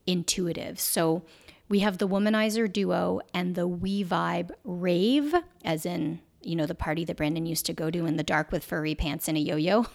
intuitive. 0.06 0.80
So 0.80 1.24
we 1.68 1.80
have 1.80 1.98
the 1.98 2.08
Womanizer 2.08 2.72
Duo 2.72 3.22
and 3.34 3.56
the 3.56 3.68
We 3.68 4.04
Vibe 4.04 4.52
Rave, 4.64 5.34
as 5.64 5.88
in 5.88 6.20
you 6.44 6.56
know 6.56 6.68
the 6.68 6.76
party 6.76 7.04
that 7.06 7.18
Brandon 7.18 7.48
used 7.48 7.66
to 7.66 7.74
go 7.74 7.90
to 7.90 8.06
in 8.06 8.18
the 8.18 8.24
dark 8.24 8.52
with 8.52 8.64
furry 8.64 8.94
pants 8.94 9.28
and 9.28 9.36
a 9.36 9.42
yo-yo. 9.42 9.88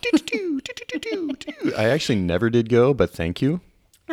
I 1.78 1.84
actually 1.84 2.18
never 2.18 2.50
did 2.50 2.68
go, 2.68 2.92
but 2.92 3.10
thank 3.10 3.40
you. 3.40 3.60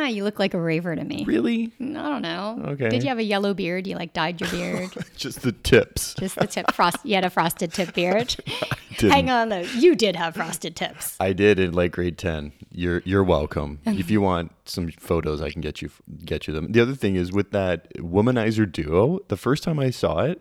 Ah, 0.00 0.06
you 0.06 0.22
look 0.22 0.38
like 0.38 0.54
a 0.54 0.60
raver 0.60 0.94
to 0.94 1.02
me. 1.02 1.24
Really? 1.24 1.72
I 1.80 1.84
don't 1.84 2.22
know. 2.22 2.62
Okay. 2.68 2.88
Did 2.88 3.02
you 3.02 3.08
have 3.08 3.18
a 3.18 3.24
yellow 3.24 3.52
beard? 3.52 3.84
You 3.84 3.96
like 3.96 4.12
dyed 4.12 4.40
your 4.40 4.48
beard? 4.48 4.90
Just 5.16 5.42
the 5.42 5.50
tips. 5.50 6.14
Just 6.14 6.36
the 6.36 6.46
tip. 6.46 6.72
Frost. 6.72 6.98
You 7.04 7.16
had 7.16 7.24
a 7.24 7.30
frosted 7.30 7.72
tip 7.72 7.94
beard. 7.94 8.36
Hang 9.00 9.28
on 9.28 9.48
though. 9.48 9.66
You 9.76 9.96
did 9.96 10.14
have 10.14 10.36
frosted 10.36 10.76
tips. 10.76 11.16
I 11.18 11.32
did 11.32 11.58
in 11.58 11.72
like 11.72 11.90
grade 11.90 12.16
ten. 12.16 12.52
You're 12.70 13.02
you're 13.04 13.24
welcome. 13.24 13.80
if 13.86 14.08
you 14.08 14.20
want 14.20 14.52
some 14.66 14.88
photos, 14.92 15.42
I 15.42 15.50
can 15.50 15.62
get 15.62 15.82
you 15.82 15.90
get 16.24 16.46
you 16.46 16.54
them. 16.54 16.70
The 16.70 16.80
other 16.80 16.94
thing 16.94 17.16
is 17.16 17.32
with 17.32 17.50
that 17.50 17.92
womanizer 17.96 18.70
duo. 18.70 19.18
The 19.26 19.36
first 19.36 19.64
time 19.64 19.80
I 19.80 19.90
saw 19.90 20.20
it, 20.20 20.40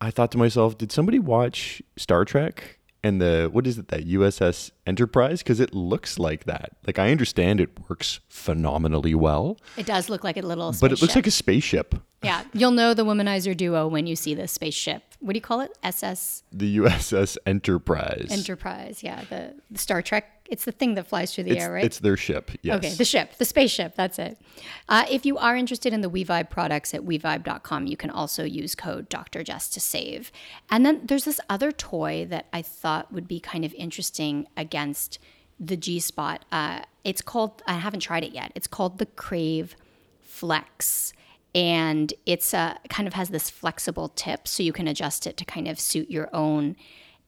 I 0.00 0.10
thought 0.10 0.32
to 0.32 0.38
myself, 0.38 0.76
did 0.76 0.90
somebody 0.90 1.20
watch 1.20 1.80
Star 1.96 2.24
Trek? 2.24 2.77
And 3.04 3.20
the 3.20 3.48
what 3.52 3.66
is 3.66 3.78
it 3.78 3.88
that 3.88 4.06
USS 4.08 4.72
Enterprise? 4.86 5.42
Because 5.42 5.60
it 5.60 5.72
looks 5.74 6.18
like 6.18 6.44
that. 6.44 6.72
Like 6.86 6.98
I 6.98 7.10
understand 7.12 7.60
it 7.60 7.70
works 7.88 8.18
phenomenally 8.28 9.14
well, 9.14 9.56
It 9.76 9.86
does 9.86 10.08
look 10.08 10.24
like 10.24 10.36
a 10.36 10.42
little. 10.42 10.74
but 10.80 10.90
it 10.92 11.00
looks 11.00 11.14
like 11.14 11.26
a 11.26 11.30
spaceship. 11.30 11.94
Yeah, 12.22 12.42
you'll 12.52 12.72
know 12.72 12.94
the 12.94 13.04
womanizer 13.04 13.56
duo 13.56 13.86
when 13.86 14.06
you 14.08 14.16
see 14.16 14.34
the 14.34 14.48
spaceship. 14.48 15.07
What 15.20 15.32
do 15.32 15.36
you 15.36 15.42
call 15.42 15.60
it? 15.60 15.76
SS 15.82 16.44
The 16.52 16.78
USS 16.78 17.36
Enterprise. 17.44 18.28
Enterprise. 18.30 19.02
Yeah, 19.02 19.24
the, 19.28 19.54
the 19.70 19.78
Star 19.78 20.00
Trek. 20.00 20.46
It's 20.48 20.64
the 20.64 20.72
thing 20.72 20.94
that 20.94 21.06
flies 21.06 21.34
through 21.34 21.44
the 21.44 21.50
it's, 21.52 21.64
air, 21.64 21.72
right? 21.72 21.84
it's 21.84 21.98
their 21.98 22.16
ship. 22.16 22.52
Yes. 22.62 22.78
Okay, 22.78 22.94
the 22.94 23.04
ship, 23.04 23.36
the 23.36 23.44
spaceship, 23.44 23.94
that's 23.96 24.18
it. 24.18 24.38
Uh, 24.88 25.04
if 25.10 25.26
you 25.26 25.36
are 25.36 25.56
interested 25.56 25.92
in 25.92 26.00
the 26.00 26.08
WeVibe 26.08 26.48
products 26.48 26.94
at 26.94 27.02
WeVibe.com, 27.02 27.86
you 27.86 27.96
can 27.96 28.10
also 28.10 28.44
use 28.44 28.74
code 28.74 29.08
Dr. 29.08 29.42
Jess 29.42 29.68
to 29.70 29.80
save. 29.80 30.32
And 30.70 30.86
then 30.86 31.02
there's 31.04 31.24
this 31.24 31.40
other 31.50 31.70
toy 31.70 32.26
that 32.30 32.46
I 32.52 32.62
thought 32.62 33.12
would 33.12 33.28
be 33.28 33.40
kind 33.40 33.64
of 33.64 33.74
interesting 33.74 34.46
against 34.56 35.18
the 35.60 35.76
G 35.76 36.00
spot. 36.00 36.44
Uh, 36.50 36.82
it's 37.04 37.20
called, 37.20 37.62
I 37.66 37.74
haven't 37.74 38.00
tried 38.00 38.24
it 38.24 38.32
yet, 38.32 38.52
it's 38.54 38.68
called 38.68 38.98
the 38.98 39.06
Crave 39.06 39.76
Flex. 40.22 41.12
And 41.54 42.12
it's 42.26 42.52
uh, 42.54 42.76
kind 42.88 43.06
of 43.06 43.14
has 43.14 43.30
this 43.30 43.50
flexible 43.50 44.08
tip, 44.10 44.46
so 44.46 44.62
you 44.62 44.72
can 44.72 44.86
adjust 44.86 45.26
it 45.26 45.36
to 45.38 45.44
kind 45.44 45.66
of 45.66 45.80
suit 45.80 46.10
your 46.10 46.28
own 46.34 46.76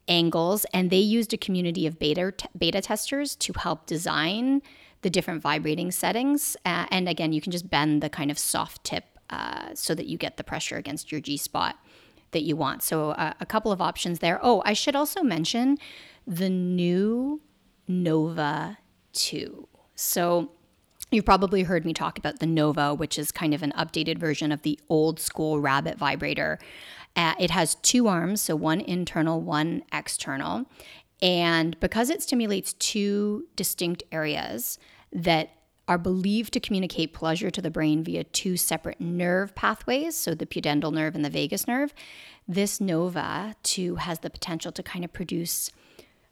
angles 0.07 0.65
and 0.73 0.89
they 0.89 0.97
used 0.97 1.31
a 1.31 1.37
community 1.37 1.85
of 1.85 1.99
beta 1.99 2.33
beta 2.57 2.81
testers 2.81 3.35
to 3.35 3.53
help 3.53 3.85
design 3.85 4.59
the 5.03 5.11
different 5.11 5.41
vibrating 5.43 5.91
settings 5.91 6.57
uh, 6.65 6.87
and 6.89 7.07
again 7.07 7.31
you 7.31 7.39
can 7.39 7.51
just 7.51 7.69
bend 7.69 8.01
the 8.01 8.09
kind 8.09 8.31
of 8.31 8.37
soft 8.37 8.83
tip 8.83 9.05
uh, 9.29 9.69
so 9.75 9.93
that 9.93 10.07
you 10.07 10.17
get 10.17 10.37
the 10.37 10.43
pressure 10.43 10.75
against 10.75 11.11
your 11.11 11.21
g 11.21 11.37
spot 11.37 11.77
that 12.31 12.43
you 12.43 12.55
want. 12.55 12.83
So 12.83 13.11
uh, 13.11 13.33
a 13.39 13.45
couple 13.45 13.71
of 13.71 13.81
options 13.81 14.19
there. 14.19 14.39
Oh, 14.41 14.61
I 14.65 14.73
should 14.73 14.95
also 14.95 15.21
mention 15.21 15.77
the 16.25 16.49
new 16.49 17.41
Nova 17.87 18.77
2. 19.13 19.67
So 19.95 20.51
You've 21.11 21.25
probably 21.25 21.63
heard 21.63 21.83
me 21.83 21.93
talk 21.93 22.17
about 22.17 22.39
the 22.39 22.45
Nova, 22.45 22.93
which 22.93 23.19
is 23.19 23.33
kind 23.33 23.53
of 23.53 23.61
an 23.63 23.73
updated 23.77 24.17
version 24.17 24.49
of 24.53 24.61
the 24.61 24.79
old 24.87 25.19
school 25.19 25.59
rabbit 25.59 25.97
vibrator. 25.97 26.57
Uh, 27.17 27.33
it 27.37 27.51
has 27.51 27.75
two 27.75 28.07
arms, 28.07 28.41
so 28.41 28.55
one 28.55 28.79
internal, 28.79 29.41
one 29.41 29.83
external. 29.91 30.65
And 31.21 31.77
because 31.81 32.09
it 32.09 32.21
stimulates 32.21 32.71
two 32.73 33.45
distinct 33.57 34.03
areas 34.13 34.79
that 35.11 35.49
are 35.89 35.97
believed 35.97 36.53
to 36.53 36.61
communicate 36.61 37.13
pleasure 37.13 37.51
to 37.51 37.61
the 37.61 37.69
brain 37.69 38.05
via 38.05 38.23
two 38.23 38.55
separate 38.55 39.01
nerve 39.01 39.53
pathways, 39.53 40.15
so 40.15 40.33
the 40.33 40.45
pudendal 40.45 40.93
nerve 40.93 41.13
and 41.13 41.25
the 41.25 41.29
vagus 41.29 41.67
nerve, 41.67 41.93
this 42.47 42.79
Nova 42.79 43.53
2 43.63 43.97
has 43.97 44.19
the 44.19 44.29
potential 44.29 44.71
to 44.71 44.81
kind 44.81 45.03
of 45.03 45.11
produce 45.11 45.71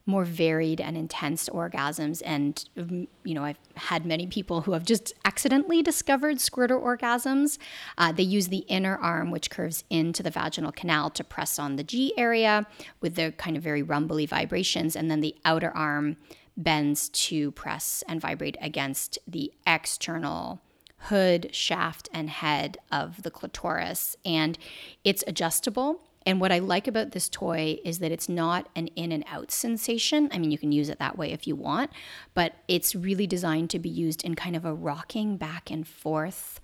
more 0.10 0.26
varied 0.26 0.82
and 0.82 0.98
intense 0.98 1.48
orgasms. 1.50 2.22
And, 2.26 2.66
um, 2.76 3.08
you 3.24 3.34
know, 3.36 3.44
I've 3.44 3.60
had 3.76 4.06
many 4.06 4.28
people 4.28 4.62
who 4.62 4.74
have 4.74 4.84
just 4.84 5.14
accidentally 5.24 5.82
discovered 5.82 6.42
squirter 6.42 6.78
orgasms. 6.78 7.58
Uh, 7.98 8.12
they 8.12 8.24
use 8.24 8.48
the 8.48 8.66
inner 8.68 8.98
arm, 8.98 9.30
which 9.32 9.50
curves 9.50 9.84
into 9.90 10.24
the 10.24 10.32
vaginal 10.32 10.72
canal, 10.72 11.10
to 11.12 11.24
press 11.24 11.60
on 11.60 11.76
the 11.76 11.84
G 11.84 12.14
area 12.18 12.66
with 13.00 13.16
the 13.16 13.32
kind 13.38 13.56
of 13.56 13.64
very 13.64 13.84
rumbly 13.84 14.26
vibrations. 14.26 14.96
And 14.96 15.10
then 15.10 15.22
the 15.22 15.36
outer 15.46 15.72
arm 15.72 16.18
bends 16.58 17.10
to 17.10 17.52
press 17.52 18.04
and 18.08 18.20
vibrate 18.20 18.58
against 18.60 19.20
the 19.28 19.54
external 19.66 20.62
hood, 21.04 21.56
shaft, 21.56 22.10
and 22.12 22.30
head 22.30 22.78
of 22.92 23.24
the 23.24 23.32
clitoris. 23.32 24.18
And 24.26 24.58
it's 25.04 25.24
adjustable. 25.28 26.02
And 26.26 26.42
what 26.42 26.52
I 26.52 26.60
like 26.60 26.88
about 26.88 27.12
this 27.12 27.30
toy 27.30 27.80
is 27.84 28.00
that 28.00 28.12
it's 28.12 28.30
not 28.30 28.68
an 28.76 28.88
in 28.88 29.12
and 29.12 29.24
out 29.28 29.52
sensation. 29.52 30.30
I 30.32 30.38
mean, 30.38 30.52
you 30.52 30.58
can 30.58 30.72
use 30.72 30.90
it 30.90 31.00
that 31.00 31.18
way 31.18 31.32
if 31.32 31.48
you 31.48 31.56
want, 31.56 31.92
but 32.34 32.56
it's 32.68 32.94
really 32.94 33.26
designed 33.26 33.70
to 33.72 33.80
be 33.80 33.90
used 33.90 34.24
in 34.24 34.36
kind 34.36 34.56
of 34.56 34.66
a 34.66 34.74
rocking 34.74 35.38
back 35.38 35.72
and 35.72 35.88
forth. 35.88 36.60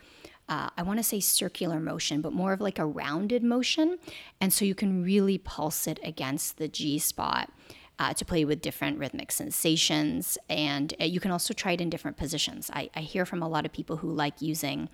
Uh, 0.47 0.69
I 0.77 0.83
want 0.83 0.99
to 0.99 1.03
say 1.03 1.19
circular 1.19 1.79
motion, 1.79 2.21
but 2.21 2.33
more 2.33 2.53
of 2.53 2.61
like 2.61 2.77
a 2.77 2.85
rounded 2.85 3.43
motion. 3.43 3.97
And 4.39 4.53
so 4.53 4.65
you 4.65 4.75
can 4.75 5.03
really 5.03 5.37
pulse 5.37 5.87
it 5.87 5.99
against 6.03 6.57
the 6.57 6.67
G 6.67 6.99
spot. 6.99 7.51
Uh, 7.97 8.13
to 8.13 8.25
play 8.25 8.43
with 8.43 8.59
different 8.59 8.99
rhythmic 8.99 9.31
sensations. 9.31 10.37
And 10.49 10.93
uh, 10.99 11.05
you 11.05 11.21
can 11.21 11.31
also 11.31 11.53
try 11.53 11.71
it 11.71 11.79
in 11.79 11.89
different 11.89 12.17
positions. 12.17 12.69
I, 12.73 12.89
I 12.93 12.99
hear 12.99 13.25
from 13.25 13.41
a 13.41 13.47
lot 13.47 13.65
of 13.65 13.71
people 13.71 13.95
who 13.95 14.11
like 14.11 14.41
using 14.41 14.89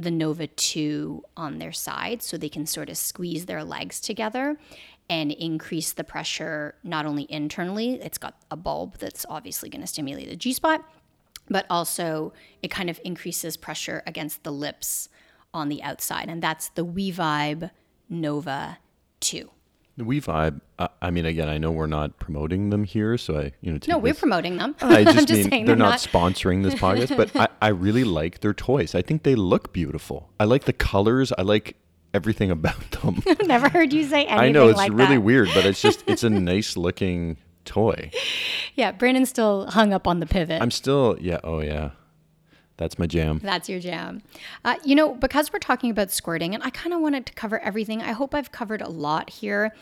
the 0.00 0.10
Nova 0.10 0.46
2 0.46 1.22
on 1.36 1.58
their 1.58 1.72
side 1.72 2.22
so 2.22 2.36
they 2.36 2.48
can 2.48 2.66
sort 2.66 2.88
of 2.88 2.96
squeeze 2.96 3.46
their 3.46 3.62
legs 3.62 4.00
together 4.00 4.58
and 5.10 5.32
increase 5.32 5.92
the 5.92 6.04
pressure 6.04 6.76
not 6.82 7.04
only 7.04 7.26
internally, 7.30 8.00
it's 8.00 8.16
got 8.16 8.36
a 8.50 8.56
bulb 8.56 8.96
that's 8.98 9.26
obviously 9.28 9.68
going 9.68 9.80
to 9.80 9.86
stimulate 9.86 10.28
the 10.28 10.36
G 10.36 10.52
spot, 10.52 10.88
but 11.48 11.66
also 11.68 12.32
it 12.62 12.70
kind 12.70 12.88
of 12.88 13.00
increases 13.04 13.56
pressure 13.56 14.02
against 14.06 14.44
the 14.44 14.52
lips 14.52 15.08
on 15.52 15.68
the 15.68 15.82
outside. 15.82 16.28
And 16.28 16.40
that's 16.40 16.68
the 16.70 16.84
We 16.84 17.12
Vibe 17.12 17.70
Nova 18.08 18.78
2. 19.20 19.50
The 20.00 20.06
We 20.06 20.18
Vibe. 20.18 20.62
Uh, 20.78 20.88
I 21.02 21.10
mean, 21.10 21.26
again, 21.26 21.50
I 21.50 21.58
know 21.58 21.70
we're 21.70 21.86
not 21.86 22.18
promoting 22.18 22.70
them 22.70 22.84
here, 22.84 23.18
so 23.18 23.38
I, 23.38 23.52
you 23.60 23.70
know, 23.70 23.78
no, 23.86 23.98
we're 23.98 24.14
this. 24.14 24.20
promoting 24.20 24.56
them. 24.56 24.74
I 24.80 25.04
just, 25.12 25.28
just 25.28 25.50
mean 25.50 25.66
they're, 25.66 25.76
not, 25.76 25.90
not 25.90 25.98
sponsoring 25.98 26.62
this 26.62 26.74
podcast, 26.74 27.14
but 27.18 27.36
I, 27.36 27.48
I 27.60 27.68
really 27.68 28.04
like 28.04 28.40
their 28.40 28.54
toys. 28.54 28.94
I 28.94 29.02
think 29.02 29.24
they 29.24 29.34
look 29.34 29.74
beautiful. 29.74 30.30
I 30.40 30.44
like 30.44 30.64
the 30.64 30.72
colors. 30.72 31.34
I 31.36 31.42
like 31.42 31.76
everything 32.14 32.50
about 32.50 32.90
them. 32.92 33.22
I've 33.28 33.42
never 33.46 33.68
heard 33.68 33.92
you 33.92 34.04
say 34.04 34.24
anything. 34.24 34.38
I 34.38 34.48
know 34.50 34.68
it's 34.68 34.78
like 34.78 34.92
really 34.92 35.16
that. 35.16 35.20
weird, 35.20 35.50
but 35.52 35.66
it's 35.66 35.82
just 35.82 36.02
it's 36.06 36.24
a 36.24 36.30
nice 36.30 36.78
looking 36.78 37.36
toy. 37.66 38.10
Yeah, 38.76 38.92
Brandon's 38.92 39.28
still 39.28 39.66
hung 39.66 39.92
up 39.92 40.08
on 40.08 40.20
the 40.20 40.26
pivot. 40.26 40.62
I'm 40.62 40.70
still 40.70 41.18
yeah. 41.20 41.40
Oh 41.44 41.60
yeah. 41.60 41.90
That's 42.80 42.98
my 42.98 43.06
jam. 43.06 43.40
That's 43.42 43.68
your 43.68 43.78
jam. 43.78 44.22
Uh, 44.64 44.76
you 44.86 44.94
know, 44.94 45.12
because 45.12 45.52
we're 45.52 45.58
talking 45.58 45.90
about 45.90 46.10
squirting, 46.10 46.54
and 46.54 46.64
I 46.64 46.70
kind 46.70 46.94
of 46.94 47.00
wanted 47.00 47.26
to 47.26 47.34
cover 47.34 47.60
everything. 47.60 48.00
I 48.00 48.12
hope 48.12 48.34
I've 48.34 48.52
covered 48.52 48.80
a 48.80 48.88
lot 48.88 49.28
here. 49.28 49.74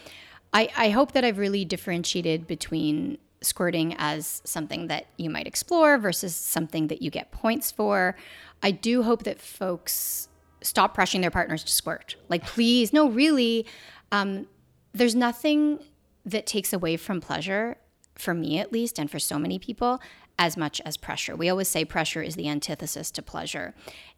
I, 0.52 0.68
I 0.76 0.90
hope 0.90 1.12
that 1.12 1.24
I've 1.24 1.38
really 1.38 1.64
differentiated 1.64 2.48
between 2.48 3.18
squirting 3.40 3.94
as 3.98 4.42
something 4.44 4.88
that 4.88 5.06
you 5.16 5.30
might 5.30 5.46
explore 5.46 5.96
versus 5.96 6.34
something 6.34 6.88
that 6.88 7.00
you 7.00 7.08
get 7.08 7.30
points 7.30 7.70
for. 7.70 8.16
I 8.64 8.72
do 8.72 9.04
hope 9.04 9.22
that 9.22 9.40
folks 9.40 10.28
stop 10.60 10.96
pressuring 10.96 11.20
their 11.20 11.30
partners 11.30 11.62
to 11.62 11.70
squirt. 11.70 12.16
Like, 12.28 12.44
please, 12.46 12.92
no, 12.92 13.08
really. 13.08 13.64
Um, 14.10 14.48
there's 14.92 15.14
nothing 15.14 15.78
that 16.26 16.46
takes 16.46 16.72
away 16.72 16.96
from 16.96 17.20
pleasure, 17.20 17.76
for 18.16 18.34
me 18.34 18.58
at 18.58 18.72
least, 18.72 18.98
and 18.98 19.08
for 19.08 19.20
so 19.20 19.38
many 19.38 19.60
people, 19.60 20.00
as 20.38 20.56
much 20.56 20.80
as 20.84 20.96
pressure. 20.96 21.34
We 21.34 21.48
always 21.48 21.68
say 21.68 21.84
pressure 21.84 22.22
is 22.22 22.36
the 22.36 22.48
antithesis 22.48 23.10
to 23.12 23.22
pleasure. 23.22 23.74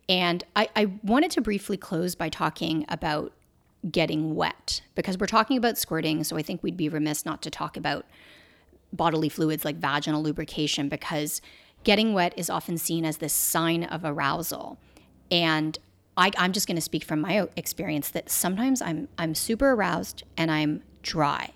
And 0.08 0.44
I, 0.54 0.68
I 0.76 0.92
wanted 1.02 1.30
to 1.32 1.40
briefly 1.40 1.76
close 1.76 2.14
by 2.14 2.28
talking 2.28 2.84
about 2.88 3.32
getting 3.90 4.34
wet 4.34 4.82
because 4.94 5.18
we're 5.18 5.26
talking 5.26 5.56
about 5.56 5.78
squirting. 5.78 6.22
So 6.24 6.36
I 6.36 6.42
think 6.42 6.62
we'd 6.62 6.76
be 6.76 6.88
remiss 6.88 7.24
not 7.24 7.40
to 7.42 7.50
talk 7.50 7.76
about 7.76 8.04
bodily 8.92 9.28
fluids 9.28 9.64
like 9.64 9.76
vaginal 9.76 10.22
lubrication 10.22 10.88
because 10.88 11.40
getting 11.84 12.12
wet 12.12 12.34
is 12.36 12.50
often 12.50 12.76
seen 12.76 13.04
as 13.04 13.18
this 13.18 13.32
sign 13.32 13.84
of 13.84 14.04
arousal. 14.04 14.78
And 15.30 15.78
I, 16.16 16.30
am 16.36 16.52
just 16.52 16.66
going 16.66 16.76
to 16.76 16.82
speak 16.82 17.04
from 17.04 17.20
my 17.20 17.48
experience 17.56 18.10
that 18.10 18.28
sometimes 18.28 18.82
I'm 18.82 19.08
I'm 19.16 19.34
super 19.34 19.70
aroused 19.70 20.24
and 20.36 20.50
I'm 20.50 20.82
dry. 21.02 21.52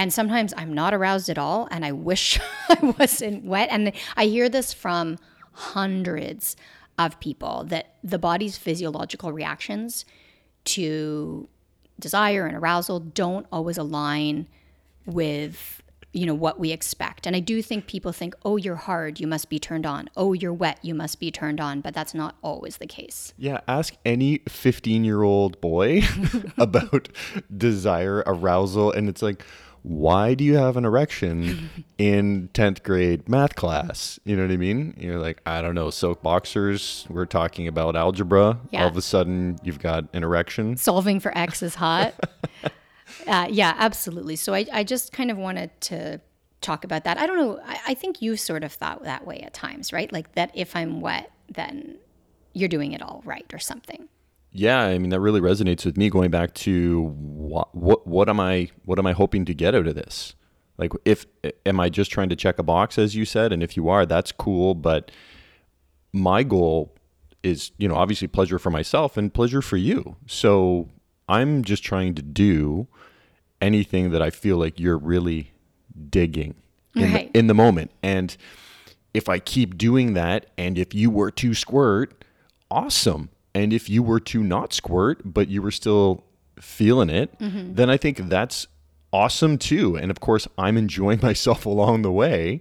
And 0.00 0.14
sometimes 0.14 0.54
I'm 0.56 0.72
not 0.72 0.94
aroused 0.94 1.28
at 1.28 1.36
all 1.36 1.68
and 1.70 1.84
I 1.84 1.92
wish 1.92 2.40
I 2.70 2.94
wasn't 2.98 3.44
wet. 3.44 3.68
And 3.70 3.92
I 4.16 4.24
hear 4.24 4.48
this 4.48 4.72
from 4.72 5.18
hundreds 5.52 6.56
of 6.98 7.20
people 7.20 7.64
that 7.64 7.96
the 8.02 8.18
body's 8.18 8.56
physiological 8.56 9.30
reactions 9.30 10.06
to 10.64 11.50
desire 11.98 12.46
and 12.46 12.56
arousal 12.56 12.98
don't 12.98 13.46
always 13.52 13.76
align 13.76 14.48
with 15.04 15.82
you 16.14 16.24
know 16.26 16.34
what 16.34 16.58
we 16.58 16.72
expect. 16.72 17.26
And 17.26 17.36
i 17.36 17.40
do 17.40 17.60
think 17.62 17.86
people 17.86 18.10
think 18.10 18.34
oh 18.42 18.56
you're 18.56 18.76
hard 18.76 19.20
you 19.20 19.26
must 19.26 19.50
be 19.50 19.58
turned 19.58 19.84
on. 19.84 20.08
Oh 20.16 20.32
you're 20.32 20.52
wet 20.52 20.78
you 20.82 20.94
must 20.94 21.20
be 21.20 21.30
turned 21.30 21.60
on. 21.60 21.82
But 21.82 21.92
that's 21.92 22.14
not 22.14 22.36
always 22.42 22.78
the 22.78 22.86
case. 22.86 23.34
Yeah 23.36 23.60
ask 23.68 23.94
any 24.06 24.40
15 24.48 25.04
year 25.04 25.22
old 25.22 25.60
boy 25.60 26.02
about 26.56 27.10
desire 27.54 28.24
arousal 28.26 28.90
and 28.92 29.10
it's 29.10 29.20
like 29.20 29.44
why 29.82 30.34
do 30.34 30.44
you 30.44 30.56
have 30.56 30.76
an 30.76 30.84
erection 30.84 31.70
in 31.98 32.48
10th 32.54 32.82
grade 32.82 33.28
math 33.28 33.54
class? 33.54 34.20
You 34.24 34.36
know 34.36 34.42
what 34.42 34.52
I 34.52 34.56
mean? 34.56 34.94
You're 34.98 35.18
like, 35.18 35.40
I 35.46 35.62
don't 35.62 35.74
know, 35.74 35.90
silk 35.90 36.22
boxers, 36.22 37.06
we're 37.08 37.26
talking 37.26 37.66
about 37.66 37.96
algebra. 37.96 38.58
Yeah. 38.70 38.82
All 38.82 38.88
of 38.88 38.96
a 38.96 39.02
sudden, 39.02 39.58
you've 39.62 39.78
got 39.78 40.04
an 40.12 40.22
erection. 40.22 40.76
Solving 40.76 41.20
for 41.20 41.36
X 41.36 41.62
is 41.62 41.74
hot. 41.74 42.14
uh, 43.26 43.48
yeah, 43.50 43.74
absolutely. 43.78 44.36
So 44.36 44.54
I, 44.54 44.66
I 44.72 44.84
just 44.84 45.12
kind 45.12 45.30
of 45.30 45.38
wanted 45.38 45.70
to 45.82 46.20
talk 46.60 46.84
about 46.84 47.04
that. 47.04 47.18
I 47.18 47.26
don't 47.26 47.38
know. 47.38 47.60
I, 47.64 47.80
I 47.88 47.94
think 47.94 48.20
you 48.20 48.36
sort 48.36 48.64
of 48.64 48.72
thought 48.72 49.04
that 49.04 49.26
way 49.26 49.40
at 49.40 49.54
times, 49.54 49.92
right? 49.92 50.12
Like 50.12 50.34
that 50.34 50.50
if 50.54 50.76
I'm 50.76 51.00
wet, 51.00 51.30
then 51.48 51.96
you're 52.52 52.68
doing 52.68 52.92
it 52.92 53.00
all 53.00 53.22
right 53.24 53.46
or 53.52 53.58
something 53.58 54.08
yeah, 54.52 54.80
I 54.80 54.98
mean 54.98 55.10
that 55.10 55.20
really 55.20 55.40
resonates 55.40 55.84
with 55.84 55.96
me. 55.96 56.10
Going 56.10 56.30
back 56.30 56.54
to 56.54 57.14
what 57.16 57.74
what 57.74 58.06
what 58.06 58.28
am 58.28 58.40
I 58.40 58.70
what 58.84 58.98
am 58.98 59.06
I 59.06 59.12
hoping 59.12 59.44
to 59.44 59.54
get 59.54 59.74
out 59.74 59.86
of 59.86 59.94
this? 59.94 60.34
Like, 60.80 60.92
if 61.04 61.26
am 61.66 61.78
I 61.78 61.90
just 61.90 62.10
trying 62.10 62.30
to 62.30 62.36
check 62.36 62.58
a 62.58 62.62
box, 62.62 62.98
as 62.98 63.14
you 63.14 63.26
said, 63.26 63.52
and 63.52 63.62
if 63.62 63.76
you 63.76 63.90
are, 63.90 64.06
that's 64.06 64.32
cool. 64.32 64.74
But 64.74 65.10
my 66.12 66.42
goal 66.42 66.94
is, 67.42 67.70
you 67.76 67.86
know, 67.86 67.96
obviously 67.96 68.28
pleasure 68.28 68.58
for 68.58 68.70
myself 68.70 69.18
and 69.18 69.32
pleasure 69.32 69.60
for 69.60 69.76
you. 69.76 70.16
So 70.26 70.88
I'm 71.28 71.62
just 71.64 71.84
trying 71.84 72.14
to 72.14 72.22
do 72.22 72.88
anything 73.60 74.10
that 74.12 74.22
I 74.22 74.30
feel 74.30 74.56
like 74.56 74.80
you're 74.80 74.98
really 74.98 75.52
digging 76.08 76.54
in, 76.96 77.12
right. 77.12 77.32
the, 77.32 77.38
in 77.38 77.46
the 77.46 77.54
moment. 77.54 77.90
And 78.02 78.34
if 79.12 79.28
I 79.28 79.38
keep 79.38 79.76
doing 79.76 80.14
that, 80.14 80.46
and 80.56 80.78
if 80.78 80.94
you 80.94 81.10
were 81.10 81.30
to 81.32 81.52
squirt, 81.52 82.24
awesome 82.70 83.28
and 83.54 83.72
if 83.72 83.88
you 83.88 84.02
were 84.02 84.20
to 84.20 84.42
not 84.42 84.72
squirt, 84.72 85.20
but 85.24 85.48
you 85.48 85.62
were 85.62 85.70
still 85.70 86.24
feeling 86.60 87.10
it, 87.10 87.36
mm-hmm. 87.38 87.74
then 87.74 87.90
I 87.90 87.96
think 87.96 88.18
that's 88.28 88.66
awesome 89.12 89.58
too. 89.58 89.96
And 89.96 90.10
of 90.10 90.20
course, 90.20 90.46
I'm 90.58 90.76
enjoying 90.76 91.20
myself 91.22 91.66
along 91.66 92.02
the 92.02 92.12
way. 92.12 92.60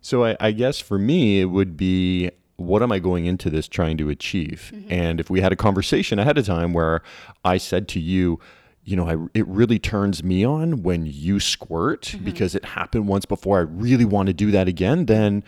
So 0.00 0.24
I, 0.24 0.36
I 0.40 0.52
guess 0.52 0.80
for 0.80 0.98
me, 0.98 1.40
it 1.40 1.46
would 1.46 1.76
be 1.76 2.30
what 2.56 2.82
am 2.82 2.92
I 2.92 2.98
going 2.98 3.26
into 3.26 3.50
this 3.50 3.66
trying 3.66 3.96
to 3.98 4.10
achieve? 4.10 4.70
Mm-hmm. 4.74 4.92
And 4.92 5.20
if 5.20 5.28
we 5.28 5.40
had 5.40 5.52
a 5.52 5.56
conversation 5.56 6.18
ahead 6.18 6.38
of 6.38 6.46
time 6.46 6.72
where 6.72 7.02
I 7.44 7.56
said 7.56 7.88
to 7.88 8.00
you, 8.00 8.38
you 8.84 8.96
know, 8.96 9.08
I, 9.08 9.16
it 9.34 9.46
really 9.48 9.78
turns 9.78 10.22
me 10.22 10.44
on 10.44 10.82
when 10.82 11.06
you 11.06 11.40
squirt 11.40 12.02
mm-hmm. 12.02 12.24
because 12.24 12.54
it 12.54 12.64
happened 12.64 13.08
once 13.08 13.24
before. 13.24 13.58
I 13.58 13.62
really 13.62 14.04
want 14.04 14.28
to 14.28 14.32
do 14.32 14.50
that 14.52 14.68
again. 14.68 15.06
Then 15.06 15.42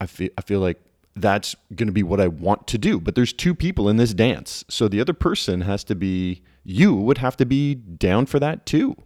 I 0.00 0.06
feel, 0.06 0.30
I 0.36 0.42
feel 0.42 0.60
like 0.60 0.80
that's 1.14 1.54
going 1.74 1.86
to 1.88 1.92
be 1.92 2.02
what 2.02 2.20
I 2.20 2.28
want 2.28 2.66
to 2.68 2.78
do. 2.78 3.00
But 3.00 3.14
there's 3.14 3.32
two 3.32 3.54
people 3.54 3.88
in 3.88 3.96
this 3.96 4.14
dance. 4.14 4.64
So 4.68 4.88
the 4.88 5.00
other 5.00 5.12
person 5.12 5.60
has 5.62 5.84
to 5.84 5.94
be, 5.94 6.42
you 6.64 6.94
would 6.94 7.18
have 7.18 7.36
to 7.38 7.44
be 7.46 7.74
down 7.74 8.26
for 8.26 8.40
that 8.40 8.64
too. 8.66 8.96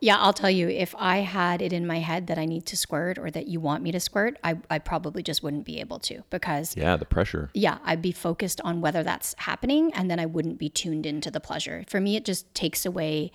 Yeah, 0.00 0.18
I'll 0.18 0.34
tell 0.34 0.50
you, 0.50 0.68
if 0.68 0.94
I 0.98 1.18
had 1.18 1.62
it 1.62 1.72
in 1.72 1.86
my 1.86 2.00
head 2.00 2.26
that 2.26 2.36
I 2.36 2.44
need 2.44 2.66
to 2.66 2.76
squirt 2.76 3.16
or 3.16 3.30
that 3.30 3.46
you 3.46 3.58
want 3.58 3.82
me 3.82 3.90
to 3.92 4.00
squirt, 4.00 4.36
I, 4.44 4.58
I 4.68 4.78
probably 4.78 5.22
just 5.22 5.42
wouldn't 5.42 5.64
be 5.64 5.80
able 5.80 5.98
to 6.00 6.24
because, 6.28 6.76
Yeah, 6.76 6.96
the 6.96 7.06
pressure. 7.06 7.48
yeah, 7.54 7.78
I'd 7.84 8.02
be 8.02 8.12
focused 8.12 8.60
on 8.62 8.82
whether 8.82 9.02
that's 9.02 9.34
happening 9.38 9.94
and 9.94 10.10
then 10.10 10.18
I 10.18 10.26
wouldn't 10.26 10.58
be 10.58 10.68
tuned 10.68 11.06
into 11.06 11.30
the 11.30 11.40
pleasure. 11.40 11.84
For 11.88 12.00
me, 12.00 12.16
it 12.16 12.24
just 12.26 12.52
takes 12.54 12.84
away 12.84 13.32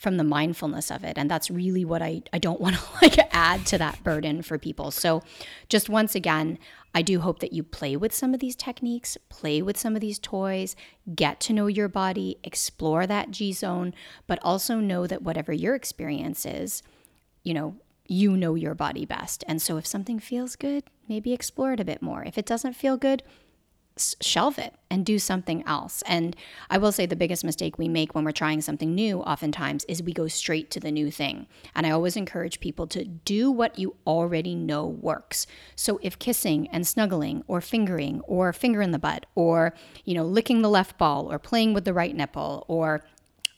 from 0.00 0.16
the 0.16 0.24
mindfulness 0.24 0.90
of 0.90 1.04
it. 1.04 1.18
And 1.18 1.30
that's 1.30 1.50
really 1.50 1.84
what 1.84 2.00
I, 2.00 2.22
I 2.32 2.38
don't 2.38 2.60
want 2.60 2.76
to 2.76 2.82
like 3.02 3.18
add 3.32 3.66
to 3.66 3.78
that 3.78 4.02
burden 4.02 4.40
for 4.40 4.58
people. 4.58 4.90
So, 4.90 5.22
just 5.68 5.90
once 5.90 6.14
again, 6.14 6.58
I 6.94 7.02
do 7.02 7.20
hope 7.20 7.40
that 7.40 7.52
you 7.52 7.62
play 7.62 7.96
with 7.96 8.14
some 8.14 8.32
of 8.32 8.40
these 8.40 8.56
techniques, 8.56 9.18
play 9.28 9.60
with 9.60 9.76
some 9.76 9.94
of 9.94 10.00
these 10.00 10.18
toys, 10.18 10.74
get 11.14 11.38
to 11.40 11.52
know 11.52 11.66
your 11.66 11.86
body, 11.86 12.38
explore 12.42 13.06
that 13.06 13.30
G 13.30 13.52
zone, 13.52 13.92
but 14.26 14.40
also 14.42 14.76
know 14.76 15.06
that 15.06 15.22
whatever 15.22 15.52
your 15.52 15.74
experience 15.74 16.46
is, 16.46 16.82
you 17.44 17.52
know, 17.52 17.76
you 18.08 18.36
know 18.36 18.54
your 18.54 18.74
body 18.74 19.04
best. 19.04 19.44
And 19.46 19.60
so 19.60 19.76
if 19.76 19.86
something 19.86 20.18
feels 20.18 20.56
good, 20.56 20.84
maybe 21.08 21.34
explore 21.34 21.74
it 21.74 21.80
a 21.80 21.84
bit 21.84 22.00
more. 22.00 22.24
If 22.24 22.38
it 22.38 22.46
doesn't 22.46 22.72
feel 22.72 22.96
good, 22.96 23.22
shelve 24.20 24.58
it 24.58 24.74
and 24.90 25.06
do 25.06 25.18
something 25.18 25.62
else. 25.66 26.02
And 26.06 26.34
I 26.68 26.78
will 26.78 26.92
say 26.92 27.06
the 27.06 27.16
biggest 27.16 27.44
mistake 27.44 27.78
we 27.78 27.88
make 27.88 28.14
when 28.14 28.24
we're 28.24 28.32
trying 28.32 28.60
something 28.60 28.94
new 28.94 29.20
oftentimes 29.20 29.84
is 29.84 30.02
we 30.02 30.12
go 30.12 30.28
straight 30.28 30.70
to 30.72 30.80
the 30.80 30.90
new 30.90 31.10
thing. 31.10 31.46
And 31.74 31.86
I 31.86 31.90
always 31.90 32.16
encourage 32.16 32.60
people 32.60 32.86
to 32.88 33.04
do 33.04 33.50
what 33.50 33.78
you 33.78 33.96
already 34.06 34.54
know 34.54 34.86
works. 34.86 35.46
So 35.76 35.98
if 36.02 36.18
kissing 36.18 36.68
and 36.68 36.86
snuggling 36.86 37.44
or 37.46 37.60
fingering 37.60 38.20
or 38.22 38.52
finger 38.52 38.82
in 38.82 38.90
the 38.90 38.98
butt 38.98 39.26
or, 39.34 39.74
you 40.04 40.14
know, 40.14 40.24
licking 40.24 40.62
the 40.62 40.70
left 40.70 40.98
ball 40.98 41.30
or 41.30 41.38
playing 41.38 41.74
with 41.74 41.84
the 41.84 41.94
right 41.94 42.14
nipple 42.14 42.64
or 42.68 43.04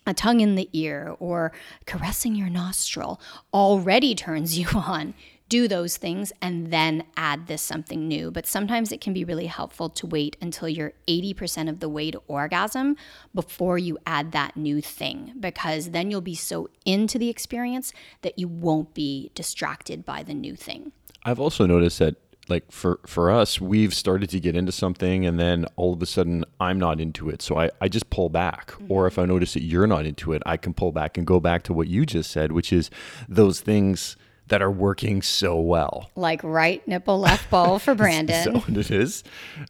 a 0.07 0.15
tongue 0.15 0.41
in 0.41 0.57
the 0.57 0.69
ear 0.73 1.15
or 1.19 1.53
caressing 1.87 2.35
your 2.35 2.51
nostril 2.51 3.21
already 3.55 4.15
turns 4.17 4.59
you 4.59 4.67
on. 4.75 5.15
Do 5.53 5.69
those 5.69 5.99
things 5.99 6.33
and 6.41 6.73
then 6.73 7.05
add 7.15 7.47
this 7.47 7.61
something 7.61 8.09
new. 8.09 8.31
But 8.31 8.47
sometimes 8.47 8.91
it 8.91 9.03
can 9.03 9.13
be 9.13 9.23
really 9.23 9.49
helpful 9.49 9.91
to 9.91 10.07
wait 10.07 10.35
until 10.41 10.67
you're 10.67 10.95
80% 11.07 11.69
of 11.69 11.81
the 11.81 11.91
way 11.91 12.11
to 12.11 12.23
orgasm 12.27 12.97
before 13.35 13.77
you 13.77 13.99
add 14.07 14.33
that 14.33 14.57
new 14.57 14.81
thing, 14.81 15.35
because 15.39 15.91
then 15.91 16.11
you'll 16.11 16.23
be 16.23 16.35
so 16.35 16.71
into 16.87 17.19
the 17.19 17.29
experience 17.29 17.93
that 18.23 18.39
you 18.39 18.49
won't 18.49 18.95
be 18.95 19.31
distracted 19.35 20.07
by 20.07 20.23
the 20.23 20.33
new 20.33 20.57
thing. 20.57 20.93
I've 21.23 21.39
also 21.39 21.67
noticed 21.67 21.99
that 21.99 22.17
like 22.49 22.73
for 22.73 22.99
for 23.07 23.31
us, 23.31 23.61
we've 23.61 23.93
started 23.95 24.31
to 24.31 24.41
get 24.41 24.57
into 24.57 24.73
something 24.73 25.27
and 25.27 25.39
then 25.39 25.67
all 25.77 25.93
of 25.93 26.01
a 26.01 26.07
sudden 26.07 26.47
I'm 26.61 26.79
not 26.79 26.99
into 26.99 27.29
it. 27.29 27.43
So 27.43 27.59
I, 27.59 27.69
I 27.79 27.89
just 27.89 28.09
pull 28.09 28.31
back. 28.31 28.73
Or 28.89 29.07
if 29.07 29.15
mm-hmm. 29.15 29.23
I 29.23 29.27
notice 29.27 29.53
that 29.53 29.63
you're 29.63 29.87
not 29.87 30.07
into 30.07 30.33
it, 30.33 30.43
I 30.47 30.57
can 30.57 30.73
pull 30.73 30.93
back 30.93 31.19
and 31.19 31.27
go 31.27 31.41
back 31.41 31.63
to 31.65 31.75
what 31.75 31.89
you 31.89 32.07
just 32.07 32.31
said, 32.31 32.53
which 32.53 32.73
is 32.73 32.91
those 33.29 33.61
things 33.61 34.17
that 34.49 34.61
are 34.63 34.71
working 34.71 35.23
so 35.23 35.59
well. 35.59 36.11
Like 36.17 36.43
right 36.45 36.87
nipple, 36.87 37.19
left 37.19 37.49
ball 37.51 37.79
for 37.79 37.95
Brandon. 38.03 38.45
So 38.45 38.65
it 38.69 38.91
is. 38.91 39.25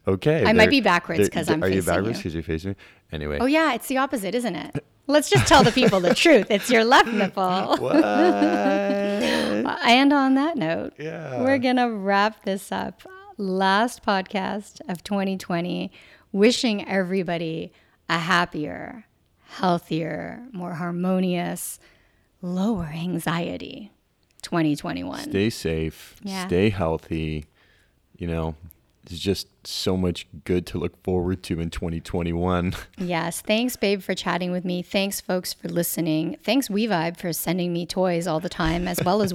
Okay. 0.09 0.45
I 0.45 0.53
might 0.53 0.71
be 0.71 0.81
backwards 0.81 1.29
'cause 1.29 1.49
I'm 1.49 1.63
Are 1.63 1.69
you 1.69 1.83
backwards 1.83 2.09
you. 2.09 2.15
because 2.23 2.35
you're 2.35 2.43
facing 2.43 2.71
me? 2.71 2.77
Anyway. 3.13 3.39
oh, 3.41 3.47
yeah, 3.47 3.75
it's 3.75 3.87
the 3.89 3.99
opposite, 3.99 4.35
isn't 4.35 4.57
it? 4.57 4.85
Let's 5.07 5.29
just 5.29 5.47
tell 5.47 5.63
the 5.63 5.73
people 5.73 6.01
the 6.01 6.15
truth. 6.25 6.47
It's 6.51 6.71
your 6.71 6.85
left 6.85 7.09
nipple. 7.13 7.77
What? 7.81 8.05
And 9.85 10.13
on 10.13 10.35
that 10.35 10.57
note, 10.57 10.95
Yeah. 10.99 11.43
we're 11.43 11.59
going 11.59 11.77
to 11.77 11.91
wrap 11.91 12.45
this 12.45 12.73
up. 12.73 13.03
Last 13.37 14.05
podcast 14.05 14.81
of 14.89 15.03
2020. 15.05 15.91
Wishing 16.33 16.89
everybody 16.89 17.73
a 18.09 18.19
happier, 18.19 19.05
healthier, 19.49 20.43
more 20.53 20.75
harmonious, 20.75 21.79
lower 22.41 22.87
anxiety 22.95 23.93
2021. 24.53 25.31
Stay 25.31 25.49
safe. 25.49 26.15
Yeah. 26.23 26.47
Stay 26.47 26.69
healthy. 26.69 27.47
You 28.19 28.27
know, 28.27 28.55
there's 29.07 29.19
just 29.19 29.49
so 29.67 29.97
much 29.97 30.27
good 30.45 30.67
to 30.67 30.79
look 30.79 31.03
forward 31.03 31.43
to 31.45 31.59
in 31.59 31.71
2021. 31.71 32.75
Yes. 32.99 33.41
Thanks, 33.41 33.77
babe, 33.77 34.01
for 34.03 34.15
chatting 34.15 34.53
with 34.53 34.65
me. 34.65 34.81
Thanks, 34.83 35.21
folks, 35.21 35.53
for 35.53 35.69
listening. 35.69 36.37
Thanks, 36.45 36.69
WeVibe, 36.69 37.17
for 37.17 37.33
sending 37.33 37.73
me 37.73 37.85
toys 37.85 38.27
all 38.27 38.39
the 38.41 38.49
time, 38.49 38.87
as 38.87 39.01
well 39.05 39.23
as 39.23 39.31